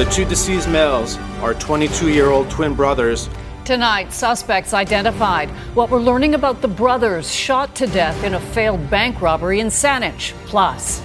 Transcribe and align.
The 0.00 0.06
two 0.06 0.24
deceased 0.24 0.66
males 0.66 1.18
are 1.42 1.52
22 1.52 2.08
year 2.08 2.30
old 2.30 2.48
twin 2.48 2.72
brothers. 2.72 3.28
Tonight, 3.66 4.14
suspects 4.14 4.72
identified. 4.72 5.50
What 5.74 5.90
we're 5.90 6.00
learning 6.00 6.34
about 6.34 6.62
the 6.62 6.68
brothers 6.68 7.30
shot 7.30 7.74
to 7.74 7.86
death 7.86 8.24
in 8.24 8.32
a 8.32 8.40
failed 8.40 8.88
bank 8.88 9.20
robbery 9.20 9.60
in 9.60 9.66
Saanich. 9.66 10.32
Plus, 10.46 11.02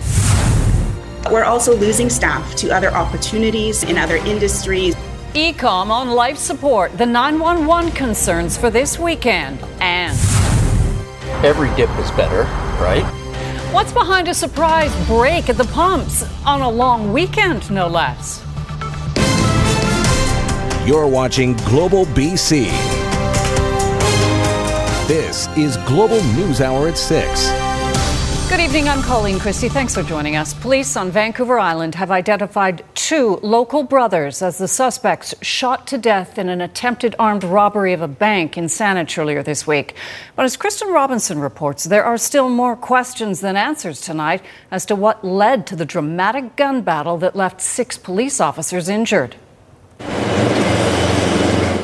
we're 1.29 1.43
also 1.43 1.75
losing 1.75 2.09
staff 2.09 2.55
to 2.55 2.69
other 2.69 2.89
opportunities 2.93 3.83
in 3.83 3.97
other 3.97 4.15
industries. 4.15 4.96
E-Comm 5.33 5.89
on 5.89 6.12
life 6.12 6.37
support, 6.37 6.97
the 6.97 7.05
911 7.05 7.91
concerns 7.91 8.55
for 8.55 8.69
this 8.69 8.97
weekend, 8.97 9.59
and 9.81 10.17
every 11.43 11.67
dip 11.75 11.89
is 11.99 12.09
better, 12.12 12.43
right? 12.81 13.03
What's 13.73 13.91
behind 13.91 14.29
a 14.29 14.33
surprise 14.33 14.96
break 15.05 15.49
at 15.49 15.57
the 15.57 15.65
pumps 15.65 16.23
on 16.45 16.62
a 16.62 16.70
long 16.70 17.12
weekend, 17.12 17.70
no 17.70 17.89
less? 17.89 18.45
You're 20.85 21.07
watching 21.07 21.55
Global 21.66 22.05
BC. 22.05 22.66
This 25.07 25.48
is 25.57 25.77
Global 25.77 26.23
News 26.35 26.62
Hour 26.62 26.88
at 26.88 26.95
6. 26.95 27.49
Good 28.52 28.59
evening, 28.59 28.88
I'm 28.88 29.02
Colleen 29.02 29.40
Christie. 29.40 29.67
Thanks 29.67 29.95
for 29.95 30.03
joining 30.03 30.35
us. 30.35 30.53
Police 30.53 30.95
on 30.95 31.09
Vancouver 31.09 31.57
Island 31.57 31.95
have 31.95 32.12
identified 32.12 32.85
two 32.93 33.40
local 33.41 33.81
brothers 33.81 34.43
as 34.43 34.59
the 34.59 34.67
suspects 34.67 35.34
shot 35.41 35.88
to 35.88 35.98
death 35.98 36.38
in 36.38 36.49
an 36.49 36.62
attempted 36.62 37.15
armed 37.17 37.43
robbery 37.43 37.93
of 37.93 38.04
a 38.04 38.07
bank 38.07 38.55
in 38.55 38.65
Saanich 38.65 39.17
earlier 39.17 39.41
this 39.41 39.65
week. 39.65 39.95
But 40.35 40.45
as 40.45 40.55
Kristen 40.55 40.90
Robinson 40.90 41.40
reports, 41.40 41.85
there 41.85 42.05
are 42.05 42.20
still 42.20 42.48
more 42.48 42.76
questions 42.76 43.40
than 43.40 43.57
answers 43.57 44.02
tonight 44.02 44.43
as 44.70 44.85
to 44.85 44.95
what 44.95 45.26
led 45.26 45.65
to 45.65 45.76
the 45.76 45.84
dramatic 45.84 46.55
gun 46.55 46.84
battle 46.84 47.17
that 47.17 47.35
left 47.35 47.59
six 47.59 47.98
police 47.98 48.40
officers 48.40 48.88
injured 48.88 49.35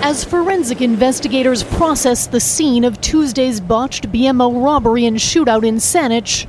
as 0.01 0.23
forensic 0.23 0.81
investigators 0.81 1.63
process 1.63 2.25
the 2.25 2.39
scene 2.39 2.83
of 2.83 2.99
Tuesday's 3.01 3.59
botched 3.59 4.11
BMO 4.11 4.63
robbery 4.63 5.05
and 5.05 5.17
shootout 5.17 5.65
in 5.65 5.75
Saanich. 5.75 6.47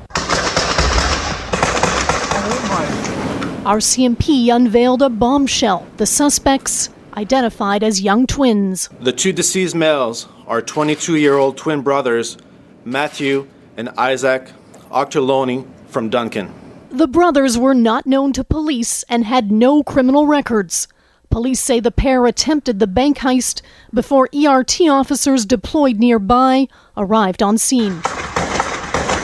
RCMP 3.63 4.53
unveiled 4.53 5.01
a 5.01 5.09
bombshell. 5.09 5.87
The 5.97 6.05
suspects 6.05 6.89
identified 7.15 7.83
as 7.83 8.01
young 8.01 8.25
twins. 8.25 8.89
The 8.99 9.13
two 9.13 9.31
deceased 9.31 9.75
males 9.75 10.27
are 10.47 10.61
22 10.61 11.15
year 11.15 11.37
old 11.37 11.55
twin 11.55 11.81
brothers, 11.81 12.37
Matthew 12.83 13.47
and 13.77 13.89
Isaac 13.97 14.51
Auchterlonie 14.91 15.65
from 15.87 16.09
Duncan. 16.09 16.51
The 16.89 17.07
brothers 17.07 17.57
were 17.57 17.73
not 17.73 18.05
known 18.05 18.33
to 18.33 18.43
police 18.43 19.03
and 19.03 19.23
had 19.25 19.51
no 19.51 19.83
criminal 19.83 20.27
records. 20.27 20.87
Police 21.33 21.61
say 21.61 21.79
the 21.79 21.89
pair 21.89 22.27
attempted 22.27 22.77
the 22.77 22.85
bank 22.85 23.17
heist 23.17 23.63
before 23.91 24.29
ERT 24.35 24.81
officers 24.81 25.47
deployed 25.47 25.97
nearby 25.97 26.67
arrived 26.95 27.41
on 27.41 27.57
scene. 27.57 28.01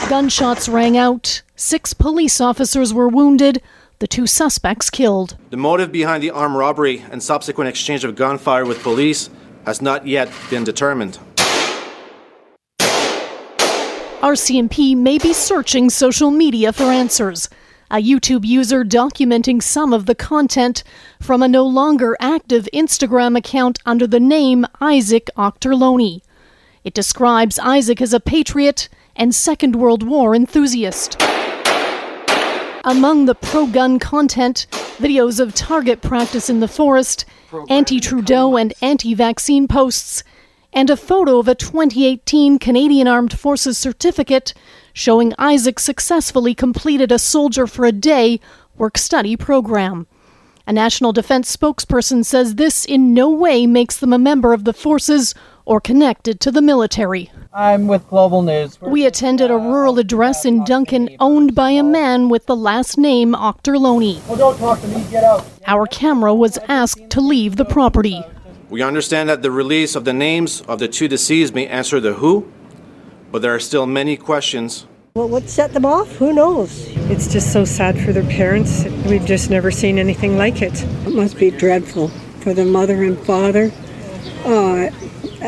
Gunshots 0.09 0.67
rang 0.67 0.97
out. 0.97 1.43
Six 1.55 1.93
police 1.93 2.41
officers 2.41 2.95
were 2.95 3.07
wounded, 3.07 3.61
the 3.99 4.07
two 4.07 4.25
suspects 4.25 4.89
killed. 4.89 5.37
The 5.51 5.57
motive 5.57 5.91
behind 5.91 6.23
the 6.23 6.31
armed 6.31 6.55
robbery 6.55 7.05
and 7.11 7.21
subsequent 7.21 7.69
exchange 7.69 8.03
of 8.03 8.15
gunfire 8.15 8.65
with 8.65 8.81
police 8.81 9.29
has 9.67 9.79
not 9.79 10.07
yet 10.07 10.31
been 10.49 10.63
determined. 10.63 11.19
RCMP 14.21 14.97
may 14.97 15.19
be 15.19 15.31
searching 15.31 15.91
social 15.91 16.31
media 16.31 16.73
for 16.73 16.85
answers 16.85 17.49
a 17.91 18.01
YouTube 18.01 18.45
user 18.45 18.83
documenting 18.83 19.61
some 19.61 19.93
of 19.93 20.05
the 20.05 20.15
content 20.15 20.83
from 21.21 21.41
a 21.41 21.47
no 21.47 21.65
longer 21.65 22.15
active 22.19 22.67
Instagram 22.73 23.37
account 23.37 23.79
under 23.85 24.05
the 24.05 24.19
name 24.19 24.65
Isaac 24.79 25.29
Auchterlonie. 25.35 26.21
It 26.83 26.93
describes 26.93 27.59
Isaac 27.59 28.01
as 28.01 28.13
a 28.13 28.19
patriot 28.19 28.89
and 29.15 29.33
Second 29.33 29.75
World 29.75 30.03
War 30.03 30.35
enthusiast. 30.35 31.17
Among 32.85 33.25
the 33.25 33.35
pro 33.35 33.67
gun 33.67 33.99
content, 33.99 34.67
videos 34.97 35.39
of 35.39 35.53
target 35.53 36.01
practice 36.01 36.49
in 36.49 36.59
the 36.61 36.67
forest, 36.67 37.25
anti 37.69 37.99
Trudeau 37.99 38.55
and 38.55 38.73
anti 38.81 39.13
vaccine 39.13 39.67
posts, 39.67 40.23
and 40.73 40.89
a 40.89 40.97
photo 40.97 41.39
of 41.39 41.47
a 41.47 41.55
2018 41.55 42.59
Canadian 42.59 43.07
Armed 43.07 43.37
Forces 43.37 43.77
certificate 43.77 44.53
showing 44.93 45.33
Isaac 45.37 45.79
successfully 45.79 46.53
completed 46.53 47.11
a 47.11 47.19
Soldier 47.19 47.67
for 47.67 47.85
a 47.85 47.91
Day 47.91 48.39
work 48.77 48.97
study 48.97 49.35
program. 49.35 50.07
A 50.67 50.73
National 50.73 51.11
Defense 51.11 51.55
spokesperson 51.55 52.23
says 52.23 52.55
this 52.55 52.85
in 52.85 53.13
no 53.13 53.29
way 53.29 53.65
makes 53.65 53.97
them 53.97 54.13
a 54.13 54.19
member 54.19 54.53
of 54.53 54.65
the 54.65 54.73
forces 54.73 55.33
or 55.65 55.81
connected 55.81 56.39
to 56.39 56.51
the 56.51 56.61
military. 56.61 57.31
I'm 57.51 57.87
with 57.87 58.07
Global 58.07 58.43
News. 58.43 58.79
We're 58.79 58.89
we 58.89 59.05
attended 59.07 59.49
a 59.49 59.55
uh, 59.55 59.57
rural 59.57 59.97
address 59.97 60.45
in 60.45 60.63
Duncan 60.65 61.09
owned 61.19 61.55
by 61.55 61.71
a 61.71 61.81
man 61.81 62.29
with 62.29 62.45
the 62.45 62.55
last 62.55 62.97
name 62.97 63.33
Auchterlonie. 63.33 64.21
Oh, 64.29 64.37
don't 64.37 64.57
talk 64.59 64.79
to 64.81 64.87
me, 64.87 65.03
get 65.09 65.23
out. 65.23 65.43
Our 65.65 65.87
camera 65.87 66.35
was 66.35 66.59
asked 66.67 67.09
to 67.09 67.21
leave 67.21 67.55
the 67.55 67.65
property. 67.65 68.23
We 68.69 68.83
understand 68.83 69.29
that 69.29 69.41
the 69.41 69.49
release 69.49 69.95
of 69.95 70.05
the 70.05 70.13
names 70.13 70.61
of 70.67 70.77
the 70.77 70.87
two 70.87 71.07
deceased 71.07 71.55
may 71.55 71.65
answer 71.65 71.99
the 71.99 72.13
who, 72.13 72.51
but 73.31 73.41
there 73.41 73.55
are 73.55 73.59
still 73.59 73.87
many 73.87 74.15
questions. 74.15 74.85
Well, 75.15 75.27
what 75.27 75.49
set 75.49 75.73
them 75.73 75.87
off? 75.87 76.15
Who 76.17 76.31
knows? 76.33 76.87
It's 77.09 77.31
just 77.33 77.51
so 77.51 77.65
sad 77.65 77.99
for 77.99 78.13
their 78.13 78.23
parents. 78.25 78.83
We've 79.07 79.25
just 79.25 79.49
never 79.49 79.71
seen 79.71 79.97
anything 79.97 80.37
like 80.37 80.61
it. 80.61 80.83
It 81.07 81.15
must 81.15 81.39
be 81.39 81.49
dreadful 81.49 82.09
for 82.41 82.53
the 82.53 82.63
mother 82.63 83.03
and 83.03 83.17
father. 83.17 83.71
Uh, 84.45 84.91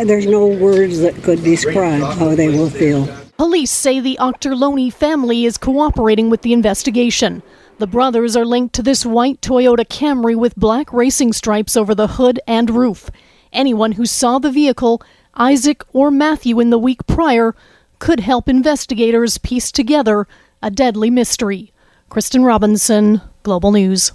there's 0.03 0.26
no 0.26 0.48
words 0.48 1.00
that 1.02 1.14
could 1.22 1.44
describe 1.44 2.02
how 2.18 2.34
they 2.34 2.50
will 2.50 2.72
feel. 2.72 3.08
Police 3.38 3.72
say 3.72 4.00
the 4.00 4.18
Auchterlonie 4.20 4.92
family 4.92 5.46
is 5.46 5.59
cooperating 5.59 6.32
with 6.32 6.42
the 6.42 6.53
investigation. 6.53 7.44
The 7.81 7.88
brothers 7.88 8.36
are 8.38 8.46
linked 8.46 8.75
to 8.75 8.84
this 8.84 9.08
white 9.08 9.42
Toyota 9.42 9.84
Camry 9.84 10.36
with 10.36 10.56
black 10.56 10.94
racing 10.94 11.34
stripes 11.34 11.75
over 11.75 11.96
the 11.96 12.09
hood 12.09 12.40
and 12.46 12.69
roof. 12.69 13.09
Anyone 13.52 13.94
who 13.94 14.06
saw 14.06 14.38
the 14.38 14.52
vehicle, 14.52 15.02
Isaac 15.34 15.84
or 15.91 16.12
Matthew 16.12 16.59
in 16.59 16.70
the 16.70 16.78
week 16.78 17.08
prior, 17.08 17.56
could 17.97 18.20
help 18.20 18.47
investigators 18.47 19.40
piece 19.40 19.72
together 19.72 20.28
a 20.62 20.70
deadly 20.70 21.09
mystery. 21.09 21.74
Kristen 22.08 22.44
Robinson, 22.44 23.22
Global 23.41 23.72
News. 23.72 24.12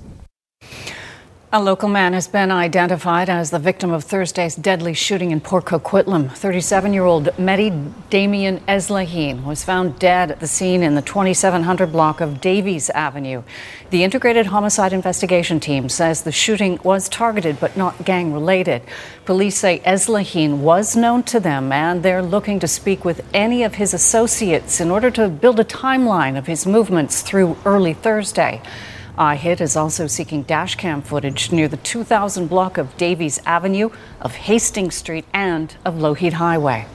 A 1.56 1.66
local 1.66 1.88
man 1.88 2.12
has 2.12 2.28
been 2.28 2.50
identified 2.50 3.30
as 3.30 3.50
the 3.50 3.58
victim 3.58 3.90
of 3.90 4.04
Thursday's 4.04 4.54
deadly 4.54 4.92
shooting 4.92 5.30
in 5.30 5.40
Port 5.40 5.64
Coquitlam. 5.64 6.30
37 6.30 6.92
year 6.92 7.06
old 7.06 7.28
Mehdi 7.38 7.94
Damien 8.10 8.60
Eslahine 8.68 9.42
was 9.42 9.64
found 9.64 9.98
dead 9.98 10.30
at 10.30 10.40
the 10.40 10.46
scene 10.46 10.82
in 10.82 10.96
the 10.96 11.00
2700 11.00 11.90
block 11.90 12.20
of 12.20 12.42
Davies 12.42 12.90
Avenue. 12.90 13.42
The 13.88 14.04
Integrated 14.04 14.44
Homicide 14.44 14.92
Investigation 14.92 15.58
Team 15.58 15.88
says 15.88 16.24
the 16.24 16.30
shooting 16.30 16.78
was 16.82 17.08
targeted 17.08 17.58
but 17.58 17.74
not 17.74 18.04
gang 18.04 18.34
related. 18.34 18.82
Police 19.24 19.56
say 19.56 19.78
Eslahine 19.78 20.58
was 20.58 20.94
known 20.94 21.22
to 21.22 21.40
them 21.40 21.72
and 21.72 22.02
they're 22.02 22.20
looking 22.20 22.60
to 22.60 22.68
speak 22.68 23.02
with 23.02 23.24
any 23.32 23.62
of 23.62 23.76
his 23.76 23.94
associates 23.94 24.78
in 24.78 24.90
order 24.90 25.10
to 25.12 25.30
build 25.30 25.58
a 25.58 25.64
timeline 25.64 26.36
of 26.36 26.48
his 26.48 26.66
movements 26.66 27.22
through 27.22 27.56
early 27.64 27.94
Thursday. 27.94 28.60
IHIT 29.18 29.62
is 29.62 29.76
also 29.76 30.06
seeking 30.06 30.44
dashcam 30.44 31.02
footage 31.02 31.50
near 31.50 31.68
the 31.68 31.78
2000 31.78 32.48
block 32.48 32.76
of 32.76 32.94
Davies 32.98 33.40
Avenue, 33.46 33.88
of 34.20 34.34
Hastings 34.34 34.94
Street, 34.94 35.24
and 35.32 35.74
of 35.86 35.94
Lougheed 35.94 36.34
Highway. 36.34 36.86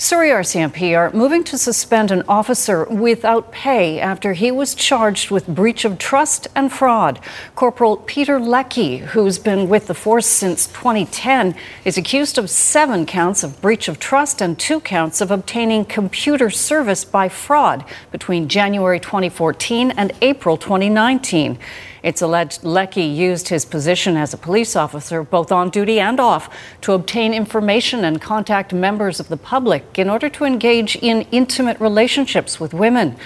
Surrey 0.00 0.28
RCMP 0.28 0.96
are 0.96 1.10
moving 1.10 1.42
to 1.42 1.58
suspend 1.58 2.12
an 2.12 2.22
officer 2.28 2.84
without 2.84 3.50
pay 3.50 3.98
after 3.98 4.32
he 4.32 4.48
was 4.52 4.76
charged 4.76 5.32
with 5.32 5.48
breach 5.48 5.84
of 5.84 5.98
trust 5.98 6.46
and 6.54 6.72
fraud. 6.72 7.18
Corporal 7.56 7.96
Peter 7.96 8.38
Leckie, 8.38 8.98
who's 8.98 9.40
been 9.40 9.68
with 9.68 9.88
the 9.88 9.94
force 9.94 10.28
since 10.28 10.68
2010, 10.68 11.52
is 11.84 11.98
accused 11.98 12.38
of 12.38 12.48
seven 12.48 13.06
counts 13.06 13.42
of 13.42 13.60
breach 13.60 13.88
of 13.88 13.98
trust 13.98 14.40
and 14.40 14.56
two 14.56 14.78
counts 14.78 15.20
of 15.20 15.32
obtaining 15.32 15.84
computer 15.84 16.48
service 16.48 17.04
by 17.04 17.28
fraud 17.28 17.84
between 18.12 18.46
January 18.46 19.00
2014 19.00 19.90
and 19.90 20.12
April 20.22 20.56
2019. 20.56 21.58
It's 22.02 22.22
alleged 22.22 22.64
Lecky 22.64 23.02
used 23.02 23.48
his 23.48 23.64
position 23.64 24.16
as 24.16 24.32
a 24.32 24.38
police 24.38 24.76
officer, 24.76 25.22
both 25.22 25.50
on 25.50 25.70
duty 25.70 25.98
and 25.98 26.20
off, 26.20 26.48
to 26.82 26.92
obtain 26.92 27.34
information 27.34 28.04
and 28.04 28.20
contact 28.20 28.72
members 28.72 29.20
of 29.20 29.28
the 29.28 29.36
public 29.36 29.98
in 29.98 30.08
order 30.08 30.28
to 30.28 30.44
engage 30.44 30.96
in 30.96 31.22
intimate 31.32 31.80
relationships 31.80 32.60
with 32.60 32.72
women. 32.72 33.16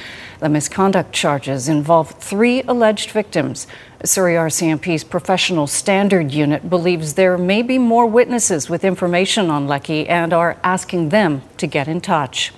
The 0.41 0.49
misconduct 0.49 1.13
charges 1.13 1.69
involve 1.69 2.11
three 2.13 2.63
alleged 2.63 3.11
victims. 3.11 3.67
Surrey 4.05 4.35
RCMP's 4.35 5.05
professional 5.05 5.69
standard 5.69 6.33
unit 6.33 6.69
believes 6.69 7.15
there 7.15 7.39
may 7.39 7.63
be 7.63 7.79
more 7.79 8.07
witnesses 8.07 8.69
with 8.69 8.85
information 8.85 9.51
on 9.51 9.69
Lecky 9.69 10.09
and 10.09 10.33
are 10.33 10.57
asking 10.65 11.11
them 11.11 11.43
to 11.59 11.69
get 11.69 11.87
in 11.87 12.01
touch. 12.01 12.53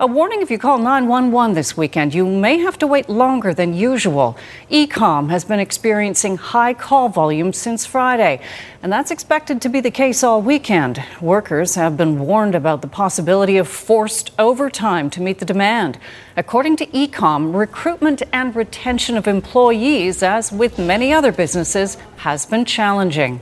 A 0.00 0.06
warning 0.06 0.42
if 0.42 0.48
you 0.48 0.58
call 0.58 0.78
911 0.78 1.56
this 1.56 1.76
weekend, 1.76 2.14
you 2.14 2.24
may 2.24 2.58
have 2.58 2.78
to 2.78 2.86
wait 2.86 3.08
longer 3.08 3.52
than 3.52 3.74
usual. 3.74 4.38
E-Comm 4.70 5.28
has 5.30 5.44
been 5.44 5.58
experiencing 5.58 6.36
high 6.36 6.72
call 6.72 7.08
volume 7.08 7.52
since 7.52 7.84
Friday, 7.84 8.40
and 8.80 8.92
that's 8.92 9.10
expected 9.10 9.60
to 9.60 9.68
be 9.68 9.80
the 9.80 9.90
case 9.90 10.22
all 10.22 10.40
weekend. 10.40 11.02
Workers 11.20 11.74
have 11.74 11.96
been 11.96 12.20
warned 12.20 12.54
about 12.54 12.80
the 12.80 12.86
possibility 12.86 13.56
of 13.56 13.66
forced 13.66 14.30
overtime 14.38 15.10
to 15.10 15.20
meet 15.20 15.40
the 15.40 15.44
demand. 15.44 15.98
According 16.36 16.76
to 16.76 16.96
E-Comm, 16.96 17.52
recruitment 17.52 18.22
and 18.32 18.54
retention 18.54 19.16
of 19.16 19.26
employees, 19.26 20.22
as 20.22 20.52
with 20.52 20.78
many 20.78 21.12
other 21.12 21.32
businesses, 21.32 21.96
has 22.18 22.46
been 22.46 22.64
challenging. 22.64 23.40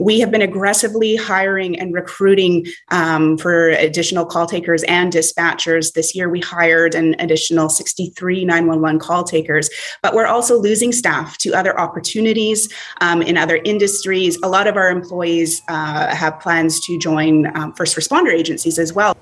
We 0.00 0.18
have 0.20 0.30
been 0.30 0.40
aggressively 0.40 1.14
hiring 1.14 1.78
and 1.78 1.92
recruiting 1.92 2.66
um, 2.88 3.36
for 3.36 3.68
additional 3.68 4.24
call 4.24 4.46
takers 4.46 4.82
and 4.84 5.12
dispatchers. 5.12 5.92
This 5.92 6.14
year, 6.14 6.30
we 6.30 6.40
hired 6.40 6.94
an 6.94 7.16
additional 7.18 7.68
63 7.68 8.46
911 8.46 8.98
call 8.98 9.24
takers, 9.24 9.68
but 10.02 10.14
we're 10.14 10.26
also 10.26 10.58
losing 10.58 10.90
staff 10.90 11.36
to 11.38 11.52
other 11.52 11.78
opportunities 11.78 12.72
um, 13.02 13.20
in 13.20 13.36
other 13.36 13.60
industries. 13.64 14.38
A 14.42 14.48
lot 14.48 14.66
of 14.66 14.76
our 14.76 14.88
employees 14.88 15.60
uh, 15.68 16.14
have 16.14 16.40
plans 16.40 16.80
to 16.86 16.98
join 16.98 17.54
um, 17.54 17.74
first 17.74 17.94
responder 17.94 18.32
agencies 18.32 18.78
as 18.78 18.94
well. 18.94 19.14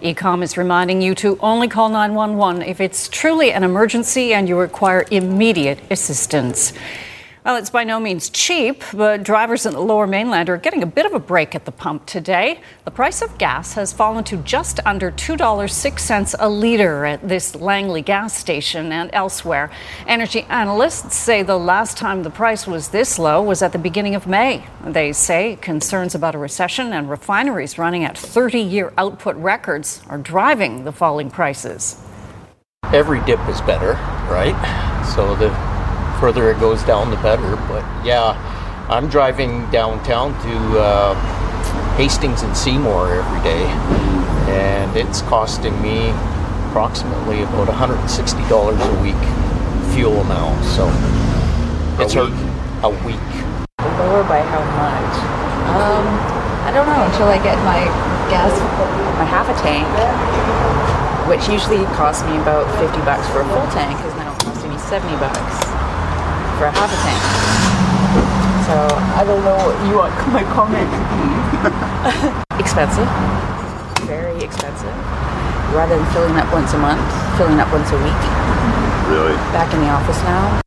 E-Comm 0.00 0.42
is 0.42 0.58
reminding 0.58 1.02
you 1.02 1.14
to 1.14 1.38
only 1.38 1.68
call 1.68 1.88
911 1.88 2.62
if 2.62 2.80
it's 2.80 3.08
truly 3.08 3.52
an 3.52 3.62
emergency 3.62 4.34
and 4.34 4.48
you 4.48 4.58
require 4.58 5.06
immediate 5.12 5.78
assistance. 5.90 6.72
Well, 7.44 7.56
it's 7.56 7.68
by 7.68 7.84
no 7.84 8.00
means 8.00 8.30
cheap, 8.30 8.82
but 8.94 9.22
drivers 9.22 9.66
in 9.66 9.74
the 9.74 9.80
lower 9.80 10.06
mainland 10.06 10.48
are 10.48 10.56
getting 10.56 10.82
a 10.82 10.86
bit 10.86 11.04
of 11.04 11.12
a 11.12 11.18
break 11.18 11.54
at 11.54 11.66
the 11.66 11.72
pump 11.72 12.06
today. 12.06 12.62
The 12.86 12.90
price 12.90 13.20
of 13.20 13.36
gas 13.36 13.74
has 13.74 13.92
fallen 13.92 14.24
to 14.24 14.38
just 14.38 14.80
under 14.86 15.10
$2.06 15.10 16.34
a 16.38 16.48
litre 16.48 17.04
at 17.04 17.28
this 17.28 17.54
Langley 17.54 18.00
gas 18.00 18.34
station 18.34 18.92
and 18.92 19.10
elsewhere. 19.12 19.70
Energy 20.06 20.46
analysts 20.48 21.16
say 21.16 21.42
the 21.42 21.58
last 21.58 21.98
time 21.98 22.22
the 22.22 22.30
price 22.30 22.66
was 22.66 22.88
this 22.88 23.18
low 23.18 23.42
was 23.42 23.60
at 23.60 23.72
the 23.72 23.78
beginning 23.78 24.14
of 24.14 24.26
May. 24.26 24.64
They 24.82 25.12
say 25.12 25.58
concerns 25.60 26.14
about 26.14 26.34
a 26.34 26.38
recession 26.38 26.94
and 26.94 27.10
refineries 27.10 27.76
running 27.76 28.04
at 28.04 28.16
30 28.16 28.58
year 28.58 28.90
output 28.96 29.36
records 29.36 30.00
are 30.08 30.16
driving 30.16 30.84
the 30.84 30.92
falling 30.92 31.30
prices. 31.30 32.02
Every 32.84 33.22
dip 33.26 33.46
is 33.50 33.60
better, 33.60 33.92
right? 34.32 34.56
So 35.14 35.36
the 35.36 35.73
further 36.24 36.50
it 36.50 36.58
goes 36.58 36.82
down, 36.84 37.10
the 37.10 37.16
better. 37.16 37.54
But 37.68 37.84
yeah, 38.00 38.32
I'm 38.88 39.10
driving 39.10 39.68
downtown 39.70 40.32
to 40.40 40.80
uh, 40.80 41.12
Hastings 41.98 42.40
and 42.40 42.56
Seymour 42.56 43.20
every 43.20 43.42
day, 43.44 43.66
and 44.48 44.96
it's 44.96 45.20
costing 45.28 45.76
me 45.82 46.08
approximately 46.72 47.42
about 47.42 47.68
$160 47.68 48.08
a 48.08 49.02
week 49.04 49.20
fuel 49.92 50.16
amount. 50.24 50.64
So 50.64 50.88
it's 52.00 52.16
a 52.16 52.24
week. 52.24 52.32
a 52.80 52.92
week. 53.04 53.28
Lower 53.84 54.24
by 54.24 54.40
how 54.48 54.64
much? 54.80 55.12
Um, 55.76 56.08
I 56.64 56.72
don't 56.72 56.88
know 56.88 57.04
until 57.04 57.28
I 57.28 57.36
get 57.44 57.60
my 57.68 57.84
gas, 58.32 58.48
my 59.20 59.28
half 59.28 59.44
a 59.52 59.56
tank, 59.60 59.84
which 61.28 61.52
usually 61.52 61.84
costs 61.92 62.24
me 62.24 62.40
about 62.40 62.64
50 62.80 62.96
bucks 63.04 63.28
for 63.28 63.42
a 63.42 63.48
full 63.52 63.68
tank, 63.76 64.00
is 64.06 64.14
now 64.16 64.32
costing 64.38 64.70
me 64.70 64.78
70 64.78 65.12
bucks 65.20 65.73
for 66.58 66.66
a 66.66 66.72
half 66.72 66.90
a 66.90 66.98
tank. 67.02 67.20
So 68.64 68.74
I 69.18 69.22
don't 69.24 69.44
know 69.44 69.56
what 69.60 69.76
you 69.86 69.94
want 69.98 70.14
my 70.32 70.42
comment 70.56 70.88
to 70.88 71.68
be. 72.56 72.60
expensive, 72.62 73.08
very 74.06 74.42
expensive. 74.42 74.94
Rather 75.74 75.96
than 75.98 76.06
filling 76.12 76.36
up 76.36 76.50
once 76.52 76.72
a 76.72 76.78
month, 76.78 77.02
filling 77.36 77.58
up 77.60 77.70
once 77.72 77.90
a 77.90 77.98
week. 77.98 78.22
Really? 79.10 79.34
Back 79.52 79.72
in 79.74 79.80
the 79.80 79.88
office 79.90 80.20
now. 80.22 80.60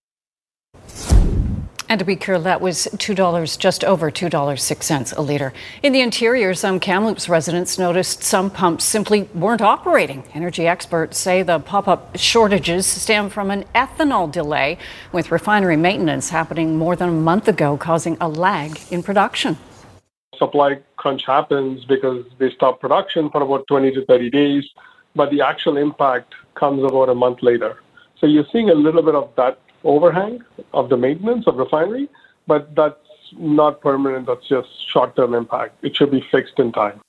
And 1.90 2.00
to 2.00 2.06
be 2.06 2.18
clear, 2.18 2.38
that 2.38 2.60
was 2.60 2.90
$2, 2.96 3.58
just 3.58 3.86
over 3.86 4.12
$2.06 4.12 5.18
a 5.18 5.22
litre. 5.22 5.54
In 5.82 5.94
the 5.94 6.02
interior, 6.02 6.54
some 6.54 6.82
Kamloops 6.82 7.30
residents 7.30 7.80
noticed 7.80 8.24
some 8.24 8.50
pumps 8.50 8.84
simply 8.84 9.24
weren't 9.34 9.62
operating. 9.62 10.26
Energy 10.34 10.68
experts 10.68 11.18
say 11.18 11.44
the 11.44 11.60
pop 11.60 11.88
up 11.88 12.18
shortages 12.18 12.86
stem 12.86 13.30
from 13.30 13.52
an 13.52 13.64
ethanol 13.74 14.30
delay, 14.30 14.78
with 15.14 15.32
refinery 15.32 15.78
maintenance 15.78 16.30
happening 16.30 16.76
more 16.76 16.98
than 16.98 17.08
a 17.08 17.14
month 17.14 17.48
ago, 17.48 17.78
causing 17.78 18.18
a 18.20 18.28
lag 18.28 18.78
in 18.92 19.02
production. 19.02 19.58
Supply 20.38 20.80
crunch 20.98 21.26
happens 21.26 21.86
because 21.86 22.26
they 22.38 22.52
stop 22.52 22.82
production 22.82 23.30
for 23.30 23.42
about 23.42 23.66
20 23.68 23.92
to 23.92 24.06
30 24.06 24.30
days, 24.30 24.66
but 25.16 25.32
the 25.32 25.40
actual 25.40 25.78
impact 25.78 26.34
comes 26.56 26.84
about 26.84 27.08
a 27.08 27.16
month 27.16 27.42
later. 27.42 27.82
So 28.20 28.28
you're 28.28 28.46
seeing 28.52 28.70
a 28.70 28.76
little 28.76 29.02
bit 29.02 29.16
of 29.16 29.30
that 29.38 29.60
overhang 29.88 30.44
of 30.74 30.90
the 30.90 30.98
maintenance 30.98 31.48
of 31.48 31.56
refinery, 31.56 32.10
but 32.46 32.76
that's 32.76 33.00
not 33.38 33.82
permanent. 33.82 34.28
That's 34.28 34.48
just 34.48 34.70
short-term 34.92 35.34
impact. 35.34 35.84
It 35.84 35.96
should 35.96 36.12
be 36.12 36.24
fixed 36.32 36.60
in 36.60 36.72
time. 36.72 37.02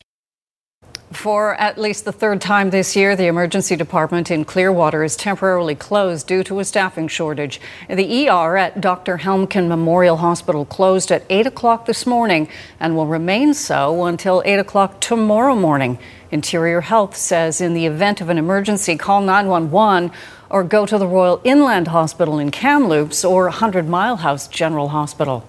For 1.13 1.55
at 1.55 1.79
least 1.79 2.05
the 2.05 2.13
third 2.13 2.41
time 2.43 2.69
this 2.69 2.95
year, 2.95 3.17
the 3.17 3.27
emergency 3.27 3.77
department 3.77 4.31
in 4.31 4.45
Clearwater 4.45 5.03
is 5.03 5.17
temporarily 5.17 5.75
closed 5.75 6.27
due 6.27 6.45
to 6.45 6.61
a 6.61 6.65
staffing 6.67 7.09
shortage. 7.09 7.61
The 7.89 8.29
ER 8.29 8.59
at 8.59 8.81
Dr. 8.83 9.19
Helmcken 9.19 9.69
Memorial 9.69 10.19
Hospital 10.19 10.67
closed 10.67 11.11
at 11.11 11.25
8 11.31 11.47
o'clock 11.47 11.87
this 11.87 12.05
morning 12.05 12.47
and 12.79 12.95
will 12.95 13.07
remain 13.07 13.55
so 13.55 14.05
until 14.05 14.43
8 14.45 14.59
o'clock 14.59 15.01
tomorrow 15.01 15.55
morning. 15.55 15.99
Interior 16.31 16.83
Health 16.83 17.17
says 17.17 17.63
in 17.63 17.73
the 17.73 17.87
event 17.87 18.21
of 18.21 18.29
an 18.29 18.37
emergency, 18.37 18.97
call 18.97 19.23
911 19.23 20.13
or 20.51 20.65
go 20.65 20.87
to 20.87 20.99
the 20.99 21.07
Royal 21.07 21.41
Inland 21.45 21.89
Hospital 21.89 22.39
in 22.39 22.51
Kamloops 22.51 23.25
or 23.25 23.45
100 23.45 23.89
Mile 23.89 24.17
House 24.17 24.49
General 24.49 24.89
Hospital. 24.89 25.47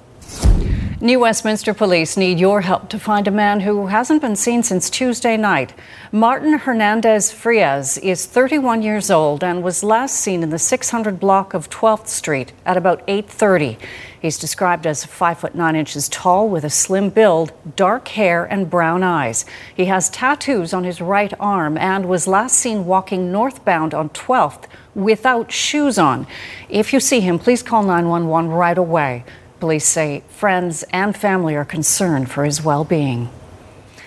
New 1.01 1.21
Westminster 1.21 1.73
Police 1.73 2.17
need 2.17 2.41
your 2.41 2.59
help 2.59 2.89
to 2.89 2.99
find 2.99 3.25
a 3.25 3.31
man 3.31 3.61
who 3.61 3.87
hasn't 3.87 4.21
been 4.21 4.35
seen 4.35 4.63
since 4.63 4.89
Tuesday 4.89 5.37
night. 5.37 5.73
Martin 6.11 6.59
Hernandez 6.59 7.31
Frias 7.31 7.97
is 7.99 8.25
31 8.25 8.81
years 8.81 9.09
old 9.09 9.41
and 9.41 9.63
was 9.63 9.81
last 9.81 10.15
seen 10.15 10.43
in 10.43 10.49
the 10.49 10.59
600 10.59 11.17
block 11.17 11.53
of 11.53 11.69
12th 11.69 12.09
Street 12.09 12.51
at 12.65 12.75
about 12.75 13.01
8:30. 13.07 13.77
He's 14.21 14.37
described 14.37 14.85
as 14.85 15.05
5 15.05 15.39
foot 15.39 15.55
9 15.55 15.73
inches 15.73 16.09
tall 16.09 16.49
with 16.49 16.65
a 16.65 16.69
slim 16.69 17.09
build, 17.11 17.53
dark 17.77 18.09
hair 18.09 18.43
and 18.43 18.69
brown 18.69 19.01
eyes. 19.01 19.45
He 19.73 19.85
has 19.85 20.09
tattoos 20.09 20.73
on 20.73 20.83
his 20.83 20.99
right 20.99 21.33
arm 21.39 21.77
and 21.77 22.09
was 22.09 22.27
last 22.27 22.57
seen 22.57 22.85
walking 22.85 23.31
northbound 23.31 23.93
on 23.93 24.09
12th 24.09 24.67
without 24.95 25.49
shoes 25.49 25.97
on. 25.97 26.27
If 26.67 26.91
you 26.91 26.99
see 26.99 27.21
him, 27.21 27.39
please 27.39 27.63
call 27.63 27.83
911 27.83 28.51
right 28.51 28.77
away. 28.77 29.23
Police 29.59 29.85
say 29.85 30.23
friends 30.29 30.83
and 30.93 31.15
family 31.15 31.55
are 31.55 31.65
concerned 31.65 32.31
for 32.31 32.45
his 32.45 32.63
well 32.63 32.85
being. 32.85 33.29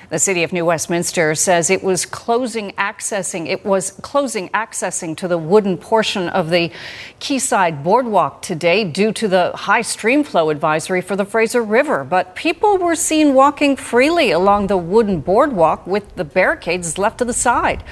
The 0.08 0.18
city 0.18 0.42
of 0.42 0.52
New 0.52 0.66
Westminster 0.66 1.34
says 1.34 1.70
it 1.70 1.82
was 1.82 2.04
closing 2.04 2.72
accessing 2.72 3.46
it 3.46 3.64
was 3.64 3.92
closing 3.92 4.50
accessing 4.50 5.16
to 5.16 5.28
the 5.28 5.38
wooden 5.38 5.78
portion 5.78 6.28
of 6.28 6.50
the 6.50 6.70
Quayside 7.18 7.82
Boardwalk 7.82 8.42
today 8.42 8.84
due 8.84 9.12
to 9.12 9.26
the 9.26 9.52
high 9.54 9.80
stream 9.80 10.22
flow 10.22 10.50
advisory 10.50 11.00
for 11.00 11.16
the 11.16 11.24
Fraser 11.24 11.62
River. 11.62 12.04
But 12.04 12.34
people 12.34 12.76
were 12.76 12.94
seen 12.94 13.32
walking 13.32 13.76
freely 13.76 14.30
along 14.30 14.66
the 14.66 14.76
wooden 14.76 15.20
boardwalk 15.20 15.86
with 15.86 16.16
the 16.16 16.24
barricades 16.24 16.98
left 16.98 17.18
to 17.18 17.24
the 17.24 17.32
side. 17.32 17.82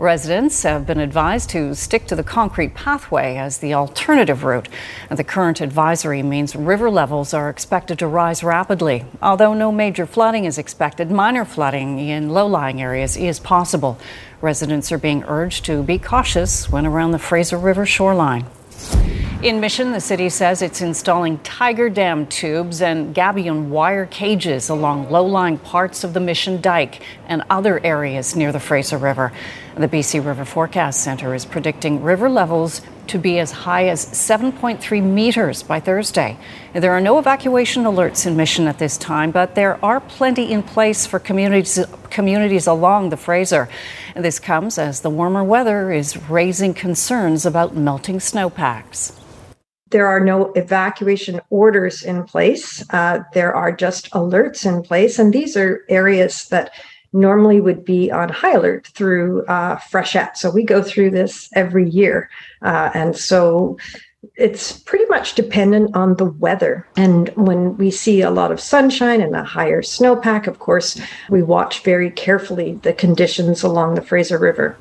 Residents 0.00 0.62
have 0.62 0.86
been 0.86 0.98
advised 0.98 1.50
to 1.50 1.74
stick 1.74 2.06
to 2.06 2.16
the 2.16 2.24
concrete 2.24 2.72
pathway 2.72 3.36
as 3.36 3.58
the 3.58 3.74
alternative 3.74 4.44
route. 4.44 4.66
The 5.10 5.22
current 5.22 5.60
advisory 5.60 6.22
means 6.22 6.56
river 6.56 6.88
levels 6.88 7.34
are 7.34 7.50
expected 7.50 7.98
to 7.98 8.06
rise 8.06 8.42
rapidly. 8.42 9.04
Although 9.20 9.52
no 9.52 9.70
major 9.70 10.06
flooding 10.06 10.46
is 10.46 10.56
expected, 10.56 11.10
minor 11.10 11.44
flooding 11.44 11.98
in 11.98 12.30
low 12.30 12.46
lying 12.46 12.80
areas 12.80 13.14
is 13.14 13.38
possible. 13.38 13.98
Residents 14.40 14.90
are 14.90 14.96
being 14.96 15.22
urged 15.24 15.66
to 15.66 15.82
be 15.82 15.98
cautious 15.98 16.70
when 16.70 16.86
around 16.86 17.10
the 17.10 17.18
Fraser 17.18 17.58
River 17.58 17.84
shoreline. 17.84 18.46
In 19.42 19.58
Mission, 19.58 19.92
the 19.92 20.02
city 20.02 20.28
says 20.28 20.60
it's 20.60 20.82
installing 20.82 21.38
Tiger 21.38 21.88
Dam 21.88 22.26
tubes 22.26 22.82
and 22.82 23.14
gabion 23.14 23.68
wire 23.68 24.04
cages 24.04 24.68
along 24.68 25.10
low 25.10 25.24
lying 25.24 25.56
parts 25.56 26.04
of 26.04 26.12
the 26.12 26.20
Mission 26.20 26.60
Dike 26.60 27.00
and 27.26 27.42
other 27.48 27.82
areas 27.82 28.36
near 28.36 28.52
the 28.52 28.60
Fraser 28.60 28.98
River. 28.98 29.32
The 29.78 29.88
BC 29.88 30.22
River 30.22 30.44
Forecast 30.44 31.02
Centre 31.02 31.34
is 31.34 31.46
predicting 31.46 32.02
river 32.02 32.28
levels 32.28 32.82
to 33.06 33.16
be 33.16 33.38
as 33.38 33.50
high 33.50 33.88
as 33.88 34.04
7.3 34.04 35.02
meters 35.02 35.62
by 35.62 35.80
Thursday. 35.80 36.36
There 36.74 36.92
are 36.92 37.00
no 37.00 37.18
evacuation 37.18 37.84
alerts 37.84 38.26
in 38.26 38.36
Mission 38.36 38.68
at 38.68 38.78
this 38.78 38.98
time, 38.98 39.30
but 39.30 39.54
there 39.54 39.82
are 39.82 40.00
plenty 40.00 40.52
in 40.52 40.62
place 40.62 41.06
for 41.06 41.18
communities, 41.18 41.82
communities 42.10 42.66
along 42.66 43.08
the 43.08 43.16
Fraser. 43.16 43.70
This 44.14 44.38
comes 44.38 44.76
as 44.76 45.00
the 45.00 45.08
warmer 45.08 45.42
weather 45.42 45.90
is 45.90 46.28
raising 46.28 46.74
concerns 46.74 47.46
about 47.46 47.74
melting 47.74 48.20
snowpacks. 48.20 49.19
There 49.90 50.06
are 50.06 50.20
no 50.20 50.52
evacuation 50.52 51.40
orders 51.50 52.02
in 52.02 52.24
place. 52.24 52.84
Uh, 52.90 53.20
there 53.34 53.54
are 53.54 53.72
just 53.72 54.10
alerts 54.12 54.64
in 54.64 54.82
place. 54.82 55.18
And 55.18 55.32
these 55.32 55.56
are 55.56 55.84
areas 55.88 56.48
that 56.48 56.70
normally 57.12 57.60
would 57.60 57.84
be 57.84 58.10
on 58.10 58.28
high 58.28 58.52
alert 58.52 58.86
through 58.88 59.44
uh, 59.46 59.76
freshet. 59.76 60.36
So 60.36 60.50
we 60.50 60.62
go 60.62 60.82
through 60.82 61.10
this 61.10 61.48
every 61.54 61.88
year. 61.88 62.30
Uh, 62.62 62.90
and 62.94 63.16
so 63.16 63.76
it's 64.36 64.72
pretty 64.72 65.06
much 65.06 65.34
dependent 65.34 65.96
on 65.96 66.16
the 66.16 66.26
weather. 66.26 66.86
And 66.96 67.30
when 67.30 67.76
we 67.78 67.90
see 67.90 68.20
a 68.20 68.30
lot 68.30 68.52
of 68.52 68.60
sunshine 68.60 69.20
and 69.20 69.34
a 69.34 69.42
higher 69.42 69.82
snowpack, 69.82 70.46
of 70.46 70.58
course, 70.58 71.00
we 71.30 71.42
watch 71.42 71.82
very 71.82 72.10
carefully 72.10 72.74
the 72.82 72.92
conditions 72.92 73.62
along 73.62 73.94
the 73.94 74.02
Fraser 74.02 74.38
River. 74.38 74.76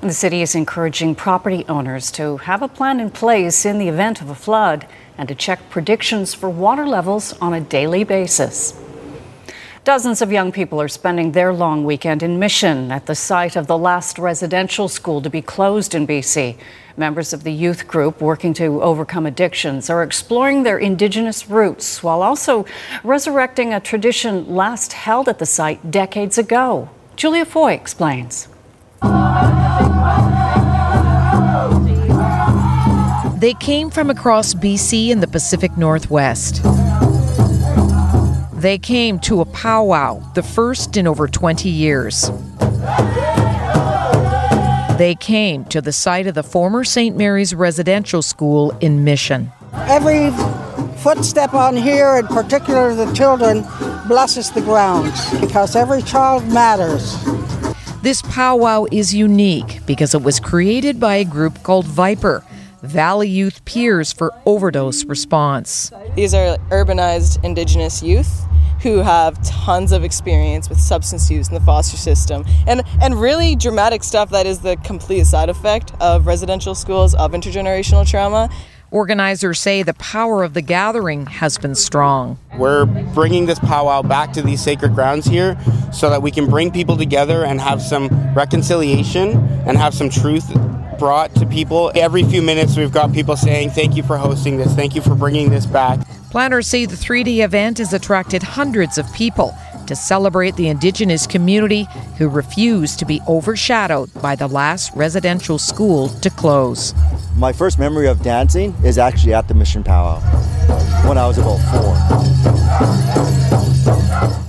The 0.00 0.12
city 0.12 0.42
is 0.42 0.54
encouraging 0.54 1.14
property 1.14 1.64
owners 1.68 2.10
to 2.12 2.38
have 2.38 2.62
a 2.62 2.68
plan 2.68 3.00
in 3.00 3.10
place 3.10 3.64
in 3.64 3.78
the 3.78 3.88
event 3.88 4.20
of 4.20 4.30
a 4.30 4.34
flood 4.34 4.86
and 5.18 5.28
to 5.28 5.34
check 5.34 5.70
predictions 5.70 6.34
for 6.34 6.48
water 6.48 6.86
levels 6.86 7.32
on 7.40 7.52
a 7.52 7.60
daily 7.60 8.04
basis. 8.04 8.78
Dozens 9.82 10.20
of 10.20 10.30
young 10.30 10.52
people 10.52 10.80
are 10.80 10.88
spending 10.88 11.32
their 11.32 11.54
long 11.54 11.84
weekend 11.84 12.22
in 12.22 12.38
Mission 12.38 12.92
at 12.92 13.06
the 13.06 13.14
site 13.14 13.56
of 13.56 13.66
the 13.66 13.78
last 13.78 14.18
residential 14.18 14.88
school 14.88 15.22
to 15.22 15.30
be 15.30 15.40
closed 15.40 15.94
in 15.94 16.06
BC. 16.06 16.58
Members 16.98 17.32
of 17.32 17.44
the 17.44 17.52
youth 17.52 17.88
group 17.88 18.20
working 18.20 18.52
to 18.54 18.82
overcome 18.82 19.24
addictions 19.24 19.88
are 19.88 20.02
exploring 20.02 20.64
their 20.64 20.78
Indigenous 20.78 21.48
roots 21.48 22.02
while 22.02 22.22
also 22.22 22.66
resurrecting 23.02 23.72
a 23.72 23.80
tradition 23.80 24.54
last 24.54 24.92
held 24.92 25.30
at 25.30 25.38
the 25.38 25.46
site 25.46 25.90
decades 25.90 26.36
ago. 26.36 26.90
Julia 27.16 27.46
Foy 27.46 27.72
explains. 27.72 28.48
They 33.40 33.54
came 33.54 33.88
from 33.88 34.10
across 34.10 34.52
BC 34.52 35.10
and 35.10 35.22
the 35.22 35.26
Pacific 35.26 35.76
Northwest. 35.78 36.62
They 38.52 38.76
came 38.76 39.18
to 39.20 39.40
a 39.40 39.46
powwow, 39.46 40.20
the 40.34 40.42
first 40.42 40.98
in 40.98 41.06
over 41.06 41.26
20 41.26 41.70
years. 41.70 42.30
They 44.98 45.16
came 45.18 45.64
to 45.64 45.80
the 45.80 45.92
site 45.92 46.26
of 46.26 46.34
the 46.34 46.42
former 46.42 46.84
St. 46.84 47.16
Mary's 47.16 47.54
Residential 47.54 48.20
School 48.20 48.76
in 48.82 49.02
Mission. 49.02 49.50
Every 49.72 50.30
footstep 50.98 51.54
on 51.54 51.74
here, 51.74 52.16
in 52.16 52.26
particular 52.26 52.94
the 52.94 53.10
children, 53.14 53.62
blesses 54.06 54.50
the 54.50 54.60
ground 54.60 55.14
because 55.40 55.74
every 55.74 56.02
child 56.02 56.46
matters. 56.48 57.16
This 58.02 58.22
powwow 58.22 58.86
is 58.90 59.14
unique 59.14 59.80
because 59.84 60.14
it 60.14 60.22
was 60.22 60.40
created 60.40 60.98
by 60.98 61.16
a 61.16 61.24
group 61.24 61.62
called 61.62 61.84
Viper, 61.84 62.42
Valley 62.80 63.28
Youth 63.28 63.62
Peers 63.66 64.10
for 64.10 64.32
Overdose 64.46 65.04
Response. 65.04 65.92
These 66.16 66.32
are 66.32 66.56
urbanized 66.70 67.44
Indigenous 67.44 68.02
youth 68.02 68.46
who 68.82 69.00
have 69.00 69.42
tons 69.42 69.92
of 69.92 70.02
experience 70.02 70.70
with 70.70 70.80
substance 70.80 71.30
use 71.30 71.48
in 71.48 71.54
the 71.54 71.60
foster 71.60 71.98
system 71.98 72.42
and, 72.66 72.82
and 73.02 73.20
really 73.20 73.54
dramatic 73.54 74.02
stuff 74.02 74.30
that 74.30 74.46
is 74.46 74.60
the 74.60 74.76
complete 74.76 75.26
side 75.26 75.50
effect 75.50 75.92
of 76.00 76.26
residential 76.26 76.74
schools 76.74 77.14
of 77.14 77.32
intergenerational 77.32 78.08
trauma. 78.08 78.48
Organizers 78.92 79.60
say 79.60 79.84
the 79.84 79.94
power 79.94 80.42
of 80.42 80.54
the 80.54 80.62
gathering 80.62 81.26
has 81.26 81.58
been 81.58 81.76
strong. 81.76 82.38
We're 82.58 82.86
bringing 82.86 83.46
this 83.46 83.60
powwow 83.60 84.02
back 84.02 84.32
to 84.32 84.42
these 84.42 84.60
sacred 84.60 84.94
grounds 84.94 85.26
here 85.26 85.56
so 85.92 86.10
that 86.10 86.22
we 86.22 86.32
can 86.32 86.50
bring 86.50 86.72
people 86.72 86.96
together 86.96 87.44
and 87.44 87.60
have 87.60 87.80
some 87.80 88.08
reconciliation 88.34 89.36
and 89.64 89.78
have 89.78 89.94
some 89.94 90.10
truth 90.10 90.52
brought 90.98 91.32
to 91.36 91.46
people. 91.46 91.92
Every 91.94 92.24
few 92.24 92.42
minutes, 92.42 92.76
we've 92.76 92.92
got 92.92 93.12
people 93.12 93.36
saying, 93.36 93.70
Thank 93.70 93.96
you 93.96 94.02
for 94.02 94.16
hosting 94.16 94.56
this, 94.56 94.74
thank 94.74 94.96
you 94.96 95.02
for 95.02 95.14
bringing 95.14 95.50
this 95.50 95.66
back. 95.66 96.00
Planners 96.30 96.66
say 96.66 96.84
the 96.84 96.96
three 96.96 97.22
day 97.22 97.40
event 97.40 97.78
has 97.78 97.92
attracted 97.92 98.42
hundreds 98.42 98.98
of 98.98 99.12
people 99.12 99.54
to 99.90 99.96
celebrate 99.96 100.54
the 100.54 100.68
Indigenous 100.68 101.26
community 101.26 101.88
who 102.16 102.28
refuse 102.28 102.94
to 102.94 103.04
be 103.04 103.20
overshadowed 103.26 104.08
by 104.22 104.36
the 104.36 104.46
last 104.46 104.94
residential 104.94 105.58
school 105.58 106.08
to 106.20 106.30
close. 106.30 106.94
My 107.34 107.52
first 107.52 107.76
memory 107.76 108.06
of 108.06 108.22
dancing 108.22 108.72
is 108.84 108.98
actually 108.98 109.34
at 109.34 109.48
the 109.48 109.54
Mission 109.54 109.82
Powwow 109.82 110.20
when 111.08 111.18
I 111.18 111.26
was 111.26 111.38
about 111.38 111.58
four. 111.72 111.96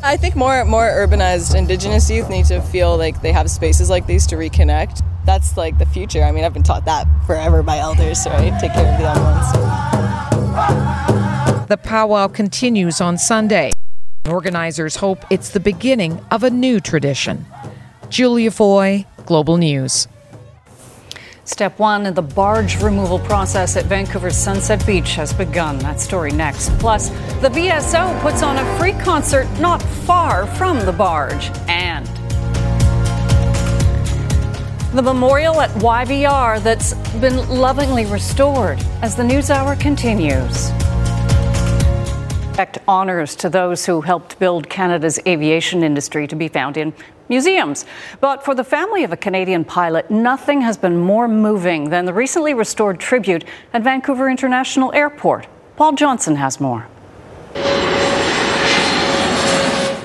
I 0.03 0.15
think 0.15 0.35
more 0.35 0.63
more 0.63 0.87
urbanized 0.87 1.55
indigenous 1.55 2.07
youth 2.07 2.29
need 2.29 2.45
to 2.45 2.61
feel 2.61 2.95
like 2.95 3.23
they 3.23 3.31
have 3.31 3.49
spaces 3.49 3.89
like 3.89 4.05
these 4.05 4.27
to 4.27 4.35
reconnect. 4.35 5.01
That's 5.25 5.57
like 5.57 5.79
the 5.79 5.87
future. 5.87 6.21
I 6.21 6.31
mean, 6.31 6.43
I've 6.43 6.53
been 6.53 6.61
taught 6.61 6.85
that 6.85 7.07
forever 7.25 7.63
by 7.63 7.79
elders, 7.79 8.27
right? 8.27 8.53
Take 8.61 8.73
care 8.73 8.91
of 8.91 8.97
the 8.99 9.05
young 9.05 9.23
ones. 9.23 9.51
The 11.67 11.77
powwow 11.77 12.27
continues 12.27 13.01
on 13.01 13.17
Sunday. 13.17 13.71
Organizers 14.29 14.97
hope 14.97 15.25
it's 15.31 15.49
the 15.49 15.59
beginning 15.59 16.23
of 16.29 16.43
a 16.43 16.49
new 16.51 16.79
tradition. 16.79 17.43
Julia 18.09 18.51
Foy, 18.51 19.07
Global 19.25 19.57
News. 19.57 20.07
Step 21.43 21.79
one 21.79 22.05
in 22.05 22.13
the 22.13 22.21
barge 22.21 22.81
removal 22.83 23.17
process 23.17 23.75
at 23.75 23.85
Vancouver's 23.85 24.37
Sunset 24.37 24.85
Beach 24.85 25.15
has 25.15 25.33
begun. 25.33 25.79
That 25.79 25.99
story 25.99 26.31
next. 26.31 26.69
Plus, 26.77 27.09
the 27.41 27.49
VSO 27.49 28.21
puts 28.21 28.43
on 28.43 28.57
a 28.57 28.77
free 28.77 28.93
concert 28.93 29.47
not 29.59 29.81
far 29.81 30.45
from 30.45 30.79
the 30.85 30.93
barge. 30.93 31.49
And 31.67 32.05
the 34.95 35.01
memorial 35.01 35.61
at 35.61 35.71
YVR 35.71 36.61
that's 36.61 36.93
been 37.19 37.49
lovingly 37.49 38.05
restored 38.05 38.79
as 39.01 39.15
the 39.15 39.23
news 39.23 39.49
hour 39.49 39.75
continues 39.75 40.71
honors 42.87 43.35
to 43.37 43.49
those 43.49 43.85
who 43.85 44.01
helped 44.01 44.37
build 44.39 44.69
Canada's 44.69 45.19
aviation 45.25 45.83
industry 45.83 46.27
to 46.27 46.35
be 46.35 46.47
found 46.47 46.77
in 46.77 46.93
museums. 47.29 47.85
But 48.19 48.43
for 48.43 48.53
the 48.53 48.63
family 48.63 49.03
of 49.03 49.11
a 49.11 49.17
Canadian 49.17 49.63
pilot, 49.63 50.11
nothing 50.11 50.61
has 50.61 50.77
been 50.77 50.97
more 50.97 51.27
moving 51.27 51.89
than 51.89 52.05
the 52.05 52.13
recently 52.13 52.53
restored 52.53 52.99
tribute 52.99 53.45
at 53.73 53.81
Vancouver 53.83 54.29
International 54.29 54.93
Airport. 54.93 55.47
Paul 55.77 55.93
Johnson 55.93 56.35
has 56.35 56.59
more. 56.59 56.87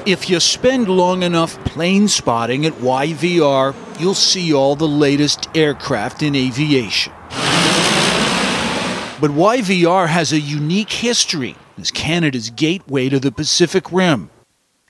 If 0.07 0.31
you 0.31 0.39
spend 0.39 0.89
long 0.89 1.25
enough 1.25 1.63
plane 1.65 2.07
spotting 2.07 2.65
at 2.65 2.75
YVR, 2.75 3.75
you'll 3.99 4.15
see 4.15 4.55
all 4.55 4.77
the 4.77 4.87
latest 4.87 5.49
aircraft 5.57 6.23
in 6.23 6.37
aviation. 6.37 7.13
But 9.21 9.33
YVR 9.33 10.07
has 10.07 10.33
a 10.33 10.39
unique 10.39 10.93
history 10.93 11.57
as 11.77 11.91
Canada's 11.91 12.51
gateway 12.51 13.09
to 13.09 13.19
the 13.19 13.33
Pacific 13.33 13.91
Rim. 13.93 14.31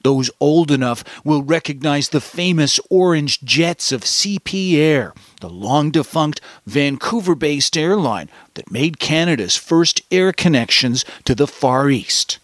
Those 0.03 0.31
old 0.39 0.71
enough 0.71 1.03
will 1.25 1.43
recognize 1.43 2.11
the 2.11 2.21
famous 2.21 2.79
orange 2.91 3.41
jets 3.41 3.91
of 3.91 4.03
CP 4.03 4.75
Air, 4.77 5.13
the 5.41 5.51
long 5.51 5.91
defunct 5.91 6.41
Vancouver 6.65 7.35
based 7.35 7.77
airline 7.77 8.31
that 8.55 8.71
made 8.71 9.01
Canada's 9.01 9.57
first 9.57 10.03
air 10.13 10.33
connections 10.33 11.05
to 11.25 11.35
the 11.35 11.49
Far 11.49 11.91
East. 11.91 12.39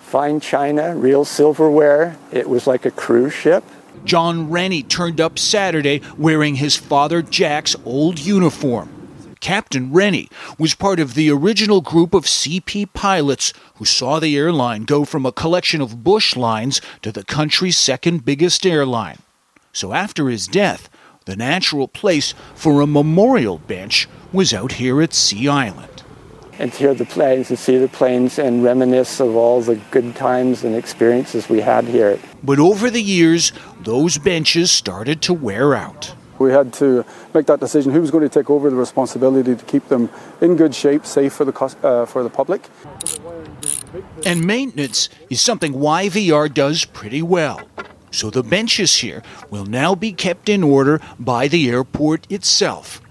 Fine 0.00 0.40
china, 0.40 0.94
real 0.94 1.24
silverware. 1.24 2.18
It 2.30 2.48
was 2.48 2.66
like 2.66 2.84
a 2.84 2.90
cruise 2.90 3.32
ship. 3.32 3.64
John 4.04 4.50
Rennie 4.50 4.82
turned 4.82 5.20
up 5.20 5.38
Saturday 5.38 6.02
wearing 6.18 6.56
his 6.56 6.76
father 6.76 7.22
Jack's 7.22 7.74
old 7.84 8.18
uniform. 8.18 8.97
Captain 9.40 9.92
Rennie 9.92 10.28
was 10.58 10.74
part 10.74 11.00
of 11.00 11.14
the 11.14 11.30
original 11.30 11.80
group 11.80 12.14
of 12.14 12.24
CP 12.24 12.92
pilots 12.92 13.52
who 13.76 13.84
saw 13.84 14.18
the 14.18 14.36
airline 14.36 14.84
go 14.84 15.04
from 15.04 15.24
a 15.24 15.32
collection 15.32 15.80
of 15.80 16.02
bush 16.02 16.36
lines 16.36 16.80
to 17.02 17.12
the 17.12 17.24
country's 17.24 17.76
second 17.76 18.24
biggest 18.24 18.66
airline. 18.66 19.18
So 19.72 19.92
after 19.92 20.28
his 20.28 20.46
death, 20.46 20.88
the 21.24 21.36
natural 21.36 21.88
place 21.88 22.34
for 22.54 22.80
a 22.80 22.86
memorial 22.86 23.58
bench 23.58 24.08
was 24.32 24.52
out 24.52 24.72
here 24.72 25.02
at 25.02 25.14
Sea 25.14 25.48
Island. 25.48 26.02
And 26.58 26.72
to 26.72 26.78
hear 26.78 26.94
the 26.94 27.04
planes, 27.04 27.50
and 27.50 27.58
see 27.58 27.78
the 27.78 27.86
planes, 27.86 28.38
and 28.38 28.64
reminisce 28.64 29.20
of 29.20 29.36
all 29.36 29.60
the 29.60 29.76
good 29.92 30.16
times 30.16 30.64
and 30.64 30.74
experiences 30.74 31.48
we 31.48 31.60
had 31.60 31.84
here. 31.84 32.18
But 32.42 32.58
over 32.58 32.90
the 32.90 33.02
years, 33.02 33.52
those 33.80 34.18
benches 34.18 34.72
started 34.72 35.22
to 35.22 35.34
wear 35.34 35.74
out. 35.74 36.14
We 36.38 36.52
had 36.52 36.72
to 36.74 37.04
make 37.34 37.46
that 37.46 37.60
decision 37.60 37.92
who 37.92 38.00
was 38.00 38.10
going 38.10 38.22
to 38.22 38.28
take 38.28 38.50
over 38.50 38.70
the 38.70 38.76
responsibility 38.76 39.56
to 39.56 39.64
keep 39.64 39.88
them 39.88 40.10
in 40.40 40.56
good 40.56 40.74
shape, 40.74 41.04
safe 41.04 41.32
for 41.32 41.44
the, 41.44 41.76
uh, 41.82 42.06
for 42.06 42.22
the 42.22 42.30
public. 42.30 42.68
And 44.24 44.46
maintenance 44.46 45.08
is 45.30 45.40
something 45.40 45.74
YVR 45.74 46.52
does 46.52 46.84
pretty 46.84 47.22
well. 47.22 47.60
So 48.10 48.30
the 48.30 48.42
benches 48.42 48.96
here 48.96 49.22
will 49.50 49.66
now 49.66 49.94
be 49.94 50.12
kept 50.12 50.48
in 50.48 50.62
order 50.62 51.00
by 51.18 51.48
the 51.48 51.68
airport 51.68 52.30
itself, 52.30 53.02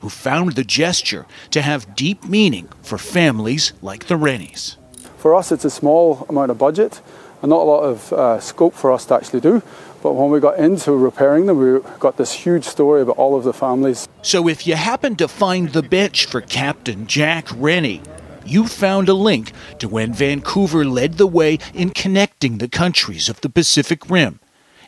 who 0.00 0.08
found 0.08 0.54
the 0.54 0.64
gesture 0.64 1.26
to 1.50 1.62
have 1.62 1.94
deep 1.94 2.24
meaning 2.24 2.68
for 2.82 2.98
families 2.98 3.72
like 3.82 4.06
the 4.06 4.16
Rennies. 4.16 4.76
For 5.18 5.34
us, 5.34 5.52
it's 5.52 5.64
a 5.64 5.70
small 5.70 6.26
amount 6.28 6.50
of 6.50 6.58
budget 6.58 7.00
and 7.42 7.50
not 7.50 7.60
a 7.60 7.64
lot 7.64 7.82
of 7.82 8.12
uh, 8.12 8.40
scope 8.40 8.74
for 8.74 8.92
us 8.92 9.04
to 9.06 9.14
actually 9.14 9.40
do. 9.40 9.62
But 10.02 10.14
when 10.14 10.30
we 10.30 10.40
got 10.40 10.58
into 10.58 10.92
repairing 10.92 11.46
them, 11.46 11.58
we 11.58 11.80
got 11.98 12.16
this 12.16 12.32
huge 12.32 12.64
story 12.64 13.02
about 13.02 13.18
all 13.18 13.36
of 13.36 13.44
the 13.44 13.52
families. 13.52 14.08
So 14.22 14.48
if 14.48 14.66
you 14.66 14.74
happen 14.74 15.16
to 15.16 15.28
find 15.28 15.70
the 15.70 15.82
bench 15.82 16.24
for 16.24 16.40
Captain 16.40 17.06
Jack 17.06 17.48
Rennie, 17.54 18.00
you 18.46 18.66
found 18.66 19.08
a 19.08 19.14
link 19.14 19.52
to 19.78 19.88
when 19.88 20.14
Vancouver 20.14 20.84
led 20.84 21.18
the 21.18 21.26
way 21.26 21.58
in 21.74 21.90
connecting 21.90 22.58
the 22.58 22.68
countries 22.68 23.28
of 23.28 23.40
the 23.42 23.50
Pacific 23.50 24.08
Rim 24.08 24.40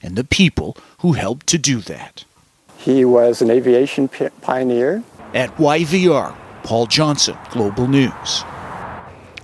and 0.02 0.16
the 0.16 0.25
people 0.25 0.76
who 0.99 1.12
helped 1.12 1.47
to 1.49 1.59
do 1.59 1.81
that. 1.81 2.25
He 2.78 3.04
was 3.04 3.42
an 3.42 3.50
aviation 3.50 4.09
pioneer. 4.40 5.04
At 5.35 5.54
YVR, 5.57 6.35
Paul 6.64 6.87
Johnson, 6.87 7.37
Global 7.50 7.87
News. 7.87 8.45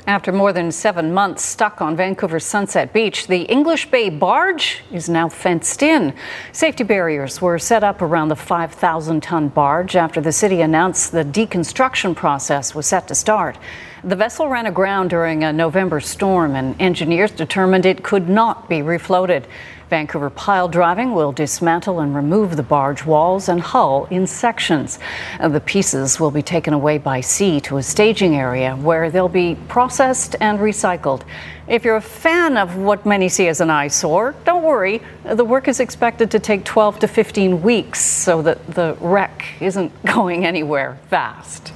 After 0.08 0.32
more 0.32 0.54
than 0.54 0.72
seven 0.72 1.12
months 1.12 1.44
stuck 1.44 1.82
on 1.82 1.94
Vancouver's 1.94 2.46
Sunset 2.46 2.94
Beach, 2.94 3.26
the 3.26 3.42
English 3.42 3.90
Bay 3.90 4.08
barge 4.08 4.80
is 4.90 5.06
now 5.06 5.28
fenced 5.28 5.82
in. 5.82 6.14
Safety 6.50 6.82
barriers 6.82 7.42
were 7.42 7.58
set 7.58 7.84
up 7.84 8.00
around 8.00 8.28
the 8.28 8.34
5,000 8.34 9.22
ton 9.22 9.48
barge 9.48 9.96
after 9.96 10.22
the 10.22 10.32
city 10.32 10.62
announced 10.62 11.12
the 11.12 11.26
deconstruction 11.26 12.16
process 12.16 12.74
was 12.74 12.86
set 12.86 13.06
to 13.08 13.14
start. 13.14 13.58
The 14.02 14.16
vessel 14.16 14.48
ran 14.48 14.64
aground 14.64 15.10
during 15.10 15.44
a 15.44 15.52
November 15.52 16.00
storm, 16.00 16.56
and 16.56 16.80
engineers 16.80 17.30
determined 17.30 17.84
it 17.84 18.02
could 18.02 18.30
not 18.30 18.66
be 18.66 18.76
refloated. 18.76 19.44
Vancouver 19.88 20.28
Pile 20.30 20.68
Driving 20.68 21.14
will 21.14 21.32
dismantle 21.32 22.00
and 22.00 22.14
remove 22.14 22.56
the 22.56 22.62
barge 22.62 23.04
walls 23.06 23.48
and 23.48 23.60
hull 23.60 24.06
in 24.10 24.26
sections. 24.26 24.98
Uh, 25.40 25.48
the 25.48 25.60
pieces 25.60 26.20
will 26.20 26.30
be 26.30 26.42
taken 26.42 26.74
away 26.74 26.98
by 26.98 27.20
sea 27.20 27.60
to 27.60 27.78
a 27.78 27.82
staging 27.82 28.36
area 28.36 28.76
where 28.76 29.10
they'll 29.10 29.28
be 29.28 29.56
processed 29.68 30.36
and 30.40 30.58
recycled. 30.58 31.22
If 31.66 31.84
you're 31.84 31.96
a 31.96 32.02
fan 32.02 32.56
of 32.56 32.76
what 32.76 33.06
many 33.06 33.28
see 33.28 33.48
as 33.48 33.60
an 33.60 33.70
eyesore, 33.70 34.34
don't 34.44 34.62
worry. 34.62 35.02
The 35.24 35.44
work 35.44 35.68
is 35.68 35.80
expected 35.80 36.30
to 36.32 36.38
take 36.38 36.64
12 36.64 37.00
to 37.00 37.08
15 37.08 37.62
weeks 37.62 38.00
so 38.00 38.42
that 38.42 38.66
the 38.74 38.96
wreck 39.00 39.44
isn't 39.60 39.92
going 40.04 40.44
anywhere 40.44 40.98
fast. 41.08 41.72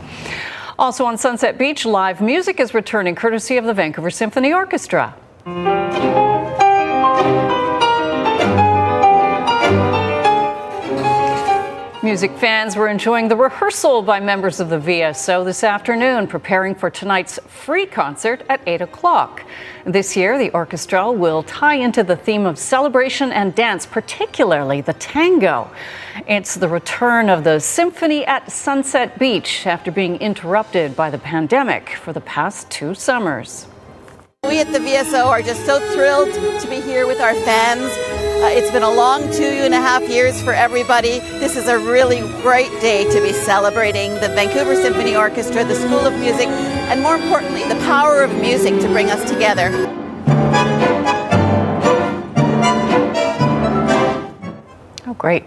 Also 0.78 1.04
on 1.04 1.16
Sunset 1.16 1.58
Beach, 1.58 1.86
live 1.86 2.20
music 2.20 2.58
is 2.58 2.74
returning 2.74 3.14
courtesy 3.14 3.56
of 3.56 3.64
the 3.64 3.74
Vancouver 3.74 4.10
Symphony 4.10 4.52
Orchestra. 4.52 5.14
Music 12.04 12.36
fans 12.38 12.74
were 12.74 12.88
enjoying 12.88 13.28
the 13.28 13.36
rehearsal 13.36 14.02
by 14.02 14.18
members 14.18 14.58
of 14.58 14.68
the 14.68 14.76
VSO 14.76 15.44
this 15.44 15.62
afternoon, 15.62 16.26
preparing 16.26 16.74
for 16.74 16.90
tonight's 16.90 17.38
free 17.46 17.86
concert 17.86 18.42
at 18.48 18.60
8 18.66 18.80
o'clock. 18.80 19.44
This 19.86 20.16
year, 20.16 20.36
the 20.36 20.50
orchestra 20.50 21.12
will 21.12 21.44
tie 21.44 21.76
into 21.76 22.02
the 22.02 22.16
theme 22.16 22.44
of 22.44 22.58
celebration 22.58 23.30
and 23.30 23.54
dance, 23.54 23.86
particularly 23.86 24.80
the 24.80 24.94
tango. 24.94 25.70
It's 26.26 26.56
the 26.56 26.68
return 26.68 27.30
of 27.30 27.44
the 27.44 27.60
Symphony 27.60 28.26
at 28.26 28.50
Sunset 28.50 29.16
Beach 29.20 29.64
after 29.64 29.92
being 29.92 30.16
interrupted 30.16 30.96
by 30.96 31.08
the 31.08 31.18
pandemic 31.18 31.90
for 31.90 32.12
the 32.12 32.20
past 32.20 32.68
two 32.68 32.94
summers. 32.94 33.68
We 34.48 34.58
at 34.58 34.72
the 34.72 34.80
VSO 34.80 35.26
are 35.26 35.40
just 35.40 35.64
so 35.64 35.78
thrilled 35.92 36.34
to 36.34 36.68
be 36.68 36.80
here 36.80 37.06
with 37.06 37.20
our 37.20 37.32
fans. 37.32 37.84
Uh, 38.42 38.50
it's 38.50 38.72
been 38.72 38.82
a 38.82 38.90
long 38.90 39.30
two 39.32 39.44
and 39.44 39.72
a 39.72 39.80
half 39.80 40.02
years 40.08 40.42
for 40.42 40.52
everybody. 40.52 41.20
This 41.38 41.56
is 41.56 41.68
a 41.68 41.78
really 41.78 42.18
great 42.42 42.72
day 42.80 43.04
to 43.04 43.22
be 43.22 43.32
celebrating 43.32 44.14
the 44.14 44.30
Vancouver 44.34 44.74
Symphony 44.74 45.14
Orchestra, 45.14 45.64
the 45.64 45.76
School 45.76 46.00
of 46.00 46.18
Music, 46.18 46.48
and 46.48 47.00
more 47.00 47.14
importantly, 47.14 47.62
the 47.68 47.78
power 47.86 48.20
of 48.20 48.34
music 48.40 48.80
to 48.80 48.88
bring 48.88 49.10
us 49.10 49.30
together. 49.30 49.70
Oh, 55.06 55.14
great 55.16 55.44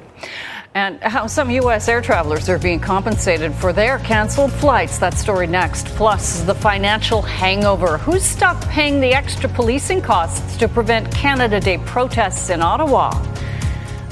and 0.76 1.02
how 1.02 1.26
some 1.26 1.50
U.S. 1.50 1.88
air 1.88 2.02
travelers 2.02 2.50
are 2.50 2.60
being 2.60 2.82
compensated 2.82 3.54
for 3.54 3.72
their 3.72 3.98
canceled 4.00 4.52
flights. 4.52 4.98
That 4.98 5.14
story 5.14 5.48
next. 5.48 5.88
Plus, 5.88 6.42
the 6.42 6.54
financial 6.54 7.22
hangover. 7.22 7.98
Who's 7.98 8.24
stuck 8.24 8.62
paying 8.68 9.00
the 9.00 9.14
extra 9.14 9.50
policing 9.50 10.02
costs 10.02 10.58
to 10.58 10.68
prevent 10.68 11.10
Canada 11.16 11.62
Day 11.62 11.78
protests 11.78 12.50
in 12.50 12.62
Ottawa? 12.62 13.10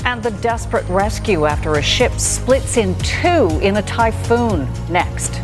And 0.06 0.24
the 0.24 0.32
desperate 0.32 0.88
rescue 0.88 1.46
after 1.46 1.74
a 1.74 1.82
ship 1.82 2.14
splits 2.14 2.78
in 2.78 2.96
two 3.00 3.60
in 3.62 3.76
a 3.76 3.82
typhoon. 3.82 4.68
Next. 4.90 5.42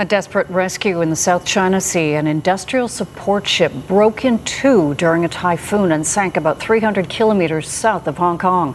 A 0.00 0.04
desperate 0.06 0.48
rescue 0.48 1.02
in 1.02 1.10
the 1.10 1.14
South 1.14 1.44
China 1.44 1.78
Sea. 1.78 2.14
An 2.14 2.26
industrial 2.26 2.88
support 2.88 3.46
ship 3.46 3.70
broke 3.86 4.24
in 4.24 4.42
two 4.44 4.94
during 4.94 5.26
a 5.26 5.28
typhoon 5.28 5.92
and 5.92 6.06
sank 6.06 6.38
about 6.38 6.58
300 6.58 7.10
kilometers 7.10 7.68
south 7.68 8.06
of 8.08 8.16
Hong 8.16 8.38
Kong. 8.38 8.74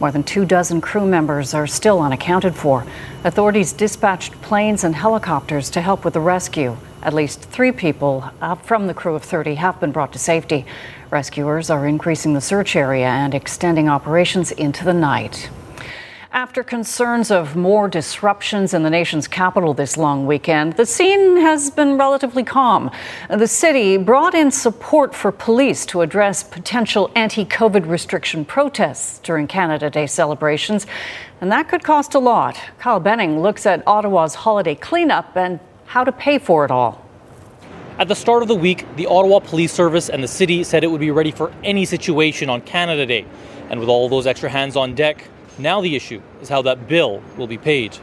More 0.00 0.12
than 0.12 0.22
two 0.22 0.44
dozen 0.44 0.82
crew 0.82 1.06
members 1.06 1.54
are 1.54 1.66
still 1.66 2.02
unaccounted 2.02 2.54
for. 2.54 2.84
Authorities 3.24 3.72
dispatched 3.72 4.38
planes 4.42 4.84
and 4.84 4.94
helicopters 4.94 5.70
to 5.70 5.80
help 5.80 6.04
with 6.04 6.12
the 6.12 6.20
rescue. 6.20 6.76
At 7.00 7.14
least 7.14 7.40
three 7.40 7.72
people 7.72 8.30
uh, 8.42 8.56
from 8.56 8.86
the 8.86 8.92
crew 8.92 9.14
of 9.14 9.22
30 9.22 9.54
have 9.54 9.80
been 9.80 9.92
brought 9.92 10.12
to 10.12 10.18
safety. 10.18 10.66
Rescuers 11.08 11.70
are 11.70 11.86
increasing 11.86 12.34
the 12.34 12.42
search 12.42 12.76
area 12.76 13.08
and 13.08 13.34
extending 13.34 13.88
operations 13.88 14.52
into 14.52 14.84
the 14.84 14.92
night. 14.92 15.48
After 16.36 16.62
concerns 16.62 17.30
of 17.30 17.56
more 17.56 17.88
disruptions 17.88 18.74
in 18.74 18.82
the 18.82 18.90
nation's 18.90 19.26
capital 19.26 19.72
this 19.72 19.96
long 19.96 20.26
weekend, 20.26 20.74
the 20.74 20.84
scene 20.84 21.38
has 21.38 21.70
been 21.70 21.96
relatively 21.96 22.42
calm. 22.44 22.90
The 23.30 23.48
city 23.48 23.96
brought 23.96 24.34
in 24.34 24.50
support 24.50 25.14
for 25.14 25.32
police 25.32 25.86
to 25.86 26.02
address 26.02 26.42
potential 26.42 27.10
anti 27.14 27.46
COVID 27.46 27.88
restriction 27.88 28.44
protests 28.44 29.18
during 29.20 29.46
Canada 29.46 29.88
Day 29.88 30.06
celebrations, 30.06 30.86
and 31.40 31.50
that 31.50 31.70
could 31.70 31.82
cost 31.82 32.14
a 32.14 32.18
lot. 32.18 32.60
Kyle 32.78 33.00
Benning 33.00 33.40
looks 33.40 33.64
at 33.64 33.82
Ottawa's 33.86 34.34
holiday 34.34 34.74
cleanup 34.74 35.38
and 35.38 35.58
how 35.86 36.04
to 36.04 36.12
pay 36.12 36.38
for 36.38 36.66
it 36.66 36.70
all. 36.70 37.02
At 37.98 38.08
the 38.08 38.14
start 38.14 38.42
of 38.42 38.48
the 38.48 38.54
week, 38.54 38.84
the 38.96 39.06
Ottawa 39.06 39.38
Police 39.38 39.72
Service 39.72 40.10
and 40.10 40.22
the 40.22 40.28
city 40.28 40.64
said 40.64 40.84
it 40.84 40.88
would 40.88 41.00
be 41.00 41.10
ready 41.10 41.30
for 41.30 41.50
any 41.64 41.86
situation 41.86 42.50
on 42.50 42.60
Canada 42.60 43.06
Day. 43.06 43.24
And 43.70 43.80
with 43.80 43.88
all 43.88 44.10
those 44.10 44.26
extra 44.26 44.50
hands 44.50 44.76
on 44.76 44.94
deck, 44.94 45.30
now 45.58 45.80
the 45.80 45.96
issue 45.96 46.20
is 46.42 46.48
how 46.48 46.62
that 46.62 46.88
bill 46.88 47.22
will 47.36 47.46
be 47.46 47.58
paid. 47.58 47.96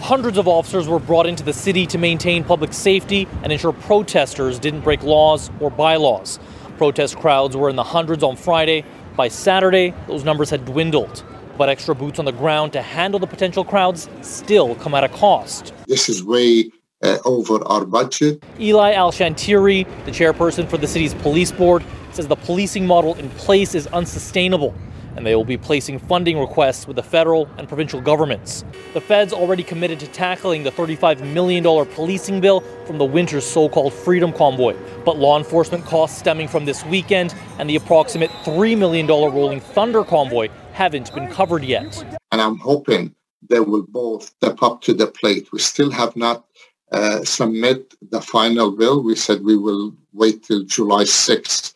Hundreds 0.00 0.36
of 0.36 0.48
officers 0.48 0.88
were 0.88 0.98
brought 0.98 1.26
into 1.26 1.42
the 1.42 1.52
city 1.52 1.86
to 1.86 1.96
maintain 1.96 2.42
public 2.44 2.72
safety 2.72 3.28
and 3.42 3.52
ensure 3.52 3.72
protesters 3.72 4.58
didn't 4.58 4.80
break 4.80 5.02
laws 5.02 5.50
or 5.60 5.70
bylaws. 5.70 6.38
Protest 6.76 7.16
crowds 7.16 7.56
were 7.56 7.70
in 7.70 7.76
the 7.76 7.84
hundreds 7.84 8.22
on 8.22 8.36
Friday. 8.36 8.84
By 9.16 9.28
Saturday, 9.28 9.94
those 10.08 10.24
numbers 10.24 10.50
had 10.50 10.64
dwindled. 10.64 11.22
But 11.56 11.68
extra 11.68 11.94
boots 11.94 12.18
on 12.18 12.24
the 12.24 12.32
ground 12.32 12.72
to 12.72 12.82
handle 12.82 13.20
the 13.20 13.26
potential 13.26 13.64
crowds 13.64 14.08
still 14.22 14.74
come 14.74 14.94
at 14.94 15.04
a 15.04 15.08
cost. 15.08 15.72
This 15.86 16.08
is 16.08 16.24
way 16.24 16.70
uh, 17.02 17.18
over 17.24 17.62
our 17.64 17.84
budget. 17.84 18.42
Eli 18.58 18.92
El-Chantiry, 18.92 19.84
the 20.04 20.10
chairperson 20.10 20.68
for 20.68 20.78
the 20.78 20.86
city's 20.86 21.14
police 21.14 21.52
board, 21.52 21.84
says 22.14 22.28
the 22.28 22.36
policing 22.36 22.86
model 22.86 23.14
in 23.14 23.28
place 23.30 23.74
is 23.74 23.86
unsustainable 23.88 24.74
and 25.16 25.26
they 25.26 25.34
will 25.34 25.44
be 25.44 25.56
placing 25.56 25.98
funding 25.98 26.38
requests 26.38 26.86
with 26.86 26.96
the 26.96 27.02
federal 27.02 27.48
and 27.58 27.68
provincial 27.68 28.00
governments. 28.00 28.64
The 28.94 29.00
feds 29.00 29.32
already 29.32 29.62
committed 29.62 30.00
to 30.00 30.06
tackling 30.08 30.62
the 30.62 30.70
$35 30.70 31.20
million 31.32 31.62
policing 31.62 32.40
bill 32.40 32.60
from 32.86 32.98
the 32.98 33.04
winter's 33.04 33.44
so 33.44 33.68
called 33.68 33.92
Freedom 33.92 34.32
Convoy. 34.32 34.76
But 35.04 35.18
law 35.18 35.38
enforcement 35.38 35.84
costs 35.84 36.18
stemming 36.18 36.48
from 36.48 36.64
this 36.64 36.84
weekend 36.86 37.34
and 37.58 37.68
the 37.68 37.76
approximate 37.76 38.30
$3 38.44 38.76
million 38.76 39.06
Rolling 39.06 39.60
Thunder 39.60 40.04
Convoy 40.04 40.48
haven't 40.72 41.14
been 41.14 41.28
covered 41.28 41.64
yet. 41.64 42.04
And 42.30 42.40
I'm 42.40 42.56
hoping 42.56 43.14
they 43.48 43.60
will 43.60 43.82
both 43.82 44.24
step 44.24 44.62
up 44.62 44.80
to 44.82 44.94
the 44.94 45.06
plate. 45.06 45.52
We 45.52 45.58
still 45.58 45.90
have 45.90 46.16
not 46.16 46.44
uh, 46.92 47.24
submit 47.24 47.94
the 48.10 48.20
final 48.20 48.70
bill. 48.70 49.02
We 49.02 49.14
said 49.14 49.44
we 49.44 49.56
will 49.56 49.94
wait 50.12 50.42
till 50.42 50.64
July 50.64 51.04
6th. 51.04 51.74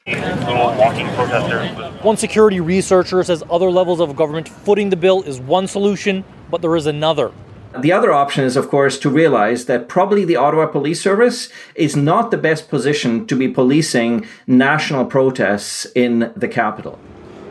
One 2.03 2.17
security 2.17 2.61
researcher 2.61 3.23
says 3.25 3.43
other 3.51 3.71
levels 3.71 4.01
of 4.01 4.15
government 4.15 4.49
footing 4.49 4.91
the 4.91 4.97
bill 4.97 5.23
is 5.23 5.41
one 5.41 5.67
solution, 5.67 6.25
but 6.51 6.61
there 6.63 6.77
is 6.77 6.87
another. 6.87 7.33
The 7.79 7.93
other 7.93 8.13
option 8.13 8.45
is, 8.45 8.57
of 8.57 8.69
course, 8.69 8.99
to 9.01 9.11
realize 9.11 9.67
that 9.67 9.89
probably 9.89 10.25
the 10.25 10.37
Ottawa 10.37 10.67
Police 10.67 11.01
Service 11.01 11.51
is 11.75 11.95
not 11.95 12.31
the 12.31 12.39
best 12.39 12.71
position 12.71 13.27
to 13.27 13.37
be 13.37 13.49
policing 13.49 14.27
national 14.47 15.05
protests 15.05 15.87
in 15.95 16.33
the 16.37 16.49
capital. 16.49 16.99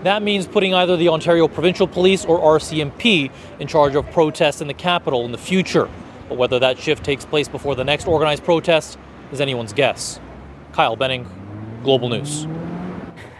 That 0.01 0.23
means 0.23 0.47
putting 0.47 0.73
either 0.73 0.97
the 0.97 1.09
Ontario 1.09 1.47
Provincial 1.47 1.87
Police 1.87 2.25
or 2.25 2.39
RCMP 2.39 3.31
in 3.59 3.67
charge 3.67 3.95
of 3.95 4.09
protests 4.11 4.61
in 4.61 4.67
the 4.67 4.73
capital 4.73 5.25
in 5.25 5.31
the 5.31 5.37
future. 5.37 5.89
But 6.29 6.37
whether 6.37 6.59
that 6.59 6.77
shift 6.77 7.03
takes 7.03 7.25
place 7.25 7.47
before 7.47 7.75
the 7.75 7.83
next 7.83 8.07
organized 8.07 8.43
protest 8.43 8.97
is 9.31 9.41
anyone's 9.41 9.73
guess. 9.73 10.19
Kyle 10.71 10.95
Benning, 10.95 11.27
Global 11.83 12.09
News. 12.09 12.47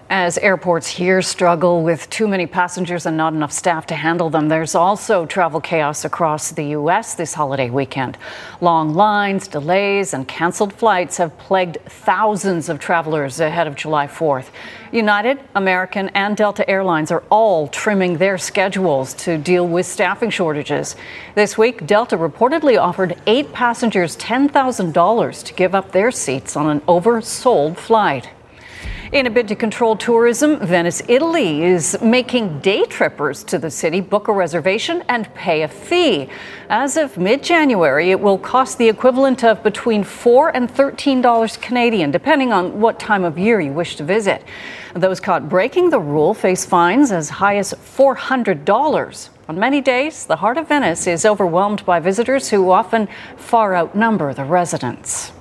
As 0.08 0.38
airports 0.38 0.86
here 0.86 1.24
struggle 1.24 1.82
with 1.82 2.08
too 2.12 2.28
many 2.28 2.46
passengers 2.46 3.08
and 3.08 3.18
not 3.18 3.34
enough 3.34 3.52
staff 3.52 3.88
to 3.88 3.96
handle 3.96 4.30
them, 4.30 4.50
there's 4.50 4.76
also 4.76 5.26
travel 5.26 5.60
chaos 5.60 6.06
across 6.06 6.52
the 6.52 6.64
U.S. 6.78 7.16
this 7.16 7.34
holiday 7.34 7.72
weekend. 7.72 8.16
Long 8.62 8.94
lines, 8.94 9.48
delays, 9.48 10.14
and 10.14 10.28
canceled 10.28 10.74
flights 10.74 11.18
have 11.18 11.36
plagued 11.40 11.80
thousands 11.86 12.70
of 12.70 12.78
travelers 12.78 13.40
ahead 13.40 13.66
of 13.66 13.76
July 13.76 14.06
4th. 14.06 14.52
United, 14.96 15.38
American, 15.56 16.08
and 16.10 16.38
Delta 16.38 16.68
Airlines 16.70 17.12
are 17.12 17.24
all 17.30 17.68
trimming 17.68 18.18
their 18.18 18.38
schedules 18.38 19.14
to 19.16 19.38
deal 19.38 19.68
with 19.68 19.86
staffing 19.86 20.30
shortages. 20.30 20.96
This 21.36 21.58
week, 21.58 21.86
Delta 21.86 22.18
reportedly 22.18 22.80
offered 22.80 23.20
eight 23.28 23.52
passengers 23.52 24.16
$10,000 24.16 25.44
to 25.44 25.54
give 25.54 25.76
up 25.76 25.92
their 25.92 26.12
seats 26.12 26.56
on 26.56 26.70
an 26.70 26.80
oversold 26.82 27.76
flight. 27.76 28.30
In 29.16 29.28
a 29.28 29.30
bid 29.30 29.48
to 29.48 29.56
control 29.56 29.96
tourism, 29.96 30.60
Venice, 30.60 31.02
Italy 31.08 31.64
is 31.64 31.98
making 32.02 32.60
day 32.60 32.84
trippers 32.84 33.46
to 33.46 33.58
the 33.58 33.72
city 33.72 34.02
book 34.02 34.28
a 34.28 34.34
reservation 34.34 35.06
and 35.08 35.34
pay 35.34 35.62
a 35.62 35.70
fee. 35.70 36.28
As 36.70 36.98
of 36.98 37.18
mid 37.18 37.42
January, 37.42 38.12
it 38.12 38.20
will 38.20 38.38
cost 38.38 38.78
the 38.78 38.90
equivalent 38.90 39.42
of 39.42 39.64
between 39.64 40.04
4 40.04 40.54
and 40.54 40.70
$13 40.70 41.62
Canadian, 41.62 42.12
depending 42.12 42.52
on 42.52 42.82
what 42.82 43.00
time 43.00 43.24
of 43.24 43.40
year 43.40 43.62
you 43.62 43.72
wish 43.72 43.96
to 43.96 44.04
visit. 44.04 44.44
Those 44.94 45.22
caught 45.22 45.48
breaking 45.48 45.92
the 45.92 46.00
rule 46.02 46.34
face 46.34 46.66
fines 46.66 47.14
as 47.14 47.30
high 47.30 47.56
as 47.56 47.74
$400. 47.74 49.30
On 49.48 49.58
many 49.58 49.80
days, 49.80 50.26
the 50.26 50.36
heart 50.36 50.58
of 50.58 50.68
Venice 50.68 51.08
is 51.08 51.26
overwhelmed 51.26 51.86
by 51.86 52.02
visitors 52.02 52.50
who 52.50 52.70
often 52.70 53.08
far 53.38 53.78
outnumber 53.78 54.34
the 54.34 54.44
residents. 54.44 55.32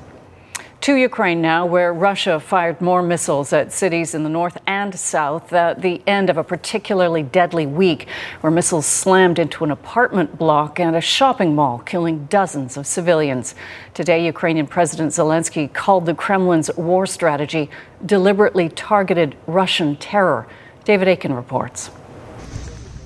To 0.84 0.96
Ukraine 0.96 1.40
now, 1.40 1.64
where 1.64 1.94
Russia 1.94 2.38
fired 2.38 2.82
more 2.82 3.02
missiles 3.02 3.54
at 3.54 3.72
cities 3.72 4.14
in 4.14 4.22
the 4.22 4.28
north 4.28 4.58
and 4.66 4.94
south 4.94 5.50
at 5.54 5.80
the 5.80 6.02
end 6.06 6.28
of 6.28 6.36
a 6.36 6.44
particularly 6.44 7.22
deadly 7.22 7.64
week, 7.64 8.06
where 8.42 8.50
missiles 8.50 8.84
slammed 8.84 9.38
into 9.38 9.64
an 9.64 9.70
apartment 9.70 10.36
block 10.36 10.78
and 10.78 10.94
a 10.94 11.00
shopping 11.00 11.54
mall, 11.54 11.78
killing 11.78 12.26
dozens 12.26 12.76
of 12.76 12.86
civilians. 12.86 13.54
Today, 13.94 14.26
Ukrainian 14.26 14.66
President 14.66 15.12
Zelensky 15.12 15.72
called 15.72 16.04
the 16.04 16.12
Kremlin's 16.12 16.70
war 16.76 17.06
strategy 17.06 17.70
deliberately 18.04 18.68
targeted 18.68 19.36
Russian 19.46 19.96
terror. 19.96 20.46
David 20.84 21.08
Akin 21.08 21.32
reports. 21.32 21.90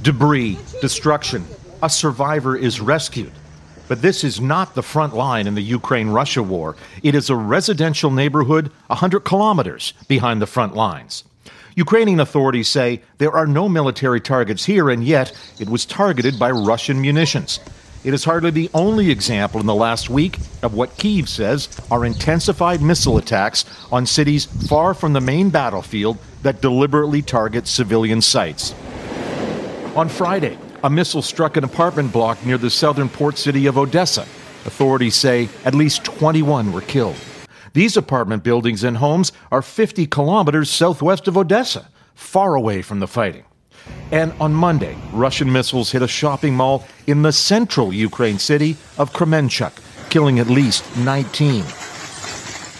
Debris, 0.02 0.58
destruction. 0.80 1.44
A 1.80 1.88
survivor 1.88 2.56
is 2.56 2.80
rescued. 2.80 3.30
But 3.88 4.02
this 4.02 4.22
is 4.22 4.40
not 4.40 4.74
the 4.74 4.82
front 4.82 5.14
line 5.14 5.46
in 5.46 5.54
the 5.54 5.62
Ukraine 5.62 6.10
Russia 6.10 6.42
war. 6.42 6.76
It 7.02 7.14
is 7.14 7.30
a 7.30 7.36
residential 7.36 8.10
neighborhood 8.10 8.70
100 8.88 9.20
kilometers 9.20 9.94
behind 10.06 10.42
the 10.42 10.46
front 10.46 10.74
lines. 10.74 11.24
Ukrainian 11.74 12.20
authorities 12.20 12.68
say 12.68 13.00
there 13.18 13.32
are 13.32 13.46
no 13.46 13.68
military 13.68 14.20
targets 14.20 14.64
here, 14.66 14.90
and 14.90 15.02
yet 15.04 15.32
it 15.58 15.68
was 15.70 15.86
targeted 15.86 16.38
by 16.38 16.50
Russian 16.50 17.00
munitions. 17.00 17.60
It 18.04 18.14
is 18.14 18.24
hardly 18.24 18.50
the 18.50 18.70
only 18.74 19.10
example 19.10 19.60
in 19.60 19.66
the 19.66 19.74
last 19.74 20.10
week 20.10 20.38
of 20.62 20.74
what 20.74 20.96
Kiev 20.98 21.28
says 21.28 21.68
are 21.90 22.04
intensified 22.04 22.82
missile 22.82 23.18
attacks 23.18 23.64
on 23.90 24.06
cities 24.06 24.44
far 24.44 24.94
from 24.94 25.12
the 25.12 25.20
main 25.20 25.50
battlefield 25.50 26.18
that 26.42 26.60
deliberately 26.60 27.22
target 27.22 27.66
civilian 27.66 28.22
sites. 28.22 28.74
On 29.96 30.08
Friday, 30.08 30.58
a 30.84 30.90
missile 30.90 31.22
struck 31.22 31.56
an 31.56 31.64
apartment 31.64 32.12
block 32.12 32.44
near 32.44 32.58
the 32.58 32.70
southern 32.70 33.08
port 33.08 33.38
city 33.38 33.66
of 33.66 33.78
Odessa. 33.78 34.22
Authorities 34.64 35.16
say 35.16 35.48
at 35.64 35.74
least 35.74 36.04
21 36.04 36.72
were 36.72 36.80
killed. 36.82 37.16
These 37.72 37.96
apartment 37.96 38.42
buildings 38.42 38.84
and 38.84 38.96
homes 38.96 39.32
are 39.50 39.62
50 39.62 40.06
kilometers 40.06 40.70
southwest 40.70 41.28
of 41.28 41.36
Odessa, 41.36 41.88
far 42.14 42.54
away 42.54 42.82
from 42.82 43.00
the 43.00 43.08
fighting. 43.08 43.44
And 44.10 44.32
on 44.40 44.52
Monday, 44.52 44.96
Russian 45.12 45.52
missiles 45.52 45.90
hit 45.90 46.02
a 46.02 46.08
shopping 46.08 46.54
mall 46.54 46.86
in 47.06 47.22
the 47.22 47.32
central 47.32 47.92
Ukraine 47.92 48.38
city 48.38 48.76
of 48.98 49.12
Kremenchuk, 49.12 49.72
killing 50.10 50.38
at 50.38 50.48
least 50.48 50.84
19. 50.98 51.64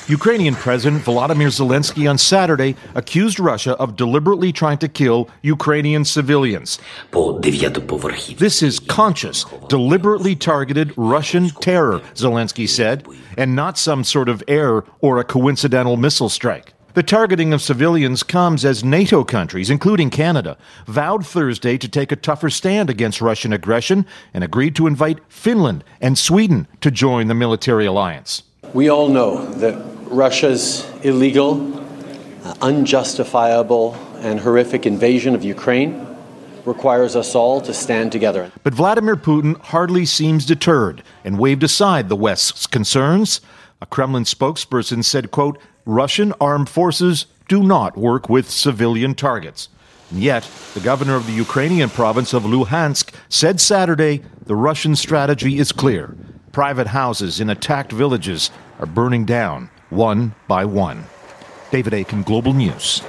Ukrainian 0.09 0.55
President 0.55 1.05
Volodymyr 1.05 1.51
Zelensky 1.51 2.09
on 2.09 2.17
Saturday 2.17 2.77
accused 2.95 3.39
Russia 3.39 3.73
of 3.75 3.95
deliberately 3.95 4.53
trying 4.53 4.79
to 4.79 4.89
kill 4.89 5.29
Ukrainian 5.43 6.03
civilians. 6.03 6.79
This 7.13 8.63
is 8.63 8.81
conscious, 8.81 9.45
deliberately 9.69 10.35
targeted 10.35 10.95
Russian 10.97 11.51
terror, 11.51 12.01
Zelensky 12.15 12.67
said, 12.67 13.07
and 13.37 13.55
not 13.55 13.77
some 13.77 14.03
sort 14.03 14.31
of 14.31 14.43
error 14.49 14.87
or 15.03 15.19
a 15.19 15.25
coincidental 15.25 15.99
missile 15.99 16.31
strike. 16.31 16.73
The 16.95 17.03
targeting 17.03 17.53
of 17.53 17.61
civilians 17.61 18.23
comes 18.23 18.65
as 18.65 18.83
NATO 18.83 19.25
countries, 19.25 19.69
including 19.69 20.09
Canada, 20.09 20.57
vowed 20.87 21.27
Thursday 21.27 21.77
to 21.77 21.87
take 21.87 22.11
a 22.13 22.17
tougher 22.17 22.49
stand 22.49 22.89
against 22.89 23.21
Russian 23.21 23.53
aggression 23.53 24.07
and 24.33 24.43
agreed 24.43 24.75
to 24.77 24.87
invite 24.87 25.19
Finland 25.29 25.85
and 26.01 26.17
Sweden 26.17 26.67
to 26.81 26.91
join 26.91 27.29
the 27.29 27.35
military 27.35 27.85
alliance. 27.85 28.43
We 28.75 28.91
all 28.91 29.09
know 29.09 29.47
that 29.55 29.98
Russia's 30.11 30.91
illegal, 31.03 31.79
uh, 32.45 32.55
unjustifiable, 32.63 33.95
and 34.21 34.41
horrific 34.41 34.87
invasion 34.87 35.35
of 35.35 35.45
Ukraine 35.45 36.07
requires 36.65 37.15
us 37.17 37.35
all 37.35 37.61
to 37.61 37.73
stand 37.73 38.13
together. 38.13 38.51
But 38.63 38.75
Vladimir 38.75 39.17
Putin 39.17 39.59
hardly 39.61 40.05
seems 40.05 40.45
deterred 40.45 41.03
and 41.25 41.39
waved 41.39 41.63
aside 41.63 42.09
the 42.09 42.17
West's 42.17 42.67
concerns. 42.67 43.41
A 43.81 43.87
Kremlin 43.87 44.25
spokesperson 44.25 45.05
said, 45.05 45.31
quote, 45.31 45.59
Russian 45.85 46.33
armed 46.41 46.69
forces 46.69 47.27
do 47.47 47.63
not 47.63 47.97
work 47.97 48.29
with 48.29 48.51
civilian 48.51 49.15
targets. 49.15 49.69
And 50.11 50.21
yet, 50.21 50.49
the 50.75 50.81
governor 50.81 51.17
of 51.17 51.27
the 51.27 51.33
Ukrainian 51.33 51.91
province 51.91 52.33
of 52.33 52.43
Luhansk 52.45 53.15
said 53.29 53.61
Saturday 53.61 54.23
the 54.47 54.57
Russian 54.57 54.97
strategy 54.97 55.59
is 55.59 55.73
clear. 55.73 56.15
Private 56.53 56.89
houses 56.89 57.41
in 57.41 57.51
attacked 57.51 57.93
villages 57.93 58.51
are 58.81 58.87
burning 58.87 59.25
down 59.25 59.71
one 59.91 60.35
by 60.47 60.65
one. 60.65 61.05
David 61.71 61.95
Akin, 61.95 62.23
Global 62.23 62.53
News. 62.53 63.03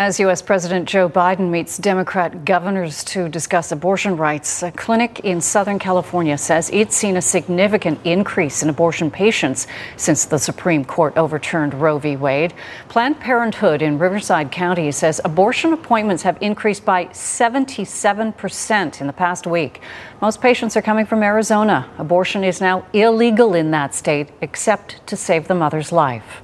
As 0.00 0.18
U.S. 0.20 0.40
President 0.40 0.88
Joe 0.88 1.10
Biden 1.10 1.50
meets 1.50 1.76
Democrat 1.76 2.46
governors 2.46 3.04
to 3.04 3.28
discuss 3.28 3.70
abortion 3.70 4.16
rights, 4.16 4.62
a 4.62 4.72
clinic 4.72 5.20
in 5.24 5.42
Southern 5.42 5.78
California 5.78 6.38
says 6.38 6.70
it's 6.72 6.96
seen 6.96 7.18
a 7.18 7.20
significant 7.20 8.00
increase 8.06 8.62
in 8.62 8.70
abortion 8.70 9.10
patients 9.10 9.66
since 9.98 10.24
the 10.24 10.38
Supreme 10.38 10.86
Court 10.86 11.18
overturned 11.18 11.74
Roe 11.74 11.98
v. 11.98 12.16
Wade. 12.16 12.54
Planned 12.88 13.20
Parenthood 13.20 13.82
in 13.82 13.98
Riverside 13.98 14.50
County 14.50 14.90
says 14.90 15.20
abortion 15.22 15.74
appointments 15.74 16.22
have 16.22 16.38
increased 16.40 16.86
by 16.86 17.04
77% 17.08 19.00
in 19.02 19.06
the 19.06 19.12
past 19.12 19.46
week. 19.46 19.82
Most 20.22 20.40
patients 20.40 20.78
are 20.78 20.82
coming 20.82 21.04
from 21.04 21.22
Arizona. 21.22 21.90
Abortion 21.98 22.42
is 22.42 22.58
now 22.58 22.86
illegal 22.94 23.52
in 23.52 23.70
that 23.72 23.94
state, 23.94 24.30
except 24.40 25.06
to 25.08 25.14
save 25.14 25.46
the 25.46 25.54
mother's 25.54 25.92
life. 25.92 26.40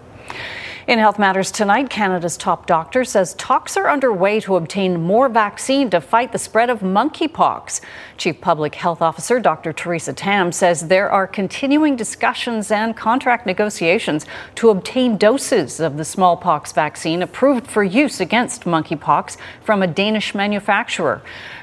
In 0.86 1.00
Health 1.00 1.18
Matters 1.18 1.50
tonight, 1.50 1.90
Canada's 1.90 2.36
top 2.36 2.66
doctor 2.66 3.04
says 3.04 3.34
talks 3.34 3.76
are 3.76 3.90
underway 3.90 4.38
to 4.38 4.54
obtain 4.54 5.02
more 5.02 5.28
vaccine 5.28 5.90
to 5.90 6.00
fight 6.00 6.30
the 6.30 6.38
spread 6.38 6.70
of 6.70 6.78
monkeypox. 6.78 7.80
Chief 8.16 8.40
Public 8.40 8.76
Health 8.76 9.02
Officer 9.02 9.40
Dr. 9.40 9.72
Theresa 9.72 10.12
Tam 10.12 10.52
says 10.52 10.86
there 10.86 11.10
are 11.10 11.26
continuing 11.26 11.96
discussions 11.96 12.70
and 12.70 12.96
contract 12.96 13.46
negotiations 13.46 14.26
to 14.54 14.70
obtain 14.70 15.16
doses 15.16 15.80
of 15.80 15.96
the 15.96 16.04
smallpox 16.04 16.70
vaccine 16.70 17.20
approved 17.20 17.66
for 17.66 17.82
use 17.82 18.20
against 18.20 18.62
monkeypox 18.62 19.36
from 19.64 19.82
a 19.82 19.88
Danish 19.88 20.36
manufacturer. 20.36 21.20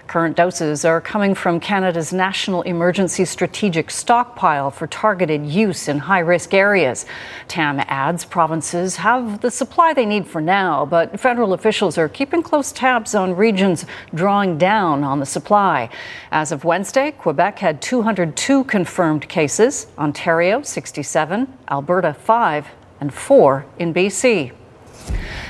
Current 0.08 0.36
doses 0.36 0.86
are 0.86 1.02
coming 1.02 1.34
from 1.34 1.60
Canada's 1.60 2.14
National 2.14 2.62
Emergency 2.64 3.26
Strategic 3.26 3.90
Stockpile 3.90 4.70
for 4.70 4.86
targeted 4.86 5.46
use 5.46 5.88
in 5.88 5.98
high 5.98 6.20
risk 6.20 6.54
areas. 6.54 7.06
Tam 7.48 7.80
adds 7.88 8.26
provinces 8.26 8.98
have 8.98 9.40
the 9.42 9.50
supply 9.50 9.94
they 9.94 10.06
need 10.06 10.28
for 10.28 10.42
now, 10.42 10.86
but 10.86 11.20
federal 11.20 11.54
officials 11.54 11.98
are 11.98 12.10
keeping 12.10 12.44
close 12.44 12.72
tabs 12.72 13.16
on 13.16 13.36
regions 13.36 13.86
drawing 14.14 14.58
down 14.58 15.04
on 15.04 15.20
the 15.20 15.26
supply. 15.26 15.90
As 16.32 16.52
of 16.52 16.64
Wednesday, 16.64 17.12
Quebec 17.12 17.60
had 17.60 17.82
202 17.82 18.66
confirmed 18.66 19.28
cases, 19.30 19.88
Ontario 19.98 20.62
67, 20.62 21.58
Alberta 21.72 22.14
5, 22.14 22.68
and 23.00 23.14
4 23.14 23.66
in 23.80 23.94
BC. 23.94 24.52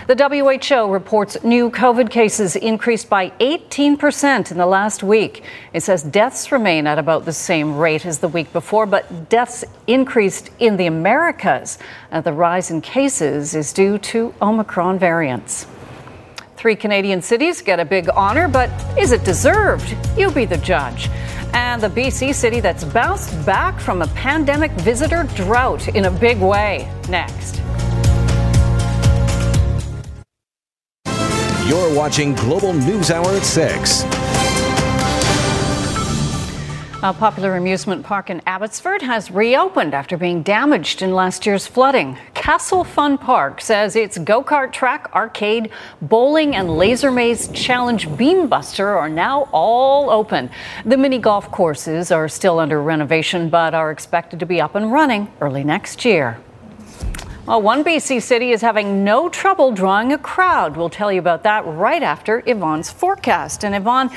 The 0.07 0.15
WHO 0.15 0.91
reports 0.91 1.41
new 1.43 1.69
COVID 1.69 2.09
cases 2.09 2.55
increased 2.57 3.09
by 3.09 3.29
18% 3.39 4.51
in 4.51 4.57
the 4.57 4.65
last 4.65 5.01
week. 5.01 5.43
It 5.71 5.81
says 5.81 6.03
deaths 6.03 6.51
remain 6.51 6.87
at 6.87 6.99
about 6.99 7.23
the 7.23 7.31
same 7.31 7.77
rate 7.77 8.05
as 8.05 8.19
the 8.19 8.27
week 8.27 8.51
before, 8.51 8.85
but 8.85 9.29
deaths 9.29 9.63
increased 9.87 10.49
in 10.59 10.75
the 10.75 10.87
Americas. 10.87 11.77
Uh, 12.11 12.19
the 12.19 12.33
rise 12.33 12.69
in 12.69 12.81
cases 12.81 13.55
is 13.55 13.71
due 13.71 13.97
to 13.99 14.33
Omicron 14.41 14.99
variants. 14.99 15.67
Three 16.57 16.75
Canadian 16.75 17.21
cities 17.21 17.61
get 17.61 17.79
a 17.79 17.85
big 17.85 18.09
honor, 18.15 18.47
but 18.47 18.69
is 18.97 19.11
it 19.11 19.23
deserved? 19.23 19.95
You 20.17 20.31
be 20.31 20.45
the 20.45 20.57
judge. 20.57 21.09
And 21.53 21.81
the 21.81 21.89
BC 21.89 22.33
city 22.33 22.59
that's 22.59 22.83
bounced 22.83 23.45
back 23.45 23.79
from 23.79 24.01
a 24.01 24.07
pandemic 24.07 24.71
visitor 24.71 25.23
drought 25.35 25.87
in 25.89 26.05
a 26.05 26.11
big 26.11 26.39
way. 26.39 26.91
Next. 27.09 27.61
You're 31.65 31.95
watching 31.95 32.33
Global 32.33 32.73
News 32.73 33.09
Hour 33.09 33.25
at 33.25 33.45
6. 33.45 34.03
A 37.03 37.13
popular 37.13 37.55
amusement 37.55 38.03
park 38.03 38.29
in 38.29 38.41
Abbotsford 38.45 39.01
has 39.01 39.31
reopened 39.31 39.93
after 39.93 40.17
being 40.17 40.43
damaged 40.43 41.01
in 41.01 41.13
last 41.13 41.45
year's 41.45 41.65
flooding. 41.65 42.17
Castle 42.33 42.83
Fun 42.83 43.17
Park 43.17 43.61
says 43.61 43.95
its 43.95 44.17
go 44.17 44.43
kart 44.43 44.73
track, 44.73 45.09
arcade, 45.15 45.69
bowling, 46.01 46.53
and 46.53 46.77
laser 46.77 47.11
maze 47.11 47.47
challenge 47.53 48.09
Beambuster 48.09 48.97
are 48.97 49.07
now 49.07 49.47
all 49.53 50.09
open. 50.09 50.49
The 50.83 50.97
mini 50.97 51.17
golf 51.17 51.49
courses 51.49 52.11
are 52.11 52.27
still 52.27 52.59
under 52.59 52.81
renovation 52.83 53.47
but 53.47 53.73
are 53.73 53.89
expected 53.89 54.41
to 54.41 54.45
be 54.45 54.59
up 54.59 54.75
and 54.75 54.91
running 54.91 55.31
early 55.39 55.63
next 55.63 56.03
year. 56.03 56.41
Well, 57.45 57.61
one 57.61 57.83
BC 57.83 58.21
city 58.21 58.51
is 58.51 58.61
having 58.61 59.03
no 59.03 59.27
trouble 59.27 59.73
drawing 59.73 60.13
a 60.13 60.17
crowd. 60.17 60.77
We'll 60.77 60.89
tell 60.89 61.11
you 61.11 61.19
about 61.19 61.43
that 61.43 61.65
right 61.65 62.01
after 62.01 62.41
Yvonne's 62.45 62.89
forecast. 62.89 63.65
And 63.65 63.75
Yvonne, 63.75 64.11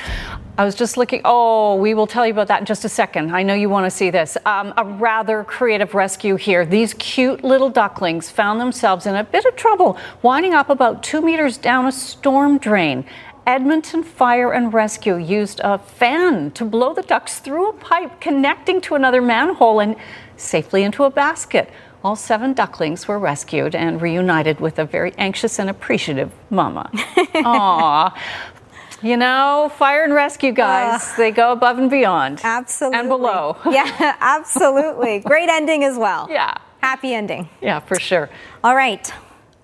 I 0.57 0.63
was 0.63 0.75
just 0.75 0.95
looking. 0.95 1.19
Oh, 1.25 1.75
we 1.75 1.93
will 1.93 2.07
tell 2.07 2.25
you 2.25 2.31
about 2.31 2.47
that 2.47 2.61
in 2.61 2.65
just 2.65 2.85
a 2.85 2.89
second. 2.89 3.35
I 3.35 3.43
know 3.43 3.53
you 3.53 3.67
want 3.67 3.85
to 3.85 3.91
see 3.91 4.11
this. 4.11 4.37
Um, 4.45 4.73
a 4.77 4.85
rather 4.85 5.43
creative 5.43 5.93
rescue 5.93 6.37
here. 6.37 6.65
These 6.65 6.93
cute 6.93 7.43
little 7.43 7.69
ducklings 7.69 8.31
found 8.31 8.61
themselves 8.61 9.05
in 9.05 9.13
a 9.17 9.25
bit 9.25 9.43
of 9.43 9.57
trouble, 9.57 9.97
winding 10.21 10.53
up 10.53 10.69
about 10.69 11.03
two 11.03 11.19
meters 11.19 11.57
down 11.57 11.85
a 11.85 11.91
storm 11.91 12.57
drain. 12.57 13.03
Edmonton 13.45 14.03
Fire 14.03 14.53
and 14.53 14.73
Rescue 14.73 15.17
used 15.17 15.59
a 15.65 15.77
fan 15.77 16.51
to 16.51 16.63
blow 16.63 16.93
the 16.93 17.01
ducks 17.01 17.39
through 17.39 17.69
a 17.69 17.73
pipe 17.73 18.21
connecting 18.21 18.79
to 18.81 18.95
another 18.95 19.21
manhole 19.21 19.81
and 19.81 19.97
safely 20.37 20.83
into 20.83 21.03
a 21.03 21.09
basket. 21.09 21.69
All 22.07 22.15
seven 22.15 22.53
ducklings 22.53 23.05
were 23.05 23.19
rescued 23.19 23.75
and 23.75 24.01
reunited 24.01 24.61
with 24.61 24.79
a 24.79 24.85
very 24.85 25.13
anxious 25.17 25.59
and 25.59 25.69
appreciative 25.69 26.31
mama. 26.49 26.89
Aww. 26.93 28.17
You 29.01 29.17
know, 29.17 29.69
fire 29.75 30.05
and 30.05 30.13
rescue 30.13 30.53
guys, 30.53 31.03
uh, 31.03 31.17
they 31.17 31.31
go 31.31 31.51
above 31.51 31.79
and 31.79 31.89
beyond. 31.89 32.39
Absolutely. 32.45 32.97
And 32.99 33.09
below. 33.09 33.57
Yeah, 33.69 34.15
absolutely. 34.21 35.19
Great 35.19 35.49
ending 35.49 35.83
as 35.83 35.97
well. 35.97 36.27
Yeah. 36.29 36.53
Happy 36.79 37.13
ending. 37.13 37.49
Yeah, 37.61 37.81
for 37.81 37.99
sure. 37.99 38.29
All 38.63 38.73
right. 38.73 39.11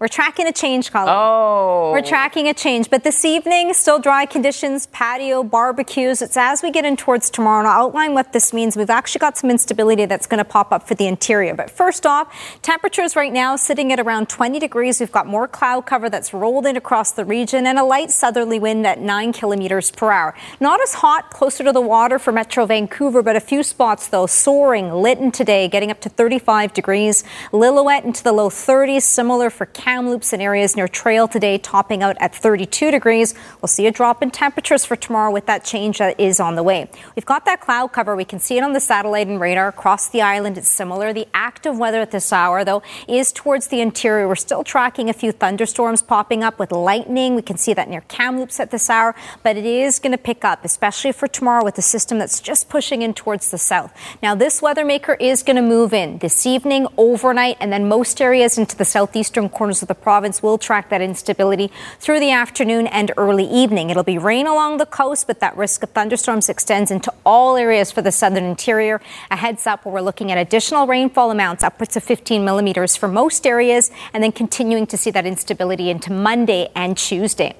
We're 0.04 0.10
tracking 0.10 0.48
a 0.48 0.52
change, 0.52 0.92
Colin. 0.92 1.08
Oh. 1.08 1.92
We're 1.94 2.02
tracking 2.02 2.50
a 2.50 2.54
change. 2.54 2.90
But 2.90 3.06
this 3.06 3.24
evening, 3.24 3.72
still 3.72 4.00
dry 4.00 4.26
conditions, 4.26 4.88
patio, 4.88 5.44
barbecues. 5.46 6.22
It's 6.22 6.36
as 6.36 6.62
we 6.62 6.72
get 6.72 6.84
in 6.84 6.98
towards 6.98 7.30
tomorrow, 7.30 7.60
and 7.60 7.68
I'll 7.70 7.86
outline 7.86 8.14
what 8.14 8.34
this 8.34 8.52
means. 8.52 8.76
We've 8.76 8.90
actually 8.90 9.20
got 9.20 9.38
some 9.38 9.50
instability 9.50 10.06
that's 10.06 10.28
going 10.28 10.40
to 10.40 10.44
pop 10.44 10.74
up 10.74 10.86
for 10.86 10.94
the 10.94 11.08
interior. 11.08 11.56
But 11.56 11.72
first 11.72 12.06
off, 12.06 12.28
temperatures 12.62 13.16
right 13.16 13.32
now 13.32 13.56
sitting 13.56 13.94
at 13.94 14.00
around 14.02 14.28
20 14.28 14.60
degrees. 14.60 15.00
We've 15.00 15.10
got 15.10 15.26
more 15.26 15.48
cloud 15.48 15.86
cover 15.86 16.10
that's 16.10 16.34
rolled 16.34 16.66
in 16.66 16.76
across 16.76 17.14
the 17.14 17.24
region 17.24 17.66
and 17.66 17.80
a 17.80 17.86
light 17.86 18.12
southerly 18.12 18.60
wind 18.60 18.86
at 18.86 19.00
9 19.00 19.32
kilometers 19.32 19.90
per 19.90 20.12
hour. 20.12 20.36
Not 20.60 20.82
as 20.82 20.96
hot 20.96 21.32
closer 21.32 21.64
to 21.64 21.72
the 21.72 21.80
water 21.80 22.20
for 22.20 22.34
Metro 22.34 22.66
Vancouver, 22.66 23.22
but 23.22 23.38
a 23.38 23.40
few 23.40 23.64
spots, 23.64 24.10
though, 24.10 24.26
soaring. 24.26 24.92
Lytton 24.92 25.32
today, 25.32 25.70
getting 25.70 25.92
up 25.92 26.02
to 26.02 26.10
35 26.10 26.74
degrees. 26.74 27.24
Lillooet 27.54 28.04
into 28.04 28.22
the 28.22 28.34
low 28.34 28.50
30s, 28.50 29.04
similar 29.04 29.50
for 29.50 29.66
Canada. 29.66 29.93
Kamloops 29.94 30.34
and 30.34 30.42
areas 30.42 30.76
near 30.76 30.88
Trail 30.88 31.28
today, 31.28 31.60
topping 31.60 32.02
out 32.02 32.18
at 32.20 32.34
32 32.34 32.90
degrees. 32.90 33.36
We'll 33.62 33.68
see 33.68 33.86
a 33.86 33.92
drop 33.92 34.24
in 34.24 34.32
temperatures 34.32 34.84
for 34.84 34.96
tomorrow 34.96 35.32
with 35.32 35.46
that 35.46 35.64
change 35.64 36.00
that 36.00 36.20
is 36.20 36.40
on 36.40 36.56
the 36.56 36.64
way. 36.64 36.90
We've 37.16 37.28
got 37.28 37.46
that 37.46 37.62
cloud 37.62 37.90
cover. 37.94 38.16
We 38.16 38.26
can 38.26 38.40
see 38.40 38.58
it 38.58 38.64
on 38.64 38.74
the 38.74 38.80
satellite 38.80 39.28
and 39.28 39.40
radar 39.40 39.68
across 39.68 40.10
the 40.10 40.24
island. 40.24 40.58
It's 40.58 40.68
similar. 40.68 41.14
The 41.14 41.28
active 41.36 41.78
weather 41.78 42.02
at 42.02 42.10
this 42.10 42.34
hour, 42.34 42.66
though, 42.66 42.82
is 43.08 43.32
towards 43.32 43.68
the 43.68 43.82
interior. 43.82 44.28
We're 44.28 44.34
still 44.34 44.64
tracking 44.64 45.12
a 45.12 45.14
few 45.14 45.32
thunderstorms 45.32 46.02
popping 46.02 46.44
up 46.44 46.58
with 46.58 46.72
lightning. 46.72 47.36
We 47.36 47.44
can 47.44 47.58
see 47.58 47.76
that 47.76 47.88
near 47.88 48.02
Kamloops 48.02 48.60
at 48.60 48.72
this 48.72 48.90
hour, 48.90 49.14
but 49.44 49.58
it 49.58 49.66
is 49.66 50.00
going 50.00 50.14
to 50.14 50.18
pick 50.18 50.44
up, 50.44 50.66
especially 50.66 51.12
for 51.12 51.28
tomorrow 51.28 51.64
with 51.64 51.76
the 51.76 51.84
system 51.84 52.18
that's 52.18 52.40
just 52.40 52.68
pushing 52.68 53.04
in 53.04 53.14
towards 53.14 53.52
the 53.52 53.60
south. 53.60 53.94
Now, 54.24 54.34
this 54.34 54.60
weather 54.60 54.86
maker 54.86 55.14
is 55.14 55.44
going 55.44 55.58
to 55.58 55.62
move 55.62 55.94
in 55.94 56.18
this 56.18 56.48
evening, 56.48 56.88
overnight, 56.98 57.58
and 57.60 57.72
then 57.72 57.88
most 57.88 58.20
areas 58.20 58.58
into 58.58 58.76
the 58.76 58.86
southeastern 58.86 59.50
corners 59.50 59.83
the 59.86 59.96
province 59.96 60.42
will 60.42 60.58
track 60.58 60.90
that 60.90 61.02
instability 61.02 61.72
through 62.00 62.20
the 62.20 62.32
afternoon 62.32 62.88
and 62.88 63.12
early 63.18 63.46
evening. 63.46 63.90
It'll 63.90 64.04
be 64.04 64.18
rain 64.18 64.48
along 64.48 64.78
the 64.78 64.86
coast, 64.86 65.28
but 65.28 65.40
that 65.40 65.56
risk 65.58 65.84
of 65.84 65.90
thunderstorms 65.90 66.50
extends 66.50 66.92
into 66.92 67.14
all 67.26 67.58
areas 67.58 67.92
for 67.92 68.02
the 68.02 68.12
southern 68.12 68.44
interior. 68.44 69.02
A 69.32 69.36
heads 69.36 69.68
up 69.68 69.86
where 69.86 69.94
we're 69.94 70.02
looking 70.02 70.32
at 70.32 70.38
additional 70.38 70.88
rainfall 70.88 71.32
amounts 71.32 71.64
upwards 71.64 71.98
of 71.98 72.04
15 72.04 72.44
millimeters 72.44 72.96
for 72.96 73.08
most 73.08 73.46
areas, 73.46 73.92
and 74.14 74.24
then 74.24 74.32
continuing 74.32 74.88
to 74.88 74.98
see 74.98 75.12
that 75.12 75.26
instability 75.26 75.90
into 75.90 76.12
Monday 76.12 76.70
and 76.76 76.98
Tuesday. 76.98 77.56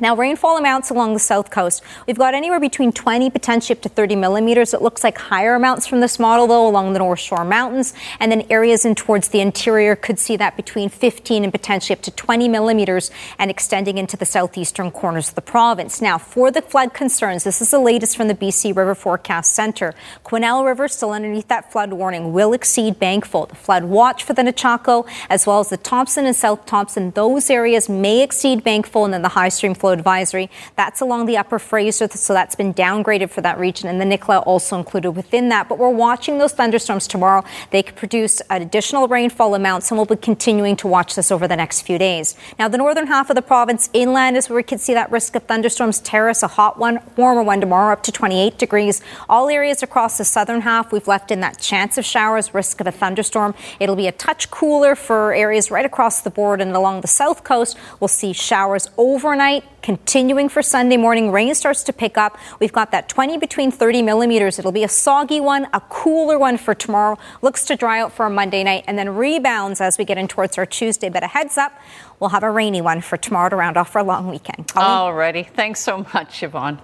Now, 0.00 0.14
rainfall 0.14 0.56
amounts 0.56 0.90
along 0.90 1.14
the 1.14 1.18
south 1.18 1.50
coast, 1.50 1.82
we've 2.06 2.18
got 2.18 2.32
anywhere 2.32 2.60
between 2.60 2.92
20, 2.92 3.30
potentially 3.30 3.76
up 3.76 3.82
to 3.82 3.88
30 3.88 4.14
millimeters. 4.14 4.72
It 4.72 4.80
looks 4.80 5.02
like 5.02 5.18
higher 5.18 5.56
amounts 5.56 5.88
from 5.88 5.98
this 5.98 6.20
model, 6.20 6.46
though, 6.46 6.68
along 6.68 6.92
the 6.92 7.00
North 7.00 7.18
Shore 7.18 7.44
Mountains. 7.44 7.94
And 8.20 8.30
then 8.30 8.46
areas 8.48 8.84
in 8.84 8.94
towards 8.94 9.28
the 9.28 9.40
interior 9.40 9.96
could 9.96 10.20
see 10.20 10.36
that 10.36 10.56
between 10.56 10.88
15 10.88 11.42
and 11.42 11.52
potentially 11.52 11.96
up 11.96 12.02
to 12.02 12.12
20 12.12 12.48
millimeters 12.48 13.10
and 13.40 13.50
extending 13.50 13.98
into 13.98 14.16
the 14.16 14.24
southeastern 14.24 14.92
corners 14.92 15.30
of 15.30 15.34
the 15.34 15.42
province. 15.42 16.00
Now, 16.00 16.16
for 16.16 16.52
the 16.52 16.62
flood 16.62 16.94
concerns, 16.94 17.42
this 17.42 17.60
is 17.60 17.72
the 17.72 17.80
latest 17.80 18.16
from 18.16 18.28
the 18.28 18.34
BC 18.36 18.76
River 18.76 18.94
Forecast 18.94 19.52
Center. 19.52 19.94
Quesnel 20.24 20.64
River, 20.64 20.86
still 20.86 21.10
underneath 21.10 21.48
that 21.48 21.72
flood 21.72 21.92
warning, 21.92 22.32
will 22.32 22.52
exceed 22.52 23.00
bankfull. 23.00 23.48
The 23.48 23.56
flood 23.56 23.82
watch 23.82 24.22
for 24.22 24.32
the 24.32 24.42
Nechako, 24.42 25.08
as 25.28 25.44
well 25.44 25.58
as 25.58 25.70
the 25.70 25.76
Thompson 25.76 26.24
and 26.24 26.36
South 26.36 26.66
Thompson, 26.66 27.10
those 27.10 27.50
areas 27.50 27.88
may 27.88 28.22
exceed 28.22 28.64
bankfull, 28.64 29.04
and 29.04 29.14
then 29.14 29.22
the 29.22 29.30
high 29.30 29.48
stream 29.48 29.74
advisory. 29.90 30.50
That's 30.76 31.00
along 31.00 31.26
the 31.26 31.36
upper 31.36 31.58
Fraser, 31.58 32.08
so 32.08 32.32
that's 32.32 32.54
been 32.54 32.74
downgraded 32.74 33.30
for 33.30 33.40
that 33.40 33.58
region, 33.58 33.88
and 33.88 34.00
the 34.00 34.04
Nicola 34.04 34.38
also 34.40 34.76
included 34.76 35.12
within 35.12 35.48
that. 35.50 35.68
But 35.68 35.78
we're 35.78 35.88
watching 35.90 36.38
those 36.38 36.52
thunderstorms 36.52 37.06
tomorrow. 37.06 37.44
They 37.70 37.82
could 37.82 37.96
produce 37.96 38.40
additional 38.50 39.08
rainfall 39.08 39.54
amounts, 39.54 39.90
and 39.90 39.98
we'll 39.98 40.06
be 40.06 40.16
continuing 40.16 40.76
to 40.76 40.88
watch 40.88 41.14
this 41.14 41.30
over 41.30 41.48
the 41.48 41.56
next 41.56 41.82
few 41.82 41.98
days. 41.98 42.36
Now, 42.58 42.68
the 42.68 42.78
northern 42.78 43.06
half 43.06 43.30
of 43.30 43.36
the 43.36 43.42
province, 43.42 43.90
inland, 43.92 44.36
is 44.36 44.48
where 44.48 44.56
we 44.56 44.62
could 44.62 44.80
see 44.80 44.94
that 44.94 45.10
risk 45.10 45.34
of 45.34 45.44
thunderstorms. 45.44 46.00
Terrace, 46.00 46.42
a 46.42 46.48
hot 46.48 46.78
one, 46.78 47.00
warmer 47.16 47.42
one 47.42 47.60
tomorrow, 47.60 47.92
up 47.92 48.02
to 48.04 48.12
28 48.12 48.58
degrees. 48.58 49.00
All 49.28 49.48
areas 49.48 49.82
across 49.82 50.18
the 50.18 50.24
southern 50.24 50.62
half, 50.62 50.92
we've 50.92 51.08
left 51.08 51.30
in 51.30 51.40
that 51.40 51.58
chance 51.58 51.98
of 51.98 52.04
showers, 52.04 52.54
risk 52.54 52.80
of 52.80 52.86
a 52.86 52.92
thunderstorm. 52.92 53.54
It'll 53.80 53.96
be 53.96 54.06
a 54.06 54.12
touch 54.12 54.50
cooler 54.50 54.94
for 54.94 55.32
areas 55.32 55.70
right 55.70 55.86
across 55.86 56.22
the 56.22 56.30
board, 56.30 56.60
and 56.60 56.74
along 56.74 57.00
the 57.00 57.08
south 57.08 57.44
coast, 57.44 57.76
we'll 58.00 58.08
see 58.08 58.32
showers 58.32 58.88
overnight 58.96 59.64
Continuing 59.82 60.48
for 60.48 60.60
Sunday 60.60 60.96
morning, 60.96 61.30
rain 61.30 61.54
starts 61.54 61.84
to 61.84 61.92
pick 61.92 62.18
up. 62.18 62.36
We've 62.58 62.72
got 62.72 62.90
that 62.90 63.08
20 63.08 63.38
between 63.38 63.70
30 63.70 64.02
millimeters. 64.02 64.58
It'll 64.58 64.72
be 64.72 64.84
a 64.84 64.88
soggy 64.88 65.40
one, 65.40 65.68
a 65.72 65.80
cooler 65.80 66.38
one 66.38 66.56
for 66.58 66.74
tomorrow. 66.74 67.16
Looks 67.42 67.64
to 67.66 67.76
dry 67.76 68.00
out 68.00 68.12
for 68.12 68.26
a 68.26 68.30
Monday 68.30 68.64
night 68.64 68.84
and 68.86 68.98
then 68.98 69.10
rebounds 69.10 69.80
as 69.80 69.96
we 69.96 70.04
get 70.04 70.18
in 70.18 70.26
towards 70.26 70.58
our 70.58 70.66
Tuesday. 70.66 71.08
But 71.08 71.22
a 71.22 71.28
heads 71.28 71.56
up, 71.56 71.72
we'll 72.20 72.30
have 72.30 72.42
a 72.42 72.50
rainy 72.50 72.80
one 72.80 73.00
for 73.00 73.16
tomorrow 73.16 73.48
to 73.48 73.56
round 73.56 73.76
off 73.76 73.90
for 73.90 73.98
a 73.98 74.04
long 74.04 74.28
weekend. 74.28 74.66
Alrighty. 74.68 75.48
Thanks 75.48 75.80
so 75.80 76.06
much, 76.14 76.42
Yvonne. 76.42 76.80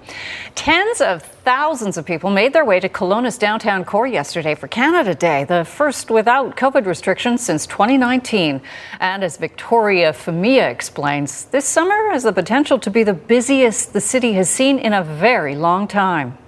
Tens 0.55 1.01
of 1.01 1.23
thousands 1.23 1.97
of 1.97 2.07
people 2.07 2.31
made 2.31 2.53
their 2.53 2.65
way 2.65 2.81
to 2.81 2.89
Kelowna's 2.89 3.39
downtown 3.39 3.85
core 3.85 4.07
yesterday 4.07 4.55
for 4.55 4.69
Canada 4.69 5.15
Day, 5.15 5.45
the 5.45 5.65
first 5.65 6.11
without 6.11 6.57
COVID 6.57 6.87
restrictions 6.87 7.45
since 7.45 7.67
2019. 7.67 8.61
And 9.01 9.25
as 9.25 9.37
Victoria 9.37 10.13
Femia 10.13 10.71
explains, 10.71 11.47
this 11.47 11.67
summer 11.67 12.11
has 12.11 12.23
the 12.23 12.33
potential 12.33 12.79
to 12.79 12.91
be 12.91 13.03
the 13.03 13.15
busiest 13.15 13.93
the 13.93 14.01
city 14.01 14.33
has 14.35 14.49
seen 14.49 14.79
in 14.79 14.93
a 14.93 15.03
very 15.03 15.55
long 15.55 15.89
time. 15.89 16.39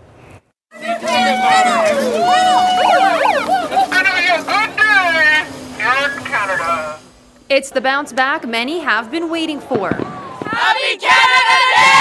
It's 7.49 7.71
the 7.71 7.81
bounce 7.81 8.13
back 8.13 8.45
many 8.45 8.81
have 8.81 9.09
been 9.09 9.31
waiting 9.31 9.61
for. 9.61 9.91
Happy 9.91 10.97
Canada 10.99 11.57
Day! 11.77 11.97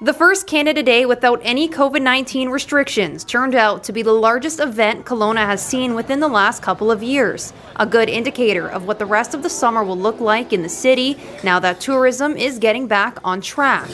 The 0.00 0.12
first 0.12 0.48
Canada 0.48 0.82
Day 0.82 1.06
without 1.06 1.40
any 1.44 1.68
COVID 1.68 2.02
19 2.02 2.48
restrictions 2.48 3.22
turned 3.22 3.54
out 3.54 3.84
to 3.84 3.92
be 3.92 4.02
the 4.02 4.12
largest 4.12 4.58
event 4.58 5.06
Kelowna 5.06 5.46
has 5.46 5.64
seen 5.64 5.94
within 5.94 6.18
the 6.18 6.26
last 6.26 6.62
couple 6.62 6.90
of 6.90 7.00
years. 7.00 7.52
A 7.76 7.86
good 7.86 8.08
indicator 8.08 8.66
of 8.66 8.88
what 8.88 8.98
the 8.98 9.06
rest 9.06 9.34
of 9.34 9.44
the 9.44 9.50
summer 9.50 9.84
will 9.84 9.96
look 9.96 10.18
like 10.18 10.52
in 10.52 10.62
the 10.62 10.68
city 10.68 11.16
now 11.44 11.60
that 11.60 11.78
tourism 11.78 12.36
is 12.36 12.58
getting 12.58 12.88
back 12.88 13.18
on 13.22 13.40
track. 13.40 13.88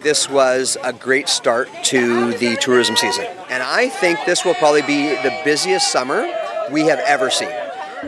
This 0.00 0.30
was 0.30 0.78
a 0.82 0.94
great 0.94 1.28
start 1.28 1.68
to 1.84 2.32
the 2.38 2.56
tourism 2.56 2.96
season, 2.96 3.26
and 3.50 3.62
I 3.62 3.90
think 3.90 4.18
this 4.24 4.46
will 4.46 4.54
probably 4.54 4.80
be 4.80 5.08
the 5.16 5.38
busiest 5.44 5.92
summer 5.92 6.26
we 6.70 6.82
have 6.82 6.98
ever 7.00 7.30
seen. 7.30 7.50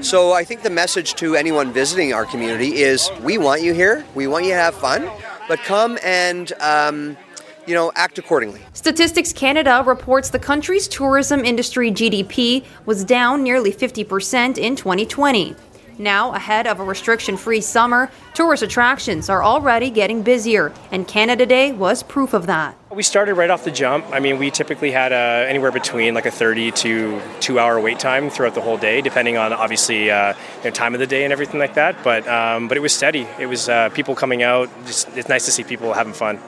So 0.02 0.32
I 0.32 0.44
think 0.44 0.62
the 0.62 0.70
message 0.70 1.14
to 1.14 1.34
anyone 1.34 1.72
visiting 1.72 2.12
our 2.12 2.24
community 2.24 2.82
is 2.82 3.10
we 3.22 3.38
want 3.38 3.62
you 3.62 3.74
here, 3.74 4.04
we 4.14 4.26
want 4.26 4.44
you 4.44 4.52
to 4.52 4.56
have 4.56 4.74
fun, 4.74 5.10
but 5.48 5.58
come 5.60 5.98
and 6.04 6.52
um, 6.60 7.16
you 7.66 7.74
know, 7.74 7.92
act 7.94 8.18
accordingly. 8.18 8.60
Statistics 8.72 9.32
Canada 9.32 9.82
reports 9.86 10.30
the 10.30 10.38
country's 10.38 10.88
tourism 10.88 11.44
industry 11.44 11.90
GDP 11.90 12.64
was 12.86 13.04
down 13.04 13.42
nearly 13.42 13.72
50% 13.72 14.58
in 14.58 14.76
2020. 14.76 15.54
Now, 16.00 16.32
ahead 16.32 16.66
of 16.66 16.80
a 16.80 16.84
restriction 16.84 17.36
free 17.36 17.60
summer, 17.60 18.10
tourist 18.32 18.62
attractions 18.62 19.28
are 19.28 19.44
already 19.44 19.90
getting 19.90 20.22
busier, 20.22 20.72
and 20.90 21.06
Canada 21.06 21.44
Day 21.44 21.72
was 21.72 22.02
proof 22.02 22.32
of 22.32 22.46
that. 22.46 22.74
We 22.90 23.02
started 23.02 23.34
right 23.34 23.50
off 23.50 23.64
the 23.64 23.70
jump. 23.70 24.06
I 24.10 24.18
mean, 24.18 24.38
we 24.38 24.50
typically 24.50 24.90
had 24.92 25.12
uh, 25.12 25.46
anywhere 25.46 25.70
between 25.70 26.14
like 26.14 26.24
a 26.24 26.30
30 26.30 26.70
to 26.70 27.20
two 27.40 27.58
hour 27.58 27.78
wait 27.78 27.98
time 27.98 28.30
throughout 28.30 28.54
the 28.54 28.62
whole 28.62 28.78
day, 28.78 29.02
depending 29.02 29.36
on 29.36 29.52
obviously 29.52 30.10
uh, 30.10 30.32
you 30.58 30.64
know, 30.64 30.70
time 30.70 30.94
of 30.94 31.00
the 31.00 31.06
day 31.06 31.24
and 31.24 31.34
everything 31.34 31.60
like 31.60 31.74
that. 31.74 32.02
But 32.02 32.26
um, 32.26 32.66
but 32.66 32.78
it 32.78 32.80
was 32.80 32.94
steady. 32.94 33.28
It 33.38 33.46
was 33.46 33.68
uh, 33.68 33.90
people 33.90 34.14
coming 34.14 34.42
out. 34.42 34.70
Just, 34.86 35.14
it's 35.18 35.28
nice 35.28 35.44
to 35.44 35.52
see 35.52 35.64
people 35.64 35.92
having 35.92 36.14
fun. 36.14 36.40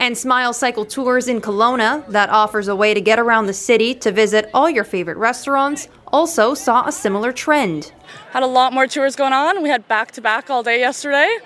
And 0.00 0.16
Smile 0.16 0.52
Cycle 0.52 0.84
Tours 0.84 1.26
in 1.26 1.40
Kelowna, 1.40 2.06
that 2.06 2.30
offers 2.30 2.68
a 2.68 2.76
way 2.76 2.94
to 2.94 3.00
get 3.00 3.18
around 3.18 3.46
the 3.46 3.52
city 3.52 3.96
to 3.96 4.12
visit 4.12 4.48
all 4.54 4.70
your 4.70 4.84
favorite 4.84 5.16
restaurants, 5.16 5.88
also 6.12 6.54
saw 6.54 6.86
a 6.86 6.92
similar 6.92 7.32
trend. 7.32 7.92
Had 8.30 8.42
a 8.42 8.46
lot 8.46 8.72
more 8.72 8.86
tours 8.86 9.16
going 9.16 9.32
on. 9.32 9.62
We 9.62 9.68
had 9.68 9.86
back 9.88 10.12
to 10.12 10.20
back 10.20 10.50
all 10.50 10.62
day 10.62 10.80
yesterday. 10.80 11.38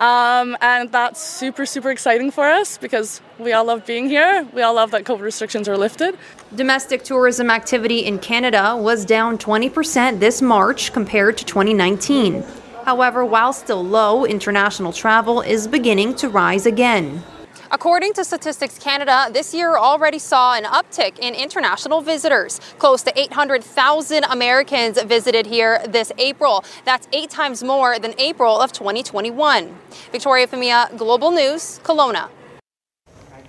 Um, 0.00 0.56
and 0.62 0.90
that's 0.90 1.22
super, 1.22 1.66
super 1.66 1.90
exciting 1.90 2.30
for 2.30 2.44
us 2.44 2.78
because 2.78 3.20
we 3.38 3.52
all 3.52 3.66
love 3.66 3.84
being 3.84 4.08
here. 4.08 4.48
We 4.54 4.62
all 4.62 4.74
love 4.74 4.92
that 4.92 5.04
COVID 5.04 5.20
restrictions 5.20 5.68
are 5.68 5.76
lifted. 5.76 6.18
Domestic 6.54 7.04
tourism 7.04 7.50
activity 7.50 8.06
in 8.06 8.18
Canada 8.18 8.74
was 8.76 9.04
down 9.04 9.36
20% 9.36 10.18
this 10.18 10.40
March 10.40 10.94
compared 10.94 11.36
to 11.36 11.44
2019. 11.44 12.42
However, 12.86 13.26
while 13.26 13.52
still 13.52 13.84
low, 13.84 14.24
international 14.24 14.92
travel 14.92 15.42
is 15.42 15.68
beginning 15.68 16.14
to 16.16 16.30
rise 16.30 16.64
again. 16.64 17.22
According 17.72 18.14
to 18.14 18.24
Statistics 18.24 18.76
Canada, 18.80 19.28
this 19.32 19.54
year 19.54 19.76
already 19.76 20.18
saw 20.18 20.54
an 20.54 20.64
uptick 20.64 21.20
in 21.20 21.34
international 21.34 22.00
visitors. 22.00 22.58
Close 22.78 23.02
to 23.02 23.16
800,000 23.16 24.24
Americans 24.24 25.00
visited 25.02 25.46
here 25.46 25.80
this 25.86 26.10
April. 26.18 26.64
That's 26.84 27.06
eight 27.12 27.30
times 27.30 27.62
more 27.62 28.00
than 28.00 28.12
April 28.18 28.60
of 28.60 28.72
2021. 28.72 29.72
Victoria 30.10 30.48
Femia, 30.48 30.96
Global 30.98 31.30
News, 31.30 31.78
Kelowna. 31.84 32.28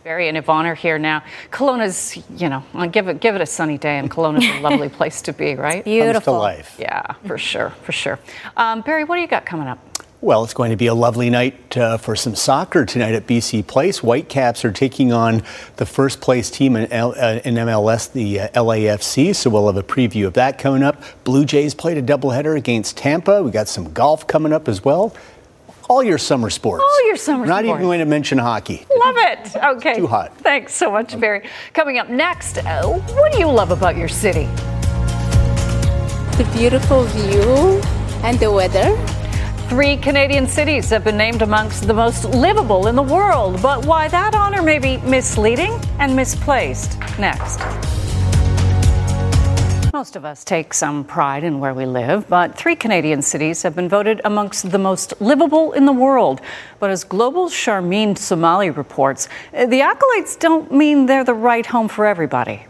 Barry 0.04 0.28
and 0.28 0.38
Yvonne 0.38 0.68
are 0.68 0.76
here 0.76 1.00
now. 1.00 1.24
Kelowna's, 1.52 2.18
you 2.36 2.50
know, 2.50 2.64
give 2.92 3.08
it 3.08 3.22
give 3.22 3.36
it 3.36 3.42
a 3.42 3.46
sunny 3.46 3.78
day, 3.78 4.00
and 4.00 4.10
Kelowna's 4.10 4.46
a 4.46 4.60
lovely 4.60 4.90
place 4.98 5.22
to 5.24 5.34
be, 5.34 5.56
right? 5.56 5.84
Beautiful. 5.84 6.14
Comes 6.14 6.26
to 6.26 6.32
life. 6.32 6.76
Yeah, 6.80 7.14
for 7.26 7.38
sure, 7.38 7.70
for 7.84 7.92
sure. 7.92 8.20
Um, 8.58 8.82
Barry, 8.82 9.04
what 9.04 9.16
do 9.16 9.22
you 9.22 9.28
got 9.28 9.46
coming 9.46 9.68
up? 9.68 9.78
Well, 10.24 10.44
it's 10.44 10.54
going 10.54 10.70
to 10.70 10.76
be 10.76 10.86
a 10.86 10.94
lovely 10.94 11.32
night 11.32 11.76
uh, 11.76 11.98
for 11.98 12.16
some 12.16 12.36
soccer 12.36 12.86
tonight 12.86 13.16
at 13.16 13.26
BC 13.26 13.66
Place. 13.66 14.04
Whitecaps 14.04 14.64
are 14.64 14.72
taking 14.72 15.12
on 15.12 15.42
the 15.78 15.86
first 15.88 16.22
place 16.22 16.52
team 16.52 16.76
in, 16.76 16.92
L- 16.92 17.16
uh, 17.18 17.40
in 17.44 17.56
MLS, 17.56 18.12
the 18.12 18.42
uh, 18.42 18.48
LAFC. 18.50 19.36
So 19.36 19.50
we'll 19.50 19.66
have 19.66 19.78
a 19.78 19.82
preview 19.84 20.28
of 20.28 20.34
that 20.34 20.60
coming 20.60 20.84
up. 20.84 21.02
Blue 21.24 21.44
Jays 21.44 21.74
played 21.74 21.98
a 21.98 22.04
doubleheader 22.04 22.56
against 22.56 22.98
Tampa. 22.98 23.42
We 23.42 23.50
got 23.50 23.68
some 23.68 23.92
golf 23.94 24.28
coming 24.28 24.54
up 24.54 24.68
as 24.68 24.86
well. 24.86 25.16
All 25.90 26.04
your 26.04 26.20
summer 26.20 26.52
sports. 26.52 26.84
All 26.84 27.08
your 27.08 27.18
summer 27.18 27.48
Not 27.48 27.64
sports. 27.64 27.66
Not 27.66 27.74
even 27.74 27.82
going 27.82 28.00
to 28.00 28.06
mention 28.06 28.38
hockey. 28.38 28.86
Love 28.96 29.16
it. 29.18 29.56
Okay. 29.56 29.96
Too 29.96 30.06
hot. 30.06 30.38
Thanks 30.38 30.76
so 30.76 30.92
much, 30.92 31.20
Barry. 31.20 31.50
Coming 31.74 31.98
up 31.98 32.10
next, 32.10 32.60
uh, 32.60 32.86
what 32.86 33.32
do 33.34 33.40
you 33.40 33.48
love 33.48 33.72
about 33.72 33.98
your 33.98 34.08
city? 34.08 34.46
The 36.38 36.48
beautiful 36.54 37.06
view 37.06 37.82
and 38.24 38.40
the 38.40 38.52
weather. 38.52 38.96
Three 39.72 39.96
Canadian 39.96 40.48
cities 40.48 40.90
have 40.90 41.06
been 41.06 41.16
named 41.16 41.42
amongst 41.42 41.88
the 41.88 41.94
most 41.94 42.26
livable 42.26 42.88
in 42.88 42.96
the 42.98 43.02
world, 43.02 43.62
but 43.62 43.86
why 43.86 44.10
that 44.10 44.36
honor 44.36 44.62
may 44.62 44.80
be 44.80 44.98
misleading 44.98 45.80
and 45.98 46.14
misplaced. 46.14 47.00
Next. 47.18 47.62
Most 49.94 50.18
of 50.18 50.26
us 50.26 50.44
take 50.44 50.74
some 50.74 51.06
pride 51.06 51.46
in 51.46 51.62
where 51.62 51.74
we 51.74 51.86
live, 51.86 52.28
but 52.28 52.58
three 52.58 52.76
Canadian 52.76 53.22
cities 53.22 53.64
have 53.64 53.74
been 53.74 53.88
voted 53.88 54.20
amongst 54.26 54.72
the 54.72 54.78
most 54.78 55.14
livable 55.22 55.72
in 55.72 55.86
the 55.86 55.94
world. 55.94 56.42
But 56.80 56.90
as 56.90 57.06
Global 57.06 57.48
Charmine 57.48 58.18
Somali 58.18 58.72
reports, 58.72 59.30
the 59.54 59.80
accolades 59.80 60.38
don't 60.38 60.70
mean 60.74 61.06
they're 61.06 61.24
the 61.24 61.34
right 61.34 61.66
home 61.66 61.88
for 61.88 62.06
everybody. 62.06 62.66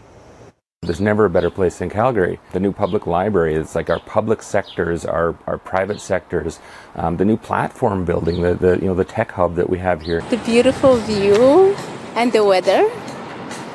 There's 0.84 1.00
never 1.00 1.26
a 1.26 1.30
better 1.30 1.48
place 1.48 1.78
than 1.78 1.90
Calgary. 1.90 2.40
The 2.50 2.58
new 2.58 2.72
public 2.72 3.06
library, 3.06 3.54
it's 3.54 3.76
like 3.76 3.88
our 3.88 4.00
public 4.00 4.42
sectors, 4.42 5.04
our, 5.04 5.36
our 5.46 5.56
private 5.56 6.00
sectors, 6.00 6.58
um, 6.96 7.18
the 7.18 7.24
new 7.24 7.36
platform 7.36 8.04
building, 8.04 8.42
the, 8.42 8.54
the, 8.54 8.80
you 8.80 8.88
know, 8.88 8.94
the 8.94 9.04
tech 9.04 9.30
hub 9.30 9.54
that 9.54 9.70
we 9.70 9.78
have 9.78 10.02
here. 10.02 10.22
The 10.22 10.38
beautiful 10.38 10.96
view 10.96 11.76
and 12.16 12.32
the 12.32 12.44
weather. 12.44 12.90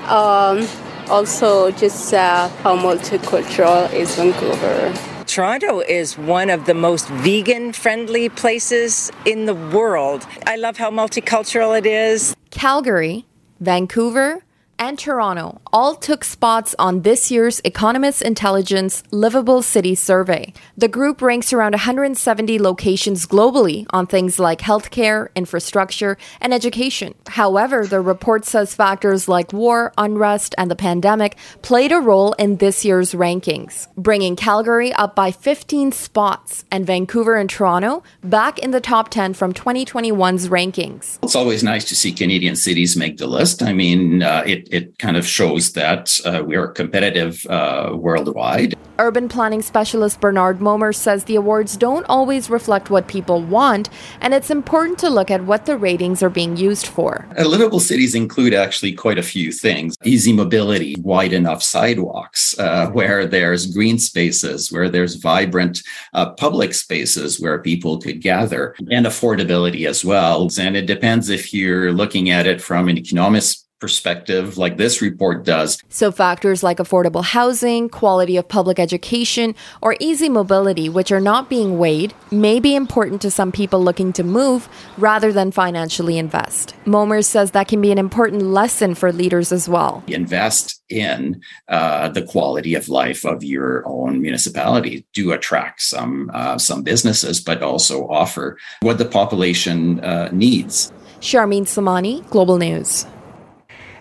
Um, 0.10 0.68
also, 1.10 1.72
just 1.72 2.14
uh, 2.14 2.50
how 2.50 2.76
multicultural 2.76 3.90
is 3.94 4.14
Vancouver. 4.16 4.94
Toronto 5.28 5.80
is 5.80 6.18
one 6.18 6.50
of 6.50 6.66
the 6.66 6.74
most 6.74 7.08
vegan 7.08 7.72
friendly 7.72 8.28
places 8.28 9.14
in 9.24 9.46
the 9.46 9.56
world. 9.56 10.28
I 10.46 10.58
love 10.58 10.76
how 10.76 10.92
multicultural 10.92 11.78
it 11.78 11.86
is. 11.86 12.36
Calgary, 12.50 13.26
Vancouver, 13.62 14.44
and 14.80 15.00
Toronto 15.00 15.62
all 15.74 15.96
took 15.96 16.24
spots 16.24 16.76
on 16.78 17.02
this 17.02 17.32
year's 17.32 17.62
Economist 17.64 18.22
Intelligence 18.22 19.04
Livable 19.12 19.62
City 19.62 19.96
Survey. 19.96 20.54
The 20.78 20.88
group 20.88 21.22
ranks 21.22 21.52
around 21.54 21.72
170 21.72 22.60
locations 22.60 23.26
globally 23.26 23.86
on 23.90 24.08
things 24.08 24.40
like 24.40 24.60
healthcare, 24.60 25.30
infrastructure, 25.36 26.18
and 26.42 26.54
education. 26.54 27.16
However, 27.28 27.86
the 27.86 28.02
report 28.02 28.46
says 28.46 28.76
factors 28.76 29.28
like 29.28 29.54
war, 29.54 29.94
unrest, 29.98 30.54
and 30.58 30.70
the 30.70 30.76
pandemic 30.76 31.38
played 31.62 31.92
a 31.92 31.98
role 31.98 32.34
in 32.34 32.58
this 32.58 32.86
year's 32.86 33.14
rankings, 33.14 33.88
bringing 33.96 34.36
Calgary 34.36 34.94
up 34.94 35.16
by 35.16 35.32
15 35.32 35.92
spots 35.92 36.66
and 36.72 36.86
Vancouver 36.86 37.36
and 37.36 37.50
Toronto 37.50 38.04
back 38.24 38.60
in 38.60 38.72
the 38.72 38.82
top 38.82 39.10
10 39.10 39.34
from 39.34 39.54
2021's 39.54 40.50
rankings. 40.50 41.18
It's 41.24 41.36
always 41.36 41.64
nice 41.64 41.86
to 41.86 41.96
see 41.96 42.12
Canadian 42.12 42.56
cities 42.56 42.96
make 42.96 43.18
the 43.18 43.28
list. 43.28 43.64
I 43.64 43.74
mean, 43.74 44.24
uh, 44.24 44.44
it 44.46 44.67
it 44.72 44.98
kind 45.00 45.18
of 45.18 45.26
shows 45.26 45.74
that 45.74 46.20
uh, 46.26 46.44
we 46.46 46.56
are 46.56 46.68
competitive 46.68 47.46
uh, 47.48 47.92
worldwide. 47.96 48.76
Urban 49.00 49.30
planning 49.30 49.62
specialist 49.62 50.20
Bernard 50.20 50.60
Momer 50.60 50.94
says 50.94 51.24
the 51.24 51.36
awards 51.36 51.78
don't 51.78 52.06
always 52.10 52.50
reflect 52.50 52.90
what 52.90 53.08
people 53.08 53.42
want, 53.44 53.90
and 54.22 54.34
it's 54.34 54.50
important 54.50 54.98
to 55.00 55.10
look 55.10 55.30
at 55.30 55.44
what 55.44 55.66
the 55.66 55.78
ratings 55.78 56.24
are 56.24 56.30
being 56.30 56.58
used 56.58 56.88
for. 56.88 57.28
Uh, 57.38 57.46
livable 57.46 57.80
cities 57.80 58.16
include 58.16 58.54
actually 58.54 58.94
quite 58.94 59.20
a 59.20 59.24
few 59.24 59.52
things 59.52 59.96
easy 60.04 60.34
mobility, 60.34 60.96
wide 61.00 61.34
enough 61.34 61.62
sidewalks, 61.62 62.58
uh, 62.60 62.88
where 62.88 63.26
there's 63.26 63.68
green 63.68 64.00
spaces, 64.00 64.72
where 64.72 64.90
there's 64.90 65.16
vibrant 65.16 65.82
uh, 66.14 66.32
public 66.32 66.74
spaces 66.74 67.40
where 67.40 67.62
people 67.62 68.00
could 68.00 68.22
gather, 68.22 68.76
and 68.90 69.06
affordability 69.06 69.88
as 69.88 70.04
well. 70.04 70.50
And 70.60 70.76
it 70.76 70.88
depends 70.88 71.30
if 71.30 71.54
you're 71.54 71.92
looking 71.92 72.30
at 72.32 72.48
it 72.48 72.62
from 72.62 72.88
an 72.88 72.98
economist 72.98 73.67
perspective 73.80 74.58
like 74.58 74.78
this 74.78 75.02
report 75.02 75.46
does. 75.46 75.82
So, 75.90 76.12
factors 76.12 76.64
like 76.64 76.78
affordable 76.78 77.24
housing, 77.24 77.90
quality 77.90 78.38
of 78.38 78.48
public 78.48 78.80
education, 78.80 79.56
or 79.82 79.96
easy 80.00 80.30
mobility, 80.30 80.90
which 80.90 81.12
are 81.12 81.20
not 81.20 81.50
being 81.50 81.78
weighed, 81.78 82.14
may 82.32 82.60
be 82.60 82.76
important 82.76 83.22
to 83.22 83.32
some 83.32 83.52
people 83.52 83.84
looking 83.84 84.14
to 84.14 84.24
move 84.24 84.68
rather 84.98 85.32
than 85.32 85.52
financially 85.52 86.18
invest. 86.18 86.76
Momers 86.86 87.28
says 87.28 87.52
that 87.52 87.68
can 87.68 87.82
be 87.82 87.92
an 87.92 87.98
important 87.98 88.44
lesson 88.44 88.96
for 88.96 89.12
leaders 89.12 89.52
as 89.52 89.70
well. 89.70 90.04
Invest 90.08 90.82
in 90.90 91.42
uh, 91.68 92.10
the 92.10 92.24
quality 92.24 92.76
of 92.76 92.90
life 92.90 93.26
of 93.26 93.44
your 93.44 93.84
own 93.86 94.22
municipality. 94.22 95.06
Do 95.14 95.32
attract 95.32 95.82
some 95.82 96.32
uh, 96.34 96.58
some 96.58 96.84
businesses, 96.84 97.42
but 97.42 97.62
also 97.62 98.08
offer 98.08 98.58
what 98.82 98.98
the 98.98 99.06
population 99.06 100.00
uh, 100.00 100.30
needs. 100.32 100.92
Charmine 101.20 101.64
Samani, 101.64 102.28
Global 102.30 102.58
News. 102.58 103.06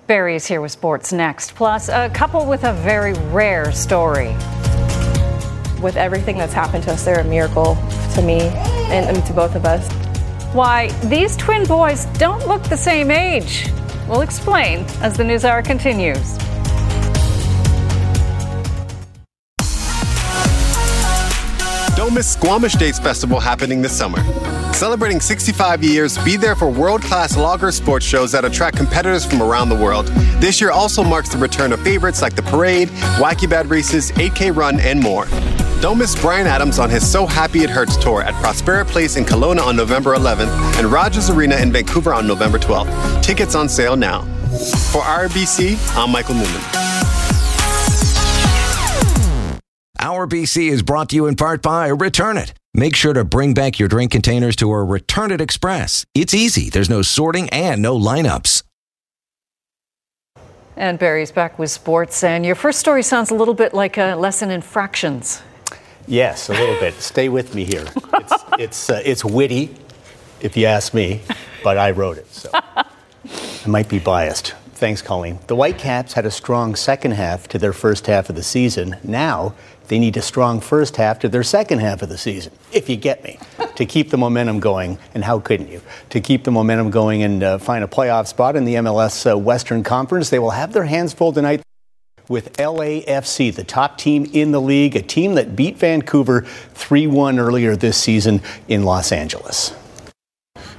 Barry 0.07 0.37
is 0.37 0.47
here 0.47 0.61
with 0.61 0.71
sports 0.71 1.13
next. 1.13 1.57
Plus, 1.57 1.89
a 1.89 2.09
couple 2.11 2.47
with 2.47 2.63
a 2.63 2.73
very 2.73 3.15
rare 3.33 3.73
story. 3.73 4.29
With 5.83 5.97
everything 5.97 6.39
that's 6.39 6.53
happened 6.53 6.85
to 6.85 6.93
us, 6.93 7.05
they're 7.05 7.21
a 7.21 7.25
miracle 7.25 7.75
to 8.15 8.23
me 8.23 8.41
and, 8.41 9.17
and 9.17 9.27
to 9.27 9.33
both 9.33 9.57
of 9.57 9.65
us. 9.65 9.93
Why 10.55 10.91
these 11.07 11.37
twin 11.37 11.65
boys 11.65 12.05
don't 12.19 12.47
look 12.47 12.63
the 12.65 12.77
same 12.77 13.11
age. 13.11 13.69
We'll 14.09 14.21
explain 14.21 14.85
as 15.01 15.17
the 15.17 15.25
news 15.25 15.45
hour 15.45 15.61
continues. 15.61 16.39
Don't 21.97 22.15
miss 22.15 22.33
Squamish 22.33 22.75
Days 22.75 23.01
Festival 23.01 23.41
happening 23.41 23.83
this 23.83 23.97
summer. 23.97 24.23
Celebrating 24.77 25.23
65 25.23 25.83
years, 25.83 26.19
be 26.19 26.37
there 26.37 26.55
for 26.55 26.69
world 26.69 27.01
class 27.01 27.35
logger 27.35 27.73
sports 27.73 28.05
shows 28.05 28.31
that 28.33 28.45
attract 28.45 28.77
competitors 28.77 29.25
from 29.25 29.41
around 29.41 29.71
the 29.71 29.75
world. 29.75 30.09
This 30.39 30.61
year 30.61 30.71
also 30.71 31.03
marks 31.03 31.31
the 31.31 31.39
return 31.39 31.73
of 31.73 31.81
favorites 31.81 32.21
like 32.21 32.37
the 32.37 32.43
Parade, 32.43 32.89
Wacky 33.17 33.49
Bed 33.49 33.71
Races, 33.71 34.13
8K 34.13 34.55
Run, 34.55 34.79
and 34.81 35.01
more. 35.01 35.25
Don't 35.81 35.97
miss 35.97 36.15
Bryan 36.21 36.47
Adams 36.47 36.79
on 36.79 36.91
his 36.91 37.11
So 37.11 37.25
Happy 37.25 37.61
It 37.61 37.71
Hurts 37.71 37.97
tour 37.97 38.23
at 38.23 38.35
Prospera 38.35 38.87
Place 38.87 39.17
in 39.17 39.25
Kelowna 39.25 39.63
on 39.63 39.77
November 39.77 40.15
11th 40.15 40.51
and 40.79 40.93
Rogers 40.93 41.31
Arena 41.31 41.57
in 41.57 41.73
Vancouver 41.73 42.13
on 42.13 42.27
November 42.27 42.59
12th. 42.59 43.23
Tickets 43.23 43.55
on 43.55 43.71
sale 43.71 43.97
now. 43.97 44.25
For 44.93 45.01
RBC, 45.01 45.79
I'm 45.97 46.13
Michael 46.13 46.35
Newman. 46.35 46.61
Our 49.99 50.27
BC 50.27 50.69
is 50.69 50.83
brought 50.83 51.09
to 51.09 51.17
you 51.17 51.29
in 51.29 51.35
part 51.35 51.63
by 51.63 51.89
Return 51.89 52.37
It. 52.37 52.53
Make 52.79 52.95
sure 52.95 53.15
to 53.15 53.25
bring 53.25 53.55
back 53.55 53.79
your 53.79 53.89
drink 53.89 54.13
containers 54.13 54.55
to 54.57 54.71
our 54.71 54.85
Return 54.85 55.31
It 55.31 55.41
Express. 55.41 56.05
It's 56.15 56.35
easy, 56.35 56.69
there's 56.69 56.91
no 56.91 57.01
sorting 57.01 57.49
and 57.49 57.81
no 57.81 57.99
lineups. 57.99 58.63
And 60.77 60.99
Barry's 60.99 61.33
back 61.33 61.59
with 61.59 61.71
sports. 61.71 62.23
And 62.23 62.45
your 62.45 62.55
first 62.55 62.79
story 62.79 63.03
sounds 63.03 63.31
a 63.31 63.35
little 63.35 63.55
bit 63.55 63.73
like 63.73 63.97
a 63.97 64.15
lesson 64.15 64.51
in 64.51 64.61
fractions. 64.61 65.41
Yes, 66.07 66.51
a 66.51 66.53
little 66.53 66.79
bit. 66.79 66.93
Stay 66.97 67.31
with 67.31 67.55
me 67.55 67.65
here. 67.65 67.87
It's, 68.13 68.45
it's, 68.59 68.91
uh, 68.91 69.01
it's 69.07 69.25
witty, 69.25 69.75
if 70.43 70.55
you 70.55 70.67
ask 70.67 70.93
me, 70.93 71.23
but 71.65 71.79
I 71.79 71.93
wrote 71.93 72.19
it, 72.19 72.31
so 72.31 72.51
I 72.53 72.85
might 73.67 73.89
be 73.89 74.01
biased. 74.01 74.55
Thanks, 74.75 75.01
Colleen. 75.01 75.39
The 75.47 75.57
Whitecaps 75.57 76.13
had 76.13 76.27
a 76.27 76.31
strong 76.31 76.75
second 76.75 77.13
half 77.13 77.49
to 77.49 77.59
their 77.59 77.73
first 77.73 78.07
half 78.07 78.29
of 78.29 78.37
the 78.37 78.43
season. 78.43 78.99
Now 79.03 79.55
they 79.89 79.99
need 79.99 80.17
a 80.17 80.23
strong 80.23 80.61
first 80.61 80.97
half 80.97 81.19
to 81.21 81.29
their 81.29 81.43
second 81.43 81.79
half 81.79 82.03
of 82.03 82.09
the 82.09 82.19
season, 82.19 82.53
if 82.73 82.89
you 82.89 82.97
get 82.97 83.23
me, 83.25 83.39
to 83.77 83.87
keep 83.87 84.11
the 84.11 84.19
momentum 84.19 84.61
going. 84.61 84.99
And 85.15 85.25
how 85.25 85.41
couldn't 85.41 85.69
you? 85.69 85.81
To 86.11 86.21
keep 86.21 86.45
the 86.45 86.51
momentum 86.51 86.91
going 86.91 87.23
and 87.23 87.43
uh, 87.43 87.59
find 87.59 87.85
a 87.85 87.87
playoff 87.87 88.27
spot 88.27 88.57
in 88.57 88.65
the 88.65 88.75
MLS 88.75 89.31
uh, 89.31 89.39
Western 89.39 89.83
Conference, 89.83 90.31
they 90.31 90.39
will 90.39 90.51
have 90.51 90.73
their 90.73 90.85
hands 90.85 91.13
full 91.13 91.33
tonight 91.33 91.63
with 92.29 92.57
LAFC, 92.57 93.55
the 93.55 93.65
top 93.65 93.99
team 93.99 94.29
in 94.33 94.51
the 94.51 94.61
league, 94.61 94.97
a 94.97 95.03
team 95.03 95.35
that 95.35 95.55
beat 95.55 95.77
Vancouver 95.77 96.43
3 96.43 97.07
1 97.07 97.39
earlier 97.39 97.77
this 97.77 97.97
season 97.97 98.43
in 98.67 98.83
Los 98.83 99.13
Angeles 99.13 99.73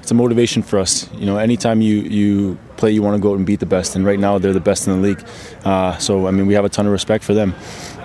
it's 0.07 0.11
a 0.13 0.15
motivation 0.15 0.61
for 0.61 0.79
us. 0.79 1.11
You 1.15 1.25
know, 1.25 1.35
anytime 1.35 1.81
you 1.81 1.97
you 1.97 2.57
play, 2.77 2.91
you 2.91 3.01
want 3.01 3.17
to 3.17 3.21
go 3.21 3.31
out 3.31 3.39
and 3.39 3.45
beat 3.45 3.59
the 3.59 3.65
best, 3.65 3.97
and 3.97 4.05
right 4.05 4.17
now 4.17 4.37
they're 4.37 4.53
the 4.53 4.61
best 4.61 4.87
in 4.87 4.93
the 4.93 5.05
league. 5.05 5.21
Uh, 5.65 5.97
so 5.97 6.27
I 6.27 6.31
mean, 6.31 6.47
we 6.47 6.53
have 6.53 6.63
a 6.63 6.69
ton 6.69 6.85
of 6.85 6.93
respect 6.93 7.25
for 7.25 7.33
them, 7.33 7.53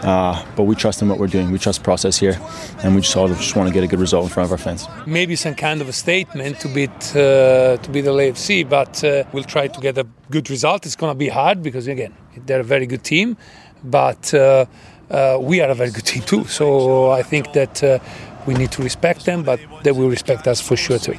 uh, 0.03 0.45
but 0.57 0.65
we 0.65 0.75
trust 0.75 1.03
in 1.03 1.09
what 1.09 1.19
we're 1.19 1.27
doing. 1.27 1.51
We 1.51 1.59
trust 1.59 1.83
process 1.83 2.19
here, 2.19 2.39
and 2.83 2.95
we 2.95 3.01
just 3.01 3.17
all 3.17 3.29
just 3.29 3.57
want 3.57 3.69
to 3.69 3.75
get 3.75 3.85
a 3.85 3.87
good 3.87 4.01
result 4.01 4.25
in 4.25 4.31
front 4.31 4.47
of 4.47 4.53
our 4.53 4.59
fans. 4.59 4.87
Maybe 5.07 5.37
some 5.37 5.55
kind 5.55 5.81
of 5.81 5.89
a 5.89 5.93
statement 5.93 6.61
to 6.61 6.69
beat 6.69 6.91
uh, 7.17 7.77
to 7.77 7.91
beat 7.91 8.03
the 8.03 8.13
LAFC, 8.13 8.69
but 8.69 9.03
uh, 9.05 9.25
we'll 9.33 9.45
try 9.45 9.69
to 9.69 9.81
get 9.81 9.99
a 9.99 10.07
good 10.31 10.51
result. 10.51 10.87
It's 10.87 10.97
going 10.97 11.13
to 11.13 11.19
be 11.19 11.29
hard 11.29 11.63
because 11.63 11.87
again, 11.87 12.15
they're 12.47 12.61
a 12.61 12.71
very 12.75 12.87
good 12.87 13.05
team, 13.05 13.37
but. 13.85 14.33
Uh, 14.35 14.67
uh, 15.11 15.37
we 15.39 15.61
are 15.61 15.69
a 15.69 15.75
very 15.75 15.91
good 15.91 16.07
team 16.07 16.23
too, 16.23 16.43
so 16.47 17.11
I 17.11 17.23
think 17.23 17.53
that 17.53 18.01
we 18.47 18.55
need 18.55 18.73
to 18.73 18.83
respect 18.83 19.27
them, 19.27 19.43
but 19.43 19.61
they 19.83 19.93
will 19.93 20.09
respect 20.09 20.47
us 20.49 20.59
for 20.61 20.75
sure 20.75 20.99
too. 20.99 21.19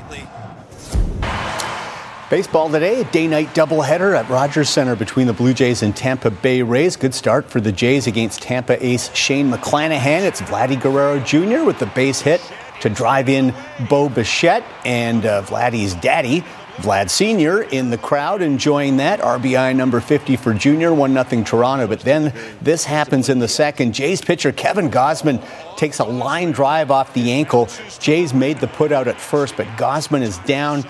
Baseball 2.34 2.68
today, 2.68 3.02
a 3.02 3.04
day 3.04 3.28
night 3.28 3.54
doubleheader 3.54 4.18
at 4.18 4.28
Rogers 4.28 4.68
Center 4.68 4.96
between 4.96 5.28
the 5.28 5.34
Blue 5.34 5.54
Jays 5.54 5.84
and 5.84 5.96
Tampa 5.96 6.32
Bay 6.32 6.64
Rays. 6.64 6.96
Good 6.96 7.14
start 7.14 7.48
for 7.48 7.62
the 7.62 7.72
Jays 7.72 8.08
against 8.08 8.42
Tampa 8.42 8.84
ace 8.84 9.14
Shane 9.16 9.52
McClanahan. 9.52 10.24
It's 10.24 10.42
Vladdy 10.42 10.82
Guerrero 10.82 11.20
Jr. 11.20 11.64
with 11.64 11.78
the 11.78 11.86
base 11.86 12.22
hit 12.22 12.42
to 12.82 12.90
drive 12.90 13.30
in 13.30 13.54
Bo 13.88 14.10
Bichette 14.10 14.64
and 14.84 15.28
uh, 15.28 15.44
Vladdy's 15.44 15.94
daddy. 15.94 16.44
Vlad 16.78 17.12
Sr. 17.12 17.62
in 17.62 17.92
the 17.92 18.00
crowd 18.00 18.42
enjoying 18.42 18.98
that. 18.98 19.20
RBI 19.20 19.76
number 19.76 20.00
50 20.00 20.36
for 20.38 20.56
Junior, 20.56 20.92
1 20.92 21.14
0 21.14 21.44
Toronto. 21.44 21.86
But 21.86 22.00
then 22.00 22.34
this 22.64 22.84
happens 22.84 23.30
in 23.30 23.38
the 23.38 23.48
second. 23.48 23.94
Jays 23.94 24.22
pitcher 24.22 24.52
Kevin 24.52 24.90
Gausman 24.90 25.40
takes 25.78 26.00
a 26.00 26.04
line 26.04 26.52
drive 26.52 26.90
off 26.90 27.14
the 27.14 27.32
ankle. 27.32 27.70
Jays 28.00 28.34
made 28.34 28.58
the 28.58 28.68
put 28.68 28.92
out 28.92 29.08
at 29.08 29.22
first, 29.22 29.56
but 29.56 29.68
Gausman 29.78 30.24
is 30.24 30.40
down 30.40 30.84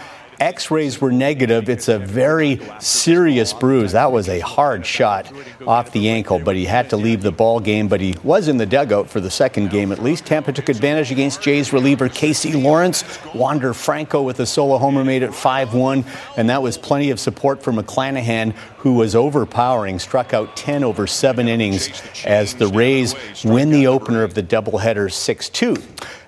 X 0.44 0.70
rays 0.70 1.00
were 1.00 1.12
negative. 1.12 1.70
It's 1.70 1.88
a 1.88 1.98
very 1.98 2.60
serious 2.80 3.54
bruise. 3.54 3.94
That 3.94 4.12
was 4.12 4.28
a 4.28 4.42
hard 4.42 4.86
shot 4.86 5.32
off 5.66 5.94
the 5.94 6.10
ankle, 6.10 6.38
but 6.38 6.58
he 6.58 6.66
had 6.66 6.90
to 6.90 6.98
leave 6.98 7.22
the 7.22 7.32
ball 7.32 7.62
game. 7.62 7.88
But 7.88 8.02
he 8.02 8.18
was 8.24 8.50
in 8.50 8.58
the 8.58 8.66
dugout 8.66 9.10
for 9.10 9.22
the 9.22 9.32
second 9.32 9.70
game 9.70 9.94
at 9.94 10.04
least. 10.04 10.26
Tampa 10.26 10.52
took 10.52 10.68
advantage 10.68 11.12
against 11.12 11.42
Jays 11.42 11.72
reliever 11.72 12.10
Casey 12.10 12.52
Lawrence. 12.52 13.06
Wander 13.34 13.74
Franco 13.74 14.22
with 14.22 14.42
a 14.42 14.46
solo 14.46 14.78
homer 14.78 15.06
made 15.06 15.24
it 15.24 15.34
5 15.34 15.74
1, 15.74 16.04
and 16.36 16.50
that 16.50 16.62
was 16.62 16.78
plenty 16.78 17.10
of 17.10 17.22
support 17.22 17.64
for 17.64 17.72
McClanahan, 17.72 18.52
who 18.80 18.96
was 18.96 19.16
overpowering, 19.16 19.98
struck 19.98 20.34
out 20.34 20.58
10 20.58 20.84
over 20.84 21.08
seven 21.08 21.48
innings 21.48 21.90
as 22.26 22.56
the 22.56 22.68
Rays 22.68 23.16
win 23.46 23.70
the 23.70 23.88
opener 23.88 24.24
of 24.24 24.34
the 24.34 24.44
doubleheader 24.44 25.10
6 25.10 25.50
2. 25.50 25.78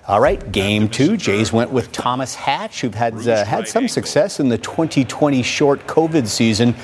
All 0.08 0.20
right, 0.20 0.52
game 0.52 0.88
two. 0.88 1.16
Jays 1.16 1.52
went 1.52 1.72
with 1.72 1.90
Thomas 1.90 2.36
Hatch, 2.36 2.80
who 2.80 2.90
had 2.90 3.26
uh, 3.26 3.44
had 3.44 3.66
some 3.66 3.88
success 3.88 4.38
in 4.38 4.48
the 4.48 4.56
2020 4.56 5.42
short 5.42 5.84
COVID 5.88 6.28
season, 6.28 6.76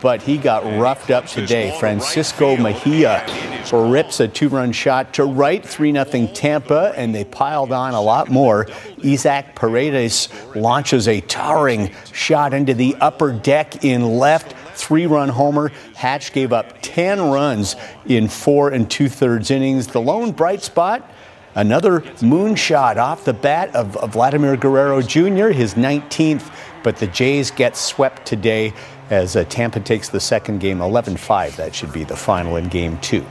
but 0.00 0.22
he 0.22 0.38
got 0.38 0.64
roughed 0.80 1.10
up 1.10 1.26
today. 1.26 1.78
Francisco 1.78 2.56
Mejia 2.56 3.26
rips 3.70 4.20
a 4.20 4.28
two-run 4.28 4.72
shot 4.72 5.12
to 5.12 5.24
right, 5.24 5.62
3-0 5.62 6.32
Tampa, 6.32 6.94
and 6.96 7.14
they 7.14 7.22
piled 7.22 7.70
on 7.70 7.92
a 7.92 8.00
lot 8.00 8.30
more. 8.30 8.66
Isaac 9.04 9.54
Paredes 9.54 10.30
launches 10.56 11.06
a 11.06 11.20
towering 11.20 11.94
shot 12.14 12.54
into 12.54 12.72
the 12.72 12.96
upper 12.98 13.30
deck 13.30 13.84
in 13.84 14.16
left 14.16 14.54
three 14.74 15.04
run 15.04 15.28
homer. 15.28 15.70
Hatch 15.96 16.32
gave 16.32 16.50
up 16.50 16.80
10 16.80 17.30
runs 17.30 17.76
in 18.06 18.26
four 18.26 18.70
and 18.70 18.90
two 18.90 19.10
thirds 19.10 19.50
innings. 19.50 19.88
The 19.88 20.00
lone 20.00 20.32
bright 20.32 20.62
spot 20.62 21.06
Another 21.54 22.00
moonshot 22.00 22.96
off 22.96 23.24
the 23.24 23.32
bat 23.32 23.74
of, 23.74 23.96
of 23.96 24.12
Vladimir 24.12 24.56
Guerrero 24.56 25.02
Jr., 25.02 25.48
his 25.48 25.74
19th, 25.74 26.52
but 26.82 26.96
the 26.96 27.08
Jays 27.08 27.50
get 27.50 27.76
swept 27.76 28.24
today 28.26 28.72
as 29.10 29.34
uh, 29.34 29.44
Tampa 29.44 29.80
takes 29.80 30.08
the 30.08 30.20
second 30.20 30.60
game 30.60 30.80
11 30.80 31.16
5. 31.16 31.56
That 31.56 31.74
should 31.74 31.92
be 31.92 32.04
the 32.04 32.16
final 32.16 32.56
in 32.56 32.68
game 32.68 32.98
two. 32.98 33.26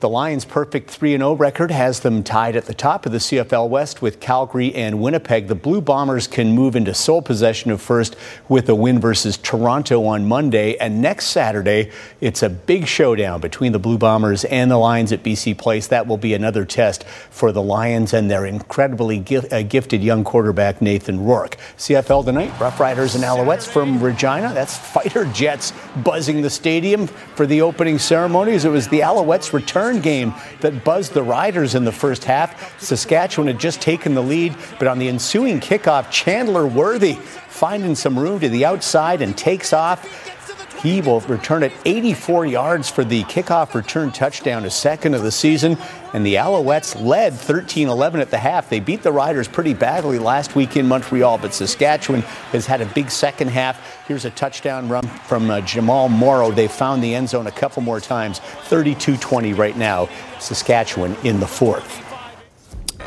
The 0.00 0.08
Lions' 0.08 0.44
perfect 0.44 0.90
3 0.90 1.16
0 1.16 1.32
record 1.32 1.72
has 1.72 1.98
them 1.98 2.22
tied 2.22 2.54
at 2.54 2.66
the 2.66 2.74
top 2.74 3.04
of 3.04 3.10
the 3.10 3.18
CFL 3.18 3.68
West 3.68 4.00
with 4.00 4.20
Calgary 4.20 4.72
and 4.72 5.00
Winnipeg. 5.00 5.48
The 5.48 5.56
Blue 5.56 5.80
Bombers 5.80 6.28
can 6.28 6.54
move 6.54 6.76
into 6.76 6.94
sole 6.94 7.20
possession 7.20 7.72
of 7.72 7.82
first 7.82 8.14
with 8.48 8.68
a 8.68 8.76
win 8.76 9.00
versus 9.00 9.36
Toronto 9.36 10.04
on 10.04 10.28
Monday. 10.28 10.76
And 10.76 11.02
next 11.02 11.26
Saturday, 11.26 11.90
it's 12.20 12.44
a 12.44 12.48
big 12.48 12.86
showdown 12.86 13.40
between 13.40 13.72
the 13.72 13.80
Blue 13.80 13.98
Bombers 13.98 14.44
and 14.44 14.70
the 14.70 14.76
Lions 14.76 15.10
at 15.10 15.24
BC 15.24 15.58
Place. 15.58 15.88
That 15.88 16.06
will 16.06 16.16
be 16.16 16.32
another 16.32 16.64
test 16.64 17.02
for 17.02 17.50
the 17.50 17.62
Lions 17.62 18.14
and 18.14 18.30
their 18.30 18.46
incredibly 18.46 19.18
uh, 19.50 19.62
gifted 19.62 20.04
young 20.04 20.22
quarterback, 20.22 20.80
Nathan 20.80 21.24
Rourke. 21.24 21.56
CFL 21.76 22.24
tonight, 22.24 22.52
Rough 22.60 22.78
Riders 22.78 23.16
and 23.16 23.24
Alouettes 23.24 23.66
from 23.66 24.00
Regina. 24.00 24.54
That's 24.54 24.78
fighter 24.78 25.24
jets 25.24 25.72
buzzing 26.04 26.42
the 26.42 26.50
stadium 26.50 27.08
for 27.08 27.46
the 27.46 27.62
opening 27.62 27.98
ceremonies. 27.98 28.64
It 28.64 28.70
was 28.70 28.86
the 28.86 29.00
Alouettes' 29.00 29.52
return 29.52 29.87
return 29.88 30.02
game 30.02 30.34
that 30.60 30.84
buzzed 30.84 31.14
the 31.14 31.22
Riders 31.22 31.74
in 31.74 31.84
the 31.84 31.92
first 31.92 32.24
half. 32.24 32.80
Saskatchewan 32.80 33.46
had 33.46 33.58
just 33.58 33.80
taken 33.80 34.14
the 34.14 34.22
lead, 34.22 34.54
but 34.78 34.88
on 34.88 34.98
the 34.98 35.08
ensuing 35.08 35.60
kickoff, 35.60 36.10
Chandler 36.10 36.66
Worthy 36.66 37.14
finding 37.14 37.94
some 37.94 38.18
room 38.18 38.40
to 38.40 38.48
the 38.48 38.64
outside 38.64 39.22
and 39.22 39.36
takes 39.36 39.72
off. 39.72 40.36
He 40.82 41.00
will 41.00 41.20
return 41.22 41.64
at 41.64 41.72
84 41.84 42.46
yards 42.46 42.88
for 42.88 43.02
the 43.02 43.24
kickoff 43.24 43.74
return 43.74 44.12
touchdown, 44.12 44.64
a 44.64 44.70
second 44.70 45.14
of 45.14 45.22
the 45.22 45.32
season. 45.32 45.76
And 46.12 46.24
the 46.24 46.36
Alouettes 46.36 47.00
led 47.04 47.34
13 47.34 47.88
11 47.88 48.20
at 48.20 48.30
the 48.30 48.38
half. 48.38 48.70
They 48.70 48.78
beat 48.78 49.02
the 49.02 49.10
Riders 49.10 49.48
pretty 49.48 49.74
badly 49.74 50.20
last 50.20 50.54
week 50.54 50.76
in 50.76 50.86
Montreal, 50.86 51.38
but 51.38 51.52
Saskatchewan 51.52 52.22
has 52.52 52.64
had 52.66 52.80
a 52.80 52.86
big 52.86 53.10
second 53.10 53.48
half. 53.48 54.06
Here's 54.06 54.24
a 54.24 54.30
touchdown 54.30 54.88
run 54.88 55.06
from 55.06 55.50
uh, 55.50 55.60
Jamal 55.62 56.08
Morrow. 56.08 56.52
They 56.52 56.68
found 56.68 57.02
the 57.02 57.14
end 57.14 57.28
zone 57.28 57.48
a 57.48 57.52
couple 57.52 57.82
more 57.82 58.00
times. 58.00 58.38
32 58.38 59.16
20 59.16 59.54
right 59.54 59.76
now. 59.76 60.08
Saskatchewan 60.38 61.16
in 61.24 61.40
the 61.40 61.46
fourth. 61.46 62.04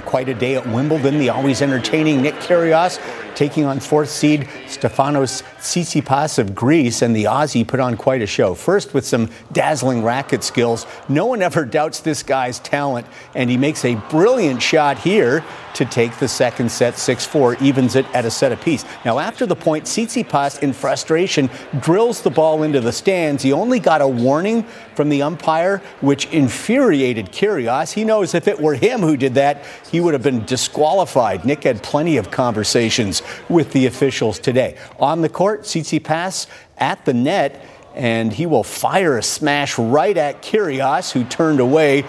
Quite 0.05 0.27
a 0.27 0.33
day 0.33 0.55
at 0.55 0.67
Wimbledon. 0.67 1.19
The 1.19 1.29
always 1.29 1.61
entertaining 1.61 2.21
Nick 2.21 2.35
Kyrgios 2.35 2.99
taking 3.35 3.65
on 3.65 3.79
fourth 3.79 4.09
seed 4.09 4.41
Stefanos 4.67 5.43
Tsitsipas 5.59 6.39
of 6.39 6.55
Greece, 6.55 7.01
and 7.01 7.15
the 7.15 7.25
Aussie 7.25 7.67
put 7.67 7.79
on 7.79 7.95
quite 7.95 8.21
a 8.21 8.27
show. 8.27 8.55
First, 8.55 8.93
with 8.93 9.05
some 9.05 9.29
dazzling 9.51 10.03
racket 10.03 10.43
skills. 10.43 10.85
No 11.07 11.25
one 11.25 11.41
ever 11.41 11.65
doubts 11.65 11.99
this 11.99 12.23
guy's 12.23 12.59
talent, 12.59 13.05
and 13.35 13.49
he 13.49 13.57
makes 13.57 13.85
a 13.85 13.95
brilliant 14.09 14.61
shot 14.61 14.97
here 14.97 15.43
to 15.75 15.85
take 15.85 16.17
the 16.17 16.27
second 16.27 16.71
set 16.71 16.97
6 16.97 17.25
4, 17.25 17.55
evens 17.55 17.95
it 17.95 18.05
at 18.13 18.25
a 18.25 18.31
set 18.31 18.51
apiece. 18.51 18.83
Now, 19.05 19.19
after 19.19 19.45
the 19.45 19.55
point, 19.55 19.85
Tsitsipas, 19.85 20.61
in 20.61 20.73
frustration, 20.73 21.49
drills 21.79 22.21
the 22.21 22.29
ball 22.29 22.63
into 22.63 22.81
the 22.81 22.91
stands. 22.91 23.43
He 23.43 23.53
only 23.53 23.79
got 23.79 24.01
a 24.01 24.07
warning 24.07 24.63
from 24.95 25.09
the 25.09 25.21
umpire, 25.21 25.81
which 26.01 26.25
infuriated 26.27 27.31
Kyrgios. 27.31 27.93
He 27.93 28.03
knows 28.03 28.33
if 28.33 28.47
it 28.47 28.59
were 28.59 28.75
him 28.75 29.01
who 29.01 29.15
did 29.15 29.35
that, 29.35 29.63
he 29.89 29.99
would 29.99 30.13
have 30.13 30.23
been 30.23 30.45
disqualified. 30.45 31.45
Nick 31.45 31.63
had 31.63 31.81
plenty 31.81 32.17
of 32.17 32.31
conversations 32.31 33.20
with 33.49 33.71
the 33.71 33.85
officials 33.85 34.39
today. 34.39 34.77
On 34.99 35.21
the 35.21 35.29
court, 35.29 35.63
Tsitsipas 35.63 36.47
at 36.77 37.05
the 37.05 37.13
net, 37.13 37.65
and 37.95 38.31
he 38.31 38.45
will 38.45 38.63
fire 38.63 39.17
a 39.17 39.23
smash 39.23 39.77
right 39.77 40.17
at 40.17 40.41
Kyrgios, 40.41 41.11
who 41.11 41.23
turned 41.23 41.59
away. 41.59 42.05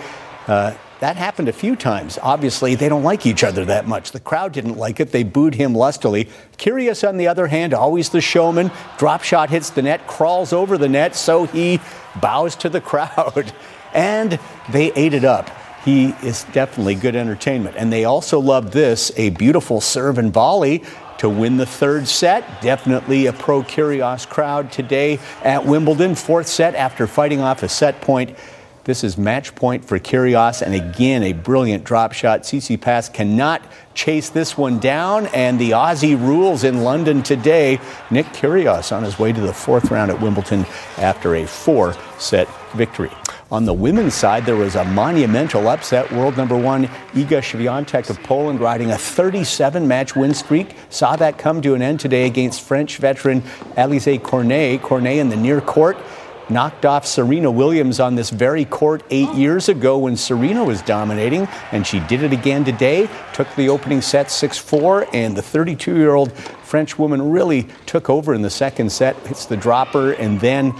Uh, 0.47 0.75
that 1.01 1.17
happened 1.17 1.49
a 1.49 1.53
few 1.53 1.75
times. 1.75 2.17
Obviously, 2.23 2.77
they 2.77 2.89
don't 2.89 3.03
like 3.03 3.27
each 3.27 3.43
other 3.43 3.65
that 3.65 3.89
much. 3.89 4.13
The 4.13 4.21
crowd 4.21 4.53
didn't 4.53 4.77
like 4.79 5.01
it. 5.01 5.11
They 5.11 5.25
booed 5.25 5.57
him 5.57 5.75
lustily. 5.75 6.29
Kyrgios, 6.59 7.09
on 7.09 7.17
the 7.17 7.27
other 7.27 7.49
hand, 7.49 7.75
always 7.75 8.11
the 8.11 8.21
showman. 8.21 8.71
Drop 8.99 9.25
shot 9.25 9.51
hits 9.51 9.71
the 9.71 9.83
net, 9.83 10.07
crawls 10.07 10.53
over 10.53 10.79
the 10.79 10.89
net, 10.89 11.17
so 11.17 11.45
he 11.45 11.81
bows 12.21 12.55
to 12.57 12.69
the 12.69 12.81
crowd. 12.81 13.53
And 13.95 14.39
they 14.71 14.91
ate 14.95 15.13
it 15.13 15.23
up. 15.23 15.51
he 15.85 16.15
is 16.23 16.45
definitely 16.53 16.95
good 16.95 17.17
entertainment. 17.17 17.77
And 17.77 17.93
they 17.93 18.05
also 18.05 18.39
love 18.39 18.71
this 18.71 19.11
a 19.17 19.31
beautiful 19.31 19.81
serve 19.81 20.19
and 20.19 20.33
volley 20.33 20.83
to 21.23 21.31
win 21.31 21.57
the 21.57 21.65
third 21.65 22.09
set. 22.09 22.61
Definitely 22.61 23.27
a 23.27 23.33
pro 23.33 23.63
Kyrgios 23.63 24.29
crowd 24.29 24.73
today 24.73 25.21
at 25.45 25.65
Wimbledon. 25.65 26.17
Fourth 26.17 26.49
set 26.49 26.75
after 26.75 27.07
fighting 27.07 27.41
off 27.41 27.63
a 27.63 27.69
set 27.69 28.01
point. 28.01 28.37
This 28.83 29.05
is 29.05 29.17
match 29.17 29.55
point 29.55 29.85
for 29.85 30.01
Kyrgios, 30.01 30.63
and 30.63 30.75
again, 30.75 31.23
a 31.23 31.33
brilliant 31.33 31.85
drop 31.85 32.13
shot. 32.13 32.43
Tsitsipas 32.43 33.15
cannot 33.15 33.63
chase 33.95 34.31
this 34.31 34.59
one 34.59 34.81
down, 34.81 35.29
and 35.29 35.61
the 35.61 35.71
Aussie 35.71 36.21
rules 36.21 36.65
in 36.65 36.83
London 36.83 37.23
today. 37.23 37.79
Nick 38.11 38.27
Kyrgios 38.27 38.91
on 38.91 39.05
his 39.05 39.21
way 39.21 39.33
to 39.33 39.41
the 39.41 39.55
fourth 39.55 39.93
round 39.93 40.11
at 40.11 40.21
Wimbledon 40.21 40.67
after 40.99 41.37
a 41.37 41.47
four 41.47 41.95
set 42.19 42.49
victory. 42.73 43.13
On 43.53 43.67
the 43.67 43.75
women's 43.75 44.15
side, 44.15 44.47
there 44.47 44.57
was 44.57 44.77
a 44.77 44.85
monumental 44.87 45.69
upset. 45.69 46.11
World 46.11 46.39
number 46.39 46.57
one 46.57 46.87
Iga 47.13 47.43
Swiatek 47.43 48.09
of 48.09 48.19
Poland 48.23 48.61
riding 48.61 48.93
a 48.93 48.97
37 48.97 49.87
match 49.87 50.17
win 50.17 50.33
streak. 50.33 50.75
Saw 50.89 51.17
that 51.17 51.37
come 51.37 51.61
to 51.61 51.75
an 51.75 51.83
end 51.83 52.01
today 52.01 52.25
against 52.25 52.63
French 52.63 52.97
veteran 52.97 53.43
Alizé 53.77 54.23
Cornet. 54.23 54.81
Cornet 54.81 55.19
in 55.19 55.29
the 55.29 55.37
near 55.37 55.61
court 55.61 55.99
knocked 56.49 56.87
off 56.87 57.07
Serena 57.07 57.51
Williams 57.51 58.01
on 58.01 58.15
this 58.15 58.31
very 58.31 58.65
court 58.65 59.03
eight 59.11 59.33
years 59.35 59.69
ago 59.69 59.99
when 59.99 60.17
Serena 60.17 60.65
was 60.65 60.81
dominating, 60.81 61.47
and 61.73 61.87
she 61.87 62.01
did 62.01 62.23
it 62.23 62.33
again 62.33 62.65
today. 62.65 63.07
Took 63.35 63.55
the 63.57 63.69
opening 63.69 64.01
set 64.01 64.31
6 64.31 64.57
4, 64.57 65.09
and 65.13 65.37
the 65.37 65.43
32 65.43 65.99
year 65.99 66.15
old 66.15 66.33
French 66.33 66.99
woman 66.99 67.31
really 67.31 67.69
took 67.85 68.09
over 68.09 68.33
in 68.33 68.41
the 68.41 68.49
second 68.49 68.91
set, 68.91 69.15
hits 69.27 69.45
the 69.45 69.59
dropper, 69.59 70.13
and 70.13 70.41
then 70.41 70.73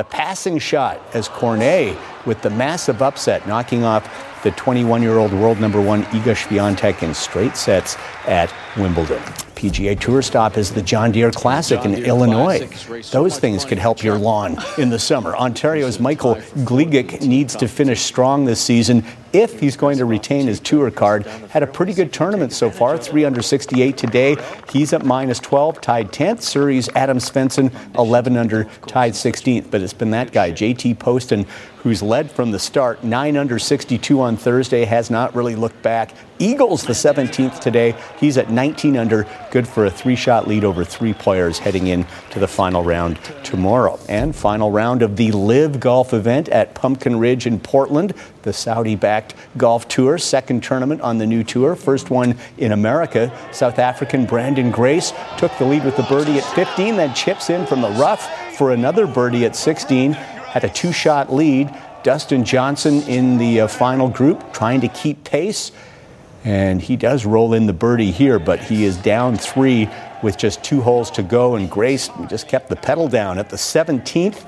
the 0.00 0.04
passing 0.04 0.58
shot 0.58 0.98
as 1.12 1.28
Cornet 1.28 1.94
with 2.24 2.40
the 2.40 2.48
massive 2.48 3.02
upset, 3.02 3.46
knocking 3.46 3.84
off 3.84 4.42
the 4.42 4.50
21 4.52 5.02
year 5.02 5.18
old 5.18 5.30
world 5.30 5.60
number 5.60 5.78
one 5.78 6.04
Iga 6.04 6.34
Swiatek 6.34 7.02
in 7.02 7.12
straight 7.12 7.54
sets 7.54 7.98
at 8.26 8.50
Wimbledon. 8.78 9.22
PGA 9.56 10.00
Tour 10.00 10.22
stop 10.22 10.56
is 10.56 10.72
the 10.72 10.80
John 10.80 11.12
Deere 11.12 11.30
Classic 11.30 11.82
John 11.82 11.92
in 11.92 12.00
Deere 12.00 12.06
Illinois. 12.06 12.66
Those 13.10 13.38
things 13.38 13.66
could 13.66 13.76
help 13.76 14.02
your 14.02 14.16
lawn 14.16 14.56
in 14.78 14.88
the 14.88 14.98
summer. 14.98 15.36
Ontario's 15.36 16.00
Michael 16.00 16.36
Gligic 16.64 17.20
needs 17.20 17.54
to 17.56 17.68
finish 17.68 18.00
strong 18.00 18.46
this 18.46 18.58
season 18.58 19.04
if 19.32 19.60
he's 19.60 19.76
going 19.76 19.98
to 19.98 20.04
retain 20.04 20.46
his 20.46 20.60
tour 20.60 20.90
card. 20.90 21.26
Had 21.26 21.62
a 21.62 21.66
pretty 21.66 21.92
good 21.92 22.12
tournament 22.12 22.52
so 22.52 22.70
far, 22.70 22.98
3 22.98 23.24
under 23.24 23.42
68 23.42 23.96
today. 23.96 24.36
He's 24.70 24.92
at 24.92 25.04
minus 25.04 25.38
12, 25.40 25.80
tied 25.80 26.12
10th. 26.12 26.42
Surrey's 26.42 26.88
Adam 26.90 27.18
Svensson, 27.18 27.72
11 27.96 28.36
under, 28.36 28.64
tied 28.86 29.12
16th. 29.12 29.70
But 29.70 29.82
it's 29.82 29.92
been 29.92 30.10
that 30.10 30.32
guy, 30.32 30.52
JT 30.52 30.98
Poston, 30.98 31.46
who's 31.82 32.02
led 32.02 32.30
from 32.30 32.50
the 32.50 32.58
start, 32.58 33.02
9 33.02 33.36
under 33.36 33.58
62 33.58 34.20
on 34.20 34.36
Thursday, 34.36 34.84
has 34.84 35.10
not 35.10 35.34
really 35.34 35.56
looked 35.56 35.80
back. 35.82 36.12
Eagles, 36.38 36.84
the 36.84 36.92
17th 36.92 37.60
today. 37.60 37.94
He's 38.18 38.36
at 38.38 38.50
19 38.50 38.96
under, 38.96 39.26
good 39.50 39.66
for 39.66 39.86
a 39.86 39.90
three 39.90 40.16
shot 40.16 40.46
lead 40.46 40.64
over 40.64 40.84
three 40.84 41.14
players 41.14 41.58
heading 41.58 41.86
in 41.86 42.06
to 42.30 42.38
the 42.38 42.48
final 42.48 42.82
round 42.82 43.18
tomorrow. 43.44 43.98
And 44.08 44.34
final 44.34 44.70
round 44.70 45.02
of 45.02 45.16
the 45.16 45.32
Live 45.32 45.80
Golf 45.80 46.12
event 46.12 46.48
at 46.48 46.74
Pumpkin 46.74 47.18
Ridge 47.18 47.46
in 47.46 47.60
Portland, 47.60 48.14
the 48.42 48.52
Saudi 48.52 48.96
golf 49.56 49.88
tour, 49.88 50.18
second 50.18 50.62
tournament 50.62 51.00
on 51.00 51.18
the 51.18 51.26
new 51.26 51.42
tour, 51.44 51.76
first 51.76 52.10
one 52.10 52.36
in 52.58 52.72
America. 52.72 53.32
South 53.52 53.78
African 53.78 54.26
Branden 54.26 54.72
Grace 54.72 55.12
took 55.38 55.56
the 55.58 55.64
lead 55.64 55.84
with 55.84 55.96
the 55.96 56.02
birdie 56.04 56.38
at 56.38 56.44
15, 56.54 56.96
then 56.96 57.14
chips 57.14 57.50
in 57.50 57.66
from 57.66 57.80
the 57.80 57.90
rough 57.90 58.56
for 58.56 58.72
another 58.72 59.06
birdie 59.06 59.44
at 59.44 59.56
16, 59.56 60.12
had 60.12 60.64
a 60.64 60.68
two 60.68 60.92
shot 60.92 61.32
lead. 61.32 61.74
Dustin 62.02 62.44
Johnson 62.44 63.02
in 63.02 63.36
the 63.36 63.60
uh, 63.62 63.68
final 63.68 64.08
group 64.08 64.52
trying 64.52 64.80
to 64.80 64.88
keep 64.88 65.24
pace. 65.24 65.72
And 66.44 66.80
he 66.80 66.96
does 66.96 67.26
roll 67.26 67.52
in 67.52 67.66
the 67.66 67.74
birdie 67.74 68.12
here, 68.12 68.38
but 68.38 68.60
he 68.60 68.84
is 68.84 68.96
down 68.96 69.36
three 69.36 69.90
with 70.22 70.38
just 70.38 70.64
two 70.64 70.80
holes 70.80 71.10
to 71.12 71.22
go. 71.22 71.54
And 71.54 71.70
Grace 71.70 72.08
just 72.28 72.48
kept 72.48 72.68
the 72.68 72.76
pedal 72.76 73.08
down 73.08 73.38
at 73.38 73.50
the 73.50 73.56
17th. 73.56 74.46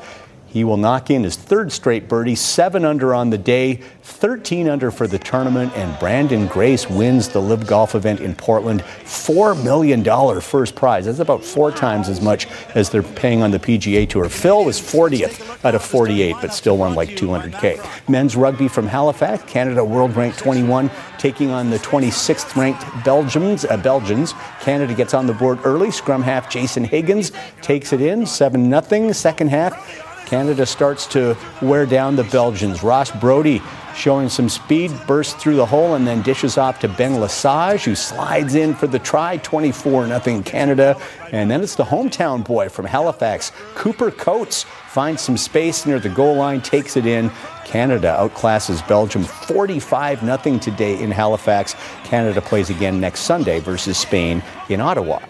He 0.53 0.65
will 0.65 0.77
knock 0.77 1.11
in 1.11 1.25
his 1.25 1.35
third 1.35 1.73
straight 1.73 2.09
birdie, 2.09 2.35
seven 2.35 2.85
under 2.85 3.15
on 3.15 3.31
the 3.31 3.39
day, 3.39 3.77
13 4.03 4.69
under 4.69 4.91
for 4.91 5.07
the 5.07 5.19
tournament, 5.19 5.73
and 5.75 5.91
Branden 5.95 6.47
Grace 6.47 6.91
wins 6.91 7.29
the 7.31 7.41
Live 7.41 7.67
Golf 7.67 7.95
event 7.95 8.21
in 8.21 8.35
Portland. 8.35 8.83
$4 8.83 9.65
million 9.65 10.05
first 10.43 10.75
prize. 10.75 11.07
That's 11.07 11.21
about 11.21 11.43
four 11.43 11.73
times 11.73 12.11
as 12.11 12.21
much 12.21 12.49
as 12.75 12.91
they're 12.91 13.03
paying 13.03 13.43
on 13.43 13.51
the 13.51 13.59
PGA 13.59 14.07
Tour. 14.07 14.29
Phil 14.29 14.67
was 14.67 14.79
40th 14.79 15.65
out 15.65 15.75
of 15.75 15.83
48, 15.83 16.37
but 16.43 16.53
still 16.53 16.77
won 16.77 16.95
like 16.95 17.09
200K. 17.11 18.09
Men's 18.11 18.37
rugby 18.37 18.69
from 18.69 18.87
Halifax, 18.87 19.43
Canada 19.51 19.83
world 19.83 20.15
ranked 20.15 20.39
21, 20.39 20.91
taking 21.17 21.51
on 21.51 21.71
the 21.71 21.79
26th 21.79 22.55
ranked 22.57 22.85
Belgians. 23.07 23.65
Uh, 23.65 23.79
Belgians. 23.79 24.35
Canada 24.61 24.93
gets 24.93 25.15
on 25.15 25.27
the 25.27 25.33
board 25.33 25.61
early. 25.65 25.91
Scrum 25.91 26.23
half 26.23 26.51
Jason 26.51 26.85
Higgins 26.85 27.33
takes 27.63 27.95
it 27.95 28.03
in, 28.03 28.27
7 28.27 28.69
0. 28.71 29.13
Second 29.13 29.49
half, 29.49 30.12
Canada 30.33 30.65
starts 30.65 31.07
to 31.09 31.37
wear 31.61 31.85
down 31.85 32.17
the 32.17 32.25
Belgians. 32.25 32.83
Ross 32.83 33.11
Braude 33.11 33.61
showing 33.95 34.31
some 34.31 34.49
speed, 34.49 34.91
bursts 35.07 35.35
through 35.35 35.57
the 35.57 35.67
hole, 35.67 35.95
and 35.95 36.07
then 36.07 36.23
dishes 36.23 36.57
off 36.57 36.79
to 36.79 36.89
Ben 36.89 37.21
Lesage, 37.21 37.85
who 37.85 37.95
slides 37.95 38.55
in 38.55 38.75
for 38.75 38.87
the 38.87 38.99
try, 38.99 39.37
24 39.37 40.07
0 40.07 40.43
Canada. 40.43 40.99
And 41.33 41.51
then 41.51 41.61
it's 41.61 41.75
the 41.75 41.85
hometown 41.85 42.43
boy 42.43 42.71
from 42.71 42.87
Halifax, 42.87 43.53
Cooper 43.75 44.11
Coats, 44.11 44.63
finds 44.89 45.21
some 45.21 45.37
space 45.37 45.85
near 45.85 46.01
the 46.01 46.09
goal 46.09 46.37
line, 46.37 46.63
takes 46.63 46.97
it 46.97 47.05
in. 47.05 47.31
Canada 47.67 48.17
outclasses 48.19 48.89
Belgium 48.89 49.25
45 49.25 50.21
0 50.21 50.59
today 50.61 50.99
in 50.99 51.11
Halifax. 51.11 51.77
Canada 52.05 52.41
plays 52.41 52.71
again 52.71 52.99
next 52.99 53.21
Sunday 53.21 53.61
versus 53.61 53.99
Spain 53.99 54.43
in 54.71 54.81
Ottawa. 54.81 55.21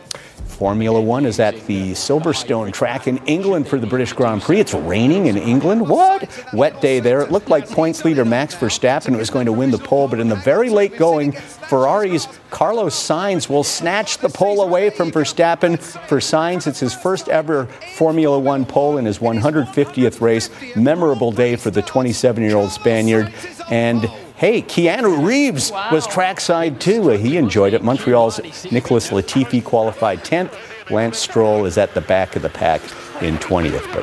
Formula 0.62 1.00
One 1.00 1.26
is 1.26 1.40
at 1.40 1.66
the 1.66 1.90
Silverstone 1.90 2.72
track 2.72 3.08
in 3.08 3.18
England 3.26 3.66
for 3.66 3.80
the 3.80 3.86
British 3.88 4.12
Grand 4.12 4.42
Prix. 4.42 4.60
It's 4.60 4.72
raining 4.72 5.26
in 5.26 5.36
England. 5.36 5.88
What? 5.88 6.30
Wet 6.52 6.80
day 6.80 7.00
there. 7.00 7.20
It 7.20 7.32
looked 7.32 7.48
like 7.48 7.68
points 7.68 8.04
leader 8.04 8.24
Max 8.24 8.54
Verstappen 8.54 9.18
was 9.18 9.28
going 9.28 9.46
to 9.46 9.52
win 9.52 9.72
the 9.72 9.78
pole, 9.78 10.06
but 10.06 10.20
in 10.20 10.28
the 10.28 10.36
very 10.36 10.70
late 10.70 10.96
going, 10.96 11.32
Ferrari's 11.32 12.28
Carlos 12.50 12.94
Sainz 12.94 13.48
will 13.48 13.64
snatch 13.64 14.18
the 14.18 14.28
pole 14.28 14.62
away 14.62 14.90
from 14.90 15.10
Verstappen. 15.10 15.80
For 16.06 16.18
Sainz, 16.18 16.68
it's 16.68 16.78
his 16.78 16.94
first 16.94 17.28
ever 17.28 17.66
Formula 17.96 18.38
One 18.38 18.64
pole 18.64 18.98
in 18.98 19.04
his 19.04 19.18
150th 19.18 20.20
race. 20.20 20.48
Memorable 20.76 21.32
day 21.32 21.56
for 21.56 21.72
the 21.72 21.82
27 21.82 22.40
year 22.40 22.54
old 22.54 22.70
Spaniard. 22.70 23.34
And 23.68 24.08
Hey, 24.42 24.60
Keanu 24.60 25.24
Reeves 25.24 25.70
wow. 25.70 25.90
was 25.92 26.04
trackside 26.04 26.80
too. 26.80 27.10
He 27.10 27.36
enjoyed 27.36 27.74
it. 27.74 27.84
Montreal's 27.84 28.40
Nicholas 28.72 29.10
Latifi 29.10 29.62
qualified 29.62 30.24
10th. 30.24 30.52
Lance 30.90 31.18
Stroll 31.18 31.64
is 31.64 31.78
at 31.78 31.94
the 31.94 32.00
back 32.00 32.34
of 32.34 32.42
the 32.42 32.48
pack 32.48 32.82
in 33.22 33.36
20th. 33.36 33.94
But 33.94 34.02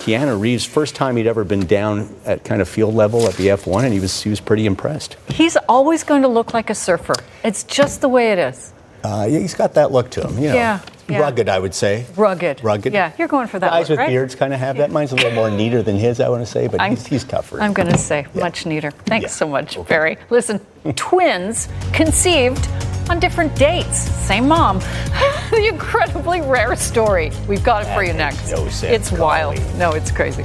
Keanu 0.00 0.40
Reeves, 0.40 0.64
first 0.64 0.94
time 0.94 1.16
he'd 1.16 1.26
ever 1.26 1.44
been 1.44 1.66
down 1.66 2.16
at 2.24 2.44
kind 2.44 2.62
of 2.62 2.68
field 2.68 2.94
level 2.94 3.28
at 3.28 3.34
the 3.34 3.48
F1, 3.48 3.84
and 3.84 3.92
he 3.92 4.00
was 4.00 4.22
he 4.22 4.30
was 4.30 4.40
pretty 4.40 4.64
impressed. 4.64 5.18
He's 5.28 5.58
always 5.68 6.02
going 6.02 6.22
to 6.22 6.28
look 6.28 6.54
like 6.54 6.70
a 6.70 6.74
surfer. 6.74 7.16
It's 7.44 7.62
just 7.62 8.00
the 8.00 8.08
way 8.08 8.32
it 8.32 8.38
is. 8.38 8.72
Uh, 9.04 9.26
he's 9.26 9.54
got 9.54 9.74
that 9.74 9.92
look 9.92 10.10
to 10.10 10.26
him. 10.26 10.34
You 10.38 10.48
know, 10.50 10.54
yeah, 10.54 10.80
yeah. 11.08 11.20
Rugged, 11.20 11.48
I 11.48 11.58
would 11.58 11.74
say. 11.74 12.06
Rugged. 12.16 12.62
Rugged. 12.62 12.92
Yeah, 12.92 13.12
you're 13.18 13.28
going 13.28 13.48
for 13.48 13.58
that. 13.58 13.70
Guys 13.70 13.88
look, 13.88 13.90
with 13.90 13.98
right? 13.98 14.08
beards 14.08 14.34
kind 14.34 14.52
of 14.52 14.60
have 14.60 14.76
that. 14.76 14.90
Mine's 14.90 15.12
a 15.12 15.16
little 15.16 15.32
more 15.32 15.50
neater 15.50 15.82
than 15.82 15.96
his, 15.96 16.20
I 16.20 16.28
want 16.28 16.42
to 16.42 16.50
say, 16.50 16.68
but 16.68 16.80
he's, 16.88 17.06
he's, 17.06 17.24
tougher. 17.24 17.60
I'm 17.60 17.72
going 17.72 17.88
to 17.88 17.98
say 17.98 18.26
yeah. 18.34 18.42
much 18.42 18.66
neater. 18.66 18.90
Thanks 18.90 19.24
yeah. 19.24 19.28
so 19.28 19.48
much, 19.48 19.76
okay. 19.76 19.88
Barry. 19.88 20.18
Listen, 20.30 20.60
twins 20.94 21.68
conceived 21.92 22.68
on 23.10 23.18
different 23.18 23.54
dates. 23.56 23.98
Same 23.98 24.48
mom. 24.48 24.78
the 25.50 25.68
incredibly 25.68 26.40
rare 26.40 26.76
story. 26.76 27.32
We've 27.48 27.64
got 27.64 27.82
it 27.82 27.86
that 27.86 27.96
for 27.96 28.04
you 28.04 28.12
next. 28.12 28.50
No 28.50 28.68
it's 28.88 29.12
wild. 29.12 29.60
No, 29.76 29.92
it's 29.92 30.10
crazy. 30.10 30.44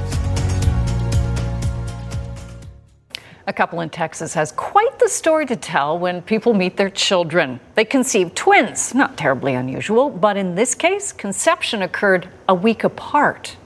A 3.48 3.52
couple 3.54 3.80
in 3.80 3.88
Texas 3.88 4.34
has 4.34 4.52
quite 4.52 4.98
the 4.98 5.08
story 5.08 5.46
to 5.46 5.56
tell 5.56 5.98
when 5.98 6.20
people 6.20 6.52
meet 6.52 6.76
their 6.76 6.90
children. 6.90 7.60
They 7.76 7.84
conceive 7.86 8.34
twins, 8.34 8.94
not 8.94 9.16
terribly 9.16 9.54
unusual, 9.54 10.10
but 10.10 10.36
in 10.36 10.54
this 10.54 10.74
case, 10.74 11.12
conception 11.12 11.80
occurred 11.80 12.28
a 12.46 12.54
week 12.54 12.84
apart. 12.84 13.56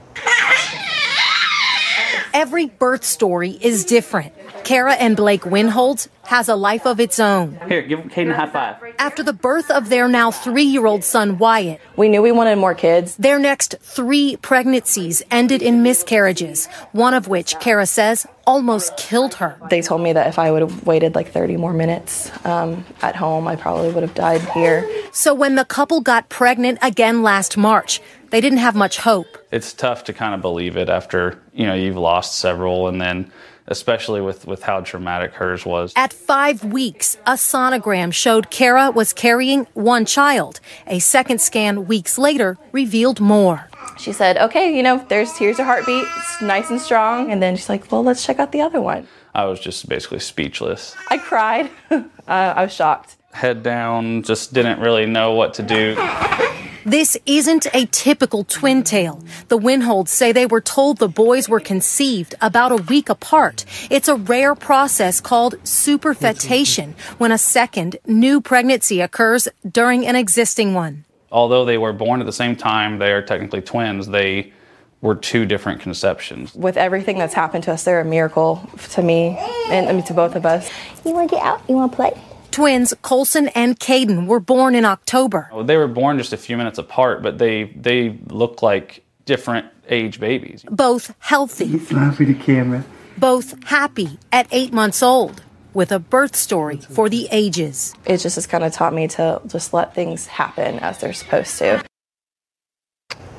Every 2.32 2.66
birth 2.66 3.02
story 3.02 3.58
is 3.60 3.84
different. 3.84 4.32
Kara 4.64 4.94
and 4.94 5.16
Blake 5.16 5.42
Winhold's 5.42 6.08
has 6.24 6.48
a 6.48 6.54
life 6.54 6.86
of 6.86 7.00
its 7.00 7.18
own. 7.18 7.58
Here, 7.68 7.82
give 7.82 8.00
Caden 8.00 8.30
a 8.30 8.36
high 8.36 8.46
five. 8.46 8.76
After 8.98 9.22
the 9.22 9.32
birth 9.32 9.70
of 9.70 9.88
their 9.88 10.08
now 10.08 10.30
three 10.30 10.62
year 10.64 10.86
old 10.86 11.04
son, 11.04 11.38
Wyatt, 11.38 11.80
we 11.96 12.08
knew 12.08 12.22
we 12.22 12.32
wanted 12.32 12.56
more 12.56 12.74
kids. 12.74 13.16
Their 13.16 13.38
next 13.38 13.74
three 13.80 14.36
pregnancies 14.36 15.22
ended 15.30 15.62
in 15.62 15.82
miscarriages, 15.82 16.66
one 16.92 17.14
of 17.14 17.28
which, 17.28 17.58
Kara 17.58 17.86
says, 17.86 18.26
almost 18.46 18.96
killed 18.96 19.34
her. 19.34 19.58
They 19.68 19.82
told 19.82 20.00
me 20.02 20.12
that 20.12 20.28
if 20.28 20.38
I 20.38 20.50
would 20.50 20.62
have 20.62 20.86
waited 20.86 21.14
like 21.14 21.32
30 21.32 21.56
more 21.56 21.72
minutes 21.72 22.30
um, 22.46 22.84
at 23.02 23.16
home, 23.16 23.46
I 23.48 23.56
probably 23.56 23.90
would 23.92 24.02
have 24.02 24.14
died 24.14 24.42
here. 24.50 24.88
So 25.12 25.34
when 25.34 25.56
the 25.56 25.64
couple 25.64 26.00
got 26.00 26.28
pregnant 26.28 26.78
again 26.82 27.22
last 27.22 27.56
March, 27.56 28.00
they 28.30 28.40
didn't 28.40 28.58
have 28.58 28.74
much 28.74 28.98
hope. 28.98 29.26
It's 29.50 29.72
tough 29.72 30.04
to 30.04 30.12
kind 30.12 30.34
of 30.34 30.40
believe 30.40 30.76
it 30.76 30.88
after, 30.88 31.42
you 31.52 31.66
know, 31.66 31.74
you've 31.74 31.96
lost 31.96 32.38
several 32.38 32.88
and 32.88 33.00
then 33.00 33.30
especially 33.66 34.20
with, 34.20 34.46
with 34.46 34.62
how 34.62 34.80
traumatic 34.80 35.34
hers 35.34 35.64
was. 35.64 35.92
At 35.96 36.12
five 36.12 36.64
weeks, 36.64 37.16
a 37.26 37.32
sonogram 37.32 38.12
showed 38.12 38.50
Kara 38.50 38.90
was 38.90 39.12
carrying 39.12 39.66
one 39.74 40.04
child. 40.04 40.60
A 40.86 40.98
second 40.98 41.40
scan 41.40 41.86
weeks 41.86 42.18
later 42.18 42.58
revealed 42.72 43.20
more. 43.20 43.68
She 43.98 44.12
said, 44.12 44.36
okay, 44.38 44.74
you 44.76 44.82
know, 44.82 45.04
there's 45.08 45.36
here's 45.36 45.58
her 45.58 45.64
heartbeat. 45.64 46.04
It's 46.16 46.42
nice 46.42 46.70
and 46.70 46.80
strong. 46.80 47.30
And 47.30 47.42
then 47.42 47.56
she's 47.56 47.68
like, 47.68 47.90
well, 47.90 48.02
let's 48.02 48.24
check 48.24 48.38
out 48.38 48.52
the 48.52 48.60
other 48.60 48.80
one. 48.80 49.06
I 49.34 49.46
was 49.46 49.60
just 49.60 49.88
basically 49.88 50.20
speechless. 50.20 50.94
I 51.08 51.18
cried. 51.18 51.70
uh, 51.90 52.00
I 52.26 52.64
was 52.64 52.72
shocked. 52.72 53.16
Head 53.32 53.62
down, 53.62 54.22
just 54.22 54.52
didn't 54.52 54.80
really 54.80 55.06
know 55.06 55.32
what 55.34 55.54
to 55.54 55.62
do. 55.62 55.96
This 56.84 57.16
isn't 57.26 57.72
a 57.72 57.86
typical 57.86 58.42
twin 58.42 58.82
tale. 58.82 59.22
The 59.46 59.58
Winholds 59.58 60.08
say 60.08 60.32
they 60.32 60.46
were 60.46 60.60
told 60.60 60.98
the 60.98 61.08
boys 61.08 61.48
were 61.48 61.60
conceived 61.60 62.34
about 62.40 62.72
a 62.72 62.76
week 62.76 63.08
apart. 63.08 63.64
It's 63.88 64.08
a 64.08 64.16
rare 64.16 64.56
process 64.56 65.20
called 65.20 65.54
superfetation 65.62 66.94
when 67.18 67.30
a 67.30 67.38
second 67.38 67.98
new 68.06 68.40
pregnancy 68.40 69.00
occurs 69.00 69.46
during 69.70 70.06
an 70.06 70.16
existing 70.16 70.74
one. 70.74 71.04
Although 71.30 71.64
they 71.64 71.78
were 71.78 71.92
born 71.92 72.20
at 72.20 72.26
the 72.26 72.32
same 72.32 72.56
time, 72.56 72.98
they 72.98 73.12
are 73.12 73.22
technically 73.22 73.62
twins. 73.62 74.08
They 74.08 74.52
were 75.00 75.14
two 75.14 75.46
different 75.46 75.80
conceptions. 75.80 76.52
With 76.54 76.76
everything 76.76 77.16
that's 77.16 77.34
happened 77.34 77.62
to 77.64 77.72
us, 77.72 77.84
they're 77.84 78.00
a 78.00 78.04
miracle 78.04 78.68
to 78.90 79.02
me 79.02 79.36
and 79.70 79.88
I 79.88 79.92
mean 79.92 80.04
to 80.04 80.14
both 80.14 80.34
of 80.34 80.44
us. 80.44 80.68
You 81.04 81.12
want 81.12 81.30
to 81.30 81.36
get 81.36 81.44
out? 81.44 81.62
You 81.68 81.76
want 81.76 81.92
to 81.92 81.96
play? 81.96 82.20
Twins 82.52 82.94
Colson 83.02 83.48
and 83.48 83.78
Caden 83.80 84.26
were 84.26 84.40
born 84.40 84.74
in 84.74 84.84
October. 84.84 85.50
They 85.64 85.76
were 85.76 85.88
born 85.88 86.18
just 86.18 86.32
a 86.32 86.36
few 86.36 86.56
minutes 86.56 86.78
apart, 86.78 87.22
but 87.22 87.38
they 87.38 87.64
they 87.74 88.18
look 88.28 88.62
like 88.62 89.04
different 89.24 89.66
age 89.88 90.20
babies. 90.20 90.64
Both 90.70 91.14
healthy. 91.18 91.78
Smile 91.78 92.12
for 92.12 92.24
the 92.24 92.34
camera. 92.34 92.84
Both 93.16 93.62
happy 93.64 94.18
at 94.30 94.46
eight 94.52 94.72
months 94.72 95.02
old, 95.02 95.42
with 95.74 95.92
a 95.92 95.98
birth 95.98 96.36
story 96.36 96.76
for 96.78 97.08
the 97.08 97.28
ages. 97.30 97.94
It 98.04 98.18
just 98.18 98.36
has 98.36 98.46
kind 98.46 98.64
of 98.64 98.72
taught 98.72 98.92
me 98.92 99.08
to 99.08 99.40
just 99.46 99.72
let 99.72 99.94
things 99.94 100.26
happen 100.26 100.78
as 100.80 100.98
they're 100.98 101.12
supposed 101.12 101.58
to. 101.58 101.84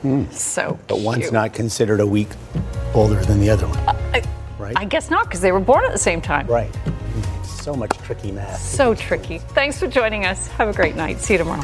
Mm. 0.03 0.31
So, 0.33 0.79
but 0.87 0.99
one's 0.99 1.31
not 1.31 1.53
considered 1.53 1.99
a 2.01 2.07
week 2.07 2.29
older 2.93 3.23
than 3.23 3.39
the 3.39 3.49
other 3.49 3.67
one, 3.67 3.77
I, 4.13 4.23
right? 4.59 4.75
I 4.77 4.85
guess 4.85 5.09
not, 5.09 5.25
because 5.25 5.41
they 5.41 5.51
were 5.51 5.59
born 5.59 5.85
at 5.85 5.91
the 5.91 5.97
same 5.97 6.21
time. 6.21 6.45
Right. 6.47 6.69
So 7.63 7.73
much 7.73 7.97
tricky 7.99 8.33
math. 8.33 8.59
So 8.59 8.93
tricky. 8.93 9.37
Thanks 9.37 9.79
for 9.79 9.87
joining 9.87 10.25
us. 10.25 10.49
Have 10.49 10.67
a 10.67 10.73
great 10.73 10.97
night. 10.97 11.19
See 11.19 11.35
you 11.35 11.37
tomorrow. 11.37 11.63